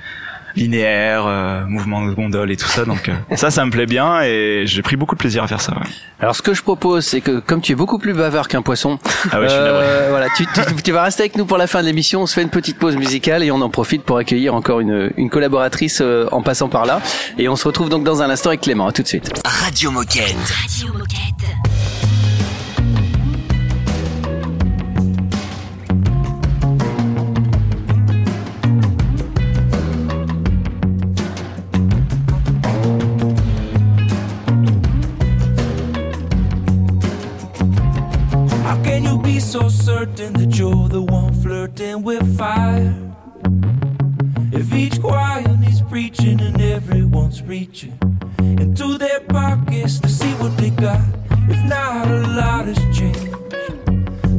linéaire, 0.55 1.25
euh, 1.25 1.65
mouvement 1.65 2.05
de 2.05 2.11
gondole 2.13 2.51
et 2.51 2.57
tout 2.57 2.67
ça. 2.67 2.85
Donc 2.85 3.09
euh, 3.09 3.13
ça, 3.35 3.51
ça 3.51 3.65
me 3.65 3.71
plaît 3.71 3.85
bien 3.85 4.21
et 4.21 4.63
j'ai 4.65 4.81
pris 4.81 4.95
beaucoup 4.95 5.15
de 5.15 5.19
plaisir 5.19 5.43
à 5.43 5.47
faire 5.47 5.61
ça. 5.61 5.73
Ouais. 5.73 5.87
Alors 6.19 6.35
ce 6.35 6.41
que 6.41 6.53
je 6.53 6.61
propose, 6.61 7.05
c'est 7.05 7.21
que 7.21 7.39
comme 7.39 7.61
tu 7.61 7.71
es 7.71 7.75
beaucoup 7.75 7.97
plus 7.99 8.13
bavard 8.13 8.47
qu'un 8.47 8.61
poisson, 8.61 8.99
Ah 9.31 9.39
ouais, 9.39 9.47
je 9.47 9.53
suis 9.53 9.59
navré. 9.63 9.83
euh, 9.85 10.07
voilà, 10.09 10.27
tu, 10.37 10.45
tu, 10.45 10.61
tu 10.83 10.91
vas 10.91 11.03
rester 11.03 11.23
avec 11.23 11.35
nous 11.37 11.45
pour 11.45 11.57
la 11.57 11.67
fin 11.67 11.81
de 11.81 11.85
l'émission. 11.87 12.21
On 12.21 12.25
se 12.25 12.33
fait 12.35 12.43
une 12.43 12.49
petite 12.49 12.77
pause 12.77 12.95
musicale 12.95 13.43
et 13.43 13.51
on 13.51 13.61
en 13.61 13.69
profite 13.69 14.03
pour 14.03 14.17
accueillir 14.17 14.53
encore 14.53 14.79
une, 14.79 15.11
une 15.17 15.29
collaboratrice 15.29 15.99
euh, 16.01 16.27
en 16.31 16.41
passant 16.41 16.69
par 16.69 16.85
là. 16.85 17.01
Et 17.37 17.49
on 17.49 17.55
se 17.55 17.67
retrouve 17.67 17.89
donc 17.89 18.03
dans 18.03 18.21
un 18.21 18.29
instant 18.29 18.49
avec 18.49 18.61
Clément. 18.61 18.87
À 18.87 18.91
tout 18.91 19.01
de 19.03 19.07
suite. 19.07 19.31
Radio 19.45 19.91
Moquette. 19.91 20.35
Radio 20.61 20.93
Moquette. 20.93 21.82
Certain 40.03 40.33
that 40.33 40.57
you're 40.57 40.89
the 40.89 41.01
one 41.01 41.33
flirting 41.41 42.03
with 42.03 42.37
fire? 42.37 42.93
If 44.51 44.73
each 44.73 44.99
choir 44.99 45.47
needs 45.57 45.81
preaching 45.81 46.41
and 46.41 46.59
everyone's 46.61 47.41
reaching 47.41 47.97
into 48.39 48.97
their 48.97 49.21
pockets 49.21 50.01
to 50.01 50.09
see 50.09 50.33
what 50.41 50.57
they 50.57 50.71
got, 50.71 50.99
if 51.47 51.63
not 51.69 52.07
a 52.07 52.19
lot 52.39 52.65
has 52.65 52.97
changed, 52.97 53.31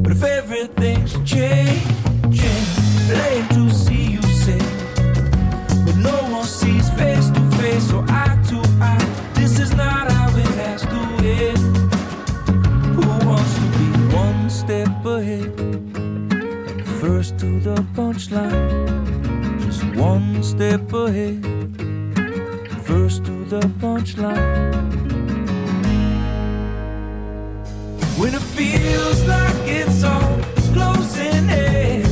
but 0.02 0.12
if 0.12 0.22
everything's 0.22 1.14
changing, 1.24 2.64
plain 3.08 3.48
to 3.56 3.63
First 17.25 17.39
to 17.39 17.59
the 17.59 17.77
punchline. 17.95 19.64
Just 19.64 19.83
one 19.97 20.43
step 20.43 20.93
ahead. 20.93 21.43
First 22.85 23.25
to 23.25 23.47
the 23.47 23.61
punchline. 23.81 24.75
When 28.18 28.35
it 28.35 28.43
feels 28.43 29.25
like 29.25 29.57
it's 29.66 30.05
all 30.05 30.39
closing 30.75 31.49
in. 31.49 32.03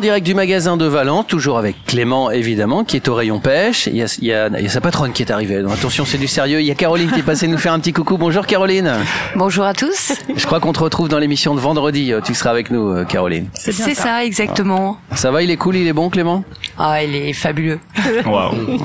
En 0.00 0.02
direct 0.02 0.24
du 0.24 0.32
magasin 0.34 0.78
de 0.78 0.86
Valence, 0.86 1.26
toujours 1.26 1.58
avec 1.58 1.76
Clément 1.84 2.30
évidemment, 2.30 2.84
qui 2.84 2.96
est 2.96 3.06
au 3.08 3.14
rayon 3.14 3.38
pêche. 3.38 3.86
Il 3.86 3.96
y 3.96 4.02
a, 4.02 4.06
il 4.22 4.28
y 4.28 4.32
a- 4.32 4.48
il 4.48 4.62
y 4.62 4.66
a 4.66 4.70
sa 4.70 4.80
patronne 4.80 5.12
qui 5.12 5.22
est 5.22 5.30
arrivée. 5.30 5.60
Donc, 5.60 5.72
attention, 5.74 6.06
c'est 6.06 6.16
du 6.16 6.26
sérieux. 6.26 6.60
Il 6.62 6.66
y 6.66 6.70
a 6.70 6.74
Caroline 6.74 7.10
qui 7.10 7.20
est 7.20 7.22
passée 7.22 7.46
nous 7.48 7.58
faire 7.58 7.74
un 7.74 7.80
petit 7.80 7.92
coucou. 7.92 8.16
Bonjour 8.16 8.46
Caroline. 8.46 8.90
Bonjour 9.36 9.64
à 9.66 9.74
tous. 9.74 10.12
Je 10.34 10.46
crois 10.46 10.58
qu'on 10.58 10.72
te 10.72 10.78
retrouve 10.80 11.10
dans 11.10 11.18
l'émission 11.18 11.54
de 11.54 11.60
vendredi. 11.60 12.14
Tu 12.24 12.32
seras 12.32 12.48
avec 12.48 12.70
nous, 12.70 12.88
euh, 12.88 13.04
Caroline. 13.04 13.48
C'est 13.52 13.72
ça. 13.72 14.24
exactement. 14.24 14.96
Ça 15.14 15.30
va, 15.30 15.42
il 15.42 15.50
est 15.50 15.58
cool, 15.58 15.76
il 15.76 15.86
est 15.86 15.92
bon, 15.92 16.08
Clément? 16.08 16.44
Ah, 16.82 17.02
il 17.02 17.14
est 17.14 17.32
fabuleux. 17.34 17.78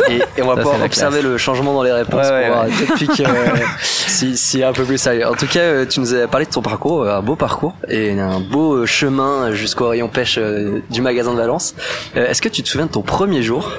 Et, 0.10 0.20
et 0.38 0.42
on 0.44 0.48
va 0.48 0.56
Ça, 0.56 0.62
pouvoir 0.62 0.84
observer 0.84 1.20
classe. 1.20 1.32
le 1.32 1.38
changement 1.38 1.74
dans 1.74 1.84
les 1.84 1.94
réponses 1.94 2.26
Ouais, 2.30 2.46
pour 2.48 2.54
voir 2.56 2.66
ouais. 2.66 2.72
depuis 2.90 3.08
que 3.08 3.24
euh, 3.24 3.66
si, 3.82 4.36
si 4.36 4.62
un 4.64 4.74
peu 4.74 4.84
plus 4.84 4.98
sérieux. 4.98 5.26
En 5.28 5.34
tout 5.34 5.48
cas, 5.48 5.60
euh, 5.62 5.86
tu 5.86 6.02
nous 6.02 6.14
as 6.14 6.28
parlé 6.28 6.46
de 6.46 6.52
ton 6.52 6.62
parcours, 6.62 7.04
euh, 7.04 7.18
un 7.18 7.22
beau 7.22 7.36
parcours 7.38 7.74
et 7.88 8.20
un 8.20 8.42
beau 8.42 8.74
euh, 8.80 8.86
chemin 8.86 9.54
jusqu'au 9.54 9.88
rayon 9.88 10.10
pêche 10.10 10.38
euh, 10.38 10.82
du 10.90 11.02
magasin 11.02 11.32
de 11.34 11.38
Valence. 11.38 11.74
Euh, 12.18 12.28
Est-ce 12.28 12.42
que 12.42 12.50
tu 12.50 12.64
te 12.64 12.68
souviens 12.68 12.88
de 12.88 12.92
ton 12.92 13.02
premier 13.02 13.42
jour? 13.42 13.72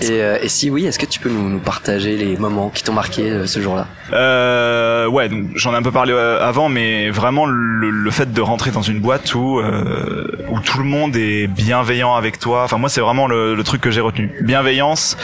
Et, 0.00 0.22
euh, 0.22 0.38
et 0.42 0.48
si 0.48 0.70
oui, 0.70 0.86
est-ce 0.86 0.98
que 0.98 1.06
tu 1.06 1.20
peux 1.20 1.30
nous, 1.30 1.48
nous 1.48 1.58
partager 1.58 2.16
les 2.16 2.36
moments 2.36 2.70
qui 2.70 2.82
t'ont 2.82 2.92
marqué 2.92 3.30
euh, 3.30 3.46
ce 3.46 3.60
jour-là? 3.60 3.86
Euh, 4.12 5.06
ouais, 5.06 5.28
donc 5.28 5.46
j'en 5.54 5.72
ai 5.74 5.76
un 5.76 5.82
peu 5.82 5.92
parlé 5.92 6.12
euh, 6.12 6.40
avant, 6.46 6.68
mais 6.68 7.10
vraiment 7.10 7.46
le, 7.46 7.90
le 7.90 8.10
fait 8.10 8.32
de 8.32 8.40
rentrer 8.40 8.70
dans 8.70 8.82
une 8.82 9.00
boîte 9.00 9.34
où 9.34 9.58
euh, 9.58 10.26
où 10.48 10.60
tout 10.60 10.78
le 10.78 10.84
monde 10.84 11.16
est 11.16 11.46
bienveillant 11.46 12.14
avec 12.14 12.38
toi. 12.38 12.64
Enfin 12.64 12.78
moi 12.78 12.88
c'est 12.88 13.00
vraiment 13.00 13.26
le, 13.26 13.54
le 13.54 13.64
truc 13.64 13.80
que 13.80 13.90
j'ai 13.90 14.00
retenu. 14.00 14.30
Bienveillance, 14.42 15.16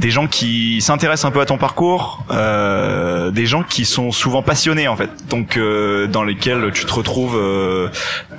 des 0.00 0.10
gens 0.10 0.26
qui 0.26 0.80
s'intéressent 0.80 1.26
un 1.26 1.30
peu 1.30 1.40
à 1.40 1.46
ton 1.46 1.58
parcours, 1.58 2.24
euh, 2.30 3.30
des 3.30 3.44
gens 3.44 3.62
qui 3.62 3.84
sont 3.84 4.12
souvent 4.12 4.42
passionnés 4.42 4.88
en 4.88 4.96
fait, 4.96 5.10
donc 5.28 5.58
euh, 5.58 6.06
dans 6.06 6.24
lesquels 6.24 6.70
tu 6.72 6.86
te 6.86 6.92
retrouves, 6.92 7.36
euh, 7.36 7.88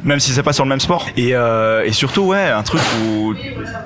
même 0.03 0.19
si 0.19 0.31
c'est 0.31 0.41
pas 0.41 0.53
sur 0.53 0.65
le 0.65 0.69
même 0.69 0.79
sport. 0.79 1.05
Et, 1.17 1.35
euh, 1.35 1.83
et 1.85 1.91
surtout 1.91 2.23
ouais, 2.23 2.49
un 2.49 2.63
truc 2.63 2.81
où 3.03 3.35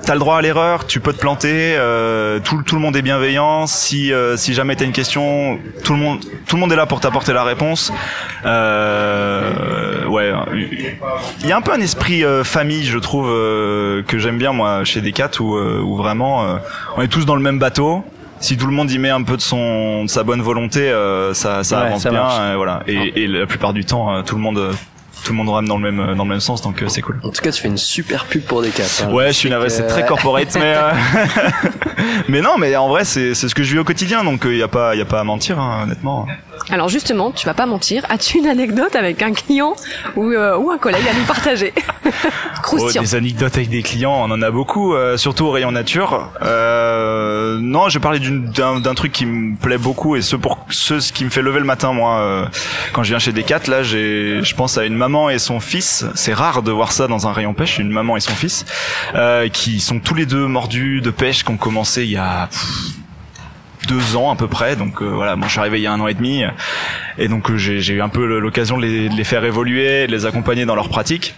t'as 0.04 0.14
le 0.14 0.20
droit 0.20 0.38
à 0.38 0.42
l'erreur, 0.42 0.86
tu 0.86 1.00
peux 1.00 1.12
te 1.12 1.18
planter, 1.18 1.76
euh, 1.76 2.40
tout, 2.40 2.62
tout 2.62 2.76
le 2.76 2.80
monde 2.80 2.96
est 2.96 3.02
bienveillant. 3.02 3.66
Si 3.66 4.10
euh, 4.10 4.38
si 4.38 4.54
jamais 4.54 4.74
t'as 4.74 4.86
une 4.86 4.92
question, 4.92 5.58
tout 5.84 5.92
le 5.92 5.98
monde 5.98 6.20
tout 6.46 6.56
le 6.56 6.60
monde 6.60 6.72
est 6.72 6.76
là 6.76 6.86
pour 6.86 7.00
t'apporter 7.00 7.34
la 7.34 7.44
réponse. 7.44 7.92
Ouais, 8.44 10.32
il 11.40 11.46
y 11.46 11.52
a 11.52 11.56
un 11.56 11.60
peu 11.60 11.72
un 11.72 11.80
esprit 11.80 12.24
famille, 12.42 12.84
je 12.84 12.98
trouve, 12.98 13.26
que 13.26 14.18
j'aime 14.18 14.38
bien 14.38 14.52
moi 14.52 14.84
chez 14.84 15.02
Decat 15.02 15.30
où, 15.40 15.58
où 15.58 15.96
vraiment 15.96 16.58
on 16.96 17.02
est 17.02 17.08
tous 17.08 17.26
dans 17.26 17.34
le 17.34 17.42
même 17.42 17.58
bateau. 17.66 18.04
Si 18.38 18.56
tout 18.56 18.66
le 18.66 18.72
monde 18.72 18.90
y 18.90 18.98
met 18.98 19.10
un 19.10 19.22
peu 19.22 19.36
de 19.36 19.40
son 19.42 20.04
de 20.04 20.08
sa 20.08 20.22
bonne 20.22 20.42
volonté, 20.42 20.80
euh, 20.90 21.32
ça, 21.34 21.64
ça 21.64 21.80
Ouais, 21.80 21.86
avance 21.86 22.02
ça 22.02 22.10
bien. 22.10 22.28
euh, 22.30 22.54
voilà. 22.56 22.82
Et, 22.86 23.22
et 23.22 23.26
la 23.26 23.46
plupart 23.46 23.72
du 23.72 23.84
temps, 23.84 24.14
euh, 24.14 24.22
tout 24.22 24.36
le 24.36 24.40
monde 24.42 24.60
tout 25.26 25.32
le 25.32 25.36
monde 25.38 25.48
rame 25.48 25.66
dans 25.66 25.76
le 25.78 25.90
même 25.90 26.14
dans 26.14 26.22
le 26.24 26.28
même 26.30 26.40
sens, 26.40 26.62
donc 26.62 26.82
euh, 26.82 26.88
c'est 26.88 27.02
cool. 27.02 27.18
En 27.24 27.30
tout 27.30 27.42
cas, 27.42 27.50
tu 27.50 27.60
fais 27.60 27.68
une 27.68 27.76
super 27.76 28.24
pub 28.26 28.42
pour 28.42 28.62
Decat. 28.62 28.84
hein. 29.02 29.10
Ouais, 29.12 29.28
Je 29.28 29.32
suis 29.32 29.50
navré, 29.50 29.66
que- 29.68 29.72
c'est 29.74 29.86
très 29.86 30.06
corporate, 30.06 30.54
mais 30.54 30.74
euh, 30.76 30.92
mais 32.28 32.40
non, 32.40 32.58
mais 32.58 32.74
en 32.76 32.88
vrai, 32.88 33.04
c'est 33.04 33.34
c'est 33.34 33.48
ce 33.48 33.54
que 33.54 33.62
je 33.62 33.72
vis 33.72 33.78
au 33.80 33.84
quotidien, 33.84 34.24
donc 34.24 34.42
il 34.44 34.56
y 34.56 34.62
a 34.62 34.68
pas 34.68 34.94
y 34.94 35.00
a 35.00 35.04
pas 35.04 35.20
à 35.20 35.24
mentir, 35.24 35.58
hein, 35.58 35.80
honnêtement. 35.84 36.26
Alors 36.70 36.88
justement, 36.88 37.30
tu 37.32 37.46
vas 37.46 37.54
pas 37.54 37.66
mentir, 37.66 38.04
as-tu 38.08 38.38
une 38.38 38.46
anecdote 38.46 38.96
avec 38.96 39.22
un 39.22 39.32
client 39.32 39.74
ou, 40.16 40.30
euh, 40.32 40.56
ou 40.56 40.70
un 40.70 40.78
collègue 40.78 41.06
à 41.10 41.14
nous 41.18 41.24
partager? 41.24 41.72
Oh, 42.08 42.62
Croustillant. 42.62 43.02
des 43.02 43.14
anecdotes 43.14 43.56
avec 43.56 43.68
des 43.68 43.82
clients, 43.82 44.12
on 44.12 44.30
en 44.30 44.42
a 44.42 44.50
beaucoup, 44.50 44.94
euh, 44.94 45.16
surtout 45.16 45.44
au 45.46 45.50
rayon 45.50 45.70
nature. 45.72 46.30
Euh, 46.42 47.58
non, 47.60 47.88
je 47.88 47.98
parlais 47.98 48.18
d'une- 48.18 48.46
d'un 48.50 48.80
d'un 48.80 48.94
truc 48.94 49.12
qui 49.12 49.26
me 49.26 49.56
plaît 49.56 49.78
beaucoup 49.78 50.16
et 50.16 50.22
ce 50.22 50.34
pour 50.36 50.58
ce, 50.70 50.98
ce 51.00 51.12
qui 51.12 51.24
me 51.24 51.30
fait 51.30 51.42
lever 51.42 51.58
le 51.60 51.64
matin, 51.64 51.92
moi, 51.92 52.18
euh, 52.18 52.44
quand 52.92 53.02
je 53.02 53.10
viens 53.10 53.18
chez 53.18 53.32
Decat, 53.32 53.60
là, 53.68 53.82
j'ai, 53.82 54.40
je 54.42 54.54
pense 54.54 54.78
à 54.78 54.84
une 54.84 54.94
maman 54.96 55.15
et 55.30 55.38
son 55.38 55.60
fils. 55.60 56.04
C'est 56.14 56.34
rare 56.34 56.62
de 56.62 56.70
voir 56.70 56.92
ça 56.92 57.08
dans 57.08 57.26
un 57.26 57.32
rayon 57.32 57.54
pêche, 57.54 57.78
une 57.78 57.90
maman 57.90 58.16
et 58.16 58.20
son 58.20 58.34
fils, 58.34 58.64
euh, 59.14 59.48
qui 59.48 59.80
sont 59.80 60.00
tous 60.00 60.14
les 60.14 60.26
deux 60.26 60.46
mordus 60.46 61.00
de 61.00 61.10
pêche, 61.10 61.44
qui 61.44 61.50
ont 61.50 61.56
commencé 61.56 62.04
il 62.04 62.10
y 62.10 62.16
a 62.16 62.48
deux 63.88 64.16
ans 64.16 64.30
à 64.30 64.36
peu 64.36 64.48
près. 64.48 64.76
Donc 64.76 65.02
euh, 65.02 65.06
voilà, 65.06 65.36
moi 65.36 65.46
je 65.48 65.52
suis 65.52 65.60
arrivé 65.60 65.78
il 65.78 65.82
y 65.82 65.86
a 65.86 65.92
un 65.92 66.00
an 66.00 66.08
et 66.08 66.14
demi, 66.14 66.44
et 67.18 67.28
donc 67.28 67.50
euh, 67.50 67.56
j'ai 67.56 67.94
eu 67.94 68.02
un 68.02 68.08
peu 68.08 68.38
l'occasion 68.38 68.78
de 68.78 68.86
de 68.86 69.16
les 69.16 69.24
faire 69.24 69.44
évoluer, 69.44 70.06
de 70.06 70.12
les 70.12 70.26
accompagner 70.26 70.64
dans 70.64 70.74
leur 70.74 70.88
pratique. 70.88 71.34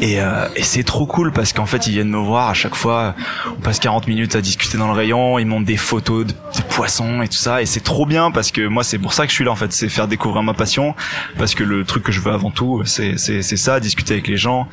Et, 0.00 0.20
euh, 0.20 0.48
et 0.56 0.62
c'est 0.62 0.82
trop 0.82 1.06
cool 1.06 1.32
parce 1.32 1.52
qu'en 1.52 1.66
fait 1.66 1.86
ils 1.86 1.92
viennent 1.92 2.10
me 2.10 2.18
voir 2.18 2.48
à 2.48 2.54
chaque 2.54 2.74
fois. 2.74 3.14
On 3.46 3.60
passe 3.60 3.78
40 3.78 4.06
minutes 4.06 4.36
à 4.36 4.40
discuter 4.40 4.78
dans 4.78 4.86
le 4.86 4.92
rayon, 4.92 5.38
ils 5.38 5.46
montrent 5.46 5.66
des 5.66 5.76
photos 5.76 6.26
de, 6.26 6.34
poissons 6.70 7.22
et 7.22 7.28
tout 7.28 7.34
ça. 7.36 7.62
Et 7.62 7.66
c'est 7.66 7.80
trop 7.80 8.06
bien 8.06 8.30
parce 8.30 8.50
que 8.52 8.66
moi 8.66 8.84
c'est 8.84 8.98
pour 8.98 9.12
ça 9.12 9.24
que 9.24 9.30
je 9.30 9.36
suis 9.36 9.44
là 9.44 9.50
en 9.50 9.56
fait, 9.56 9.72
c'est 9.72 9.88
faire 9.88 10.08
découvrir 10.08 10.42
ma 10.42 10.54
passion. 10.54 10.94
Parce 11.38 11.54
que 11.54 11.64
le 11.64 11.84
truc 11.84 12.02
que 12.04 12.12
je 12.12 12.20
veux 12.20 12.32
avant 12.32 12.50
tout, 12.50 12.82
c'est 12.84 13.18
c'est 13.18 13.42
c'est 13.42 13.56
ça, 13.56 13.80
discuter 13.80 14.14
avec 14.14 14.28
les 14.28 14.36
gens. 14.36 14.68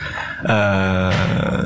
Euh, 0.47 1.11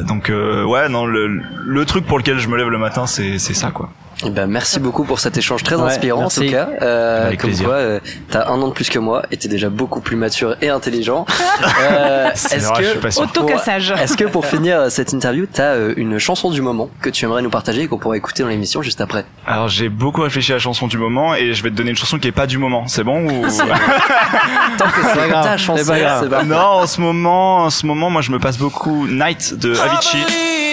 donc 0.03 0.30
euh, 0.30 0.64
ouais 0.64 0.89
non 0.89 1.05
le 1.05 1.28
le 1.28 1.86
truc 1.86 2.05
pour 2.05 2.18
lequel 2.18 2.39
je 2.39 2.47
me 2.47 2.57
lève 2.57 2.70
le 2.70 2.78
matin 2.78 3.05
c'est 3.07 3.38
c'est 3.38 3.53
ça 3.53 3.72
quoi. 3.72 3.91
Eh 4.26 4.30
ben, 4.30 4.45
merci 4.47 4.80
beaucoup 4.80 5.03
pour 5.03 5.19
cet 5.19 5.38
échange 5.38 5.63
très 5.63 5.76
Ouais, 5.76 5.84
inspirant 5.84 6.22
merci. 6.22 6.39
en 6.41 6.43
tout 6.45 6.51
cas. 6.51 6.69
Euh, 6.82 7.28
Avec 7.28 7.39
comme 7.39 7.49
plaisir. 7.49 7.65
quoi, 7.67 7.76
euh, 7.76 7.99
t'as 8.30 8.47
un 8.49 8.61
an 8.61 8.67
de 8.67 8.74
plus 8.74 8.89
que 8.89 8.99
moi 8.99 9.24
et 9.32 9.38
t'es 9.38 9.47
déjà 9.47 9.69
beaucoup 9.69 10.01
plus 10.01 10.15
mature 10.15 10.55
et 10.61 10.69
intelligent. 10.69 11.26
Euh, 11.82 12.30
est-ce 12.32 12.72
que 12.72 13.22
Autocassage. 13.22 13.91
Est-ce 13.91 14.17
que 14.17 14.26
pour 14.26 14.45
finir 14.53 14.89
cette 14.91 15.13
interview, 15.13 15.45
t'as 15.51 15.74
euh, 15.76 15.93
une 15.97 16.17
chanson 16.19 16.49
du 16.49 16.61
moment 16.61 16.89
que 17.01 17.09
tu 17.09 17.26
aimerais 17.26 17.41
nous 17.41 17.49
partager 17.49 17.84
et 17.84 17.88
qu'on 17.88 17.97
pourrait 17.97 18.17
écouter 18.17 18.43
dans 18.43 18.49
l'émission 18.49 18.82
juste 18.82 19.01
après? 19.01 19.26
Alors 19.45 19.67
j'ai 19.67 19.89
beaucoup 19.89 20.22
réfléchi 20.22 20.51
à 20.51 20.55
la 20.55 20.59
chanson 20.59 20.88
du 20.88 20.97
moment 20.97 21.34
et 21.36 21.53
je 21.53 21.63
vais 21.63 21.69
te 21.69 21.76
donner 21.76 21.91
une 21.91 21.95
chanson 21.95 22.19
qui 22.19 22.28
est 22.28 22.32
pas 22.32 22.47
du 22.47 22.57
moment. 22.57 22.88
C'est 22.88 23.03
bon 23.03 23.26
ou 23.26 23.41
Tant 24.78 24.86
que 24.86 25.01
c'est 25.13 25.30
ta 25.30 25.57
chanson, 25.57 25.84
c'est. 25.84 26.45
Non, 26.45 26.57
en 26.57 26.88
ce 26.88 27.01
moment, 27.01 27.57
en 27.63 27.69
ce 27.69 27.86
moment, 27.86 28.09
moi 28.09 28.22
je 28.22 28.32
me 28.32 28.39
passe 28.39 28.57
beaucoup 28.57 29.07
Night 29.07 29.53
de 29.57 29.76
Avicii. 29.78 30.26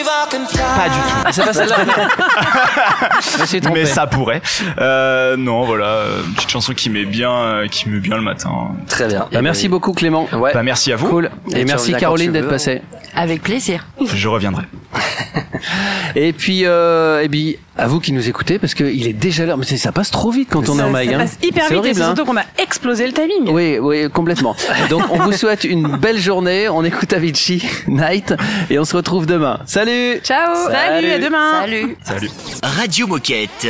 Pas 0.04 0.88
du 0.88 0.98
tout. 0.98 1.32
C'est 1.32 1.44
pas 1.44 1.52
celle-là. 1.52 1.76
Je 3.36 3.40
me 3.40 3.46
suis 3.46 3.60
trompé. 3.60 3.80
Mais 3.80 3.86
ça 3.86 4.06
pourrait. 4.06 4.40
Euh, 4.80 5.36
non, 5.36 5.64
voilà, 5.64 6.04
une 6.26 6.34
petite 6.34 6.50
chanson 6.50 6.72
qui 6.74 6.90
met 6.90 7.04
bien, 7.04 7.32
euh, 7.32 7.66
qui 7.68 7.88
met 7.88 8.00
bien 8.00 8.16
le 8.16 8.22
matin. 8.22 8.50
Très 8.88 9.06
bien. 9.06 9.26
Bah, 9.32 9.42
merci 9.42 9.68
beaucoup 9.68 9.92
Clément. 9.92 10.28
Ouais. 10.32 10.52
Bah 10.52 10.62
merci 10.62 10.92
à 10.92 10.96
vous. 10.96 11.08
Cool. 11.08 11.30
Et, 11.52 11.60
Et 11.60 11.64
merci 11.64 11.92
Caroline 11.94 12.32
d'être 12.32 12.48
passée. 12.48 12.82
Avec 13.18 13.42
plaisir. 13.42 13.84
Je 14.00 14.28
reviendrai. 14.28 14.62
Et 16.14 16.32
puis, 16.32 16.64
euh, 16.64 17.22
et 17.22 17.28
puis, 17.28 17.58
à 17.76 17.88
vous 17.88 17.98
qui 18.00 18.12
nous 18.12 18.28
écoutez, 18.28 18.58
parce 18.58 18.74
qu'il 18.74 19.06
est 19.06 19.12
déjà 19.12 19.44
l'heure. 19.44 19.58
Mais 19.58 19.64
ça 19.64 19.90
passe 19.92 20.10
trop 20.10 20.30
vite 20.30 20.48
quand 20.50 20.68
on 20.68 20.78
est 20.78 20.82
en 20.82 20.90
mag. 20.90 21.08
ça 21.08 21.16
hein. 21.16 21.18
passe 21.18 21.38
hyper 21.42 21.64
vite 21.64 21.72
et 21.72 21.76
horrible, 21.76 22.02
hein. 22.02 22.06
surtout 22.14 22.24
qu'on 22.24 22.36
a 22.36 22.44
explosé 22.58 23.06
le 23.06 23.12
timing. 23.12 23.50
Oui, 23.50 23.78
oui, 23.80 24.08
complètement. 24.10 24.54
Donc, 24.90 25.02
on 25.10 25.18
vous 25.18 25.32
souhaite 25.32 25.64
une 25.64 25.96
belle 25.96 26.18
journée. 26.18 26.68
On 26.68 26.84
écoute 26.84 27.12
Avicii 27.12 27.62
Night 27.88 28.34
et 28.70 28.78
on 28.78 28.84
se 28.84 28.96
retrouve 28.96 29.26
demain. 29.26 29.58
Salut 29.66 30.20
Ciao 30.22 30.54
Salut, 30.70 31.10
à 31.10 31.18
demain 31.18 31.60
Salut. 31.60 31.96
Salut. 32.04 32.30
Radio 32.62 33.06
Moquette. 33.08 33.66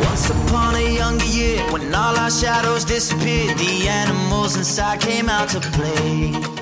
Once 0.00 0.30
upon 0.30 0.74
a 0.76 0.96
younger 0.96 1.24
year, 1.26 1.58
when 1.72 1.92
all 1.92 2.16
our 2.16 2.30
shadows 2.30 2.84
disappeared, 2.84 3.58
the 3.58 3.88
animals 3.88 4.56
inside 4.56 5.00
came 5.00 5.28
out 5.28 5.48
to 5.48 5.60
play. 5.60 6.61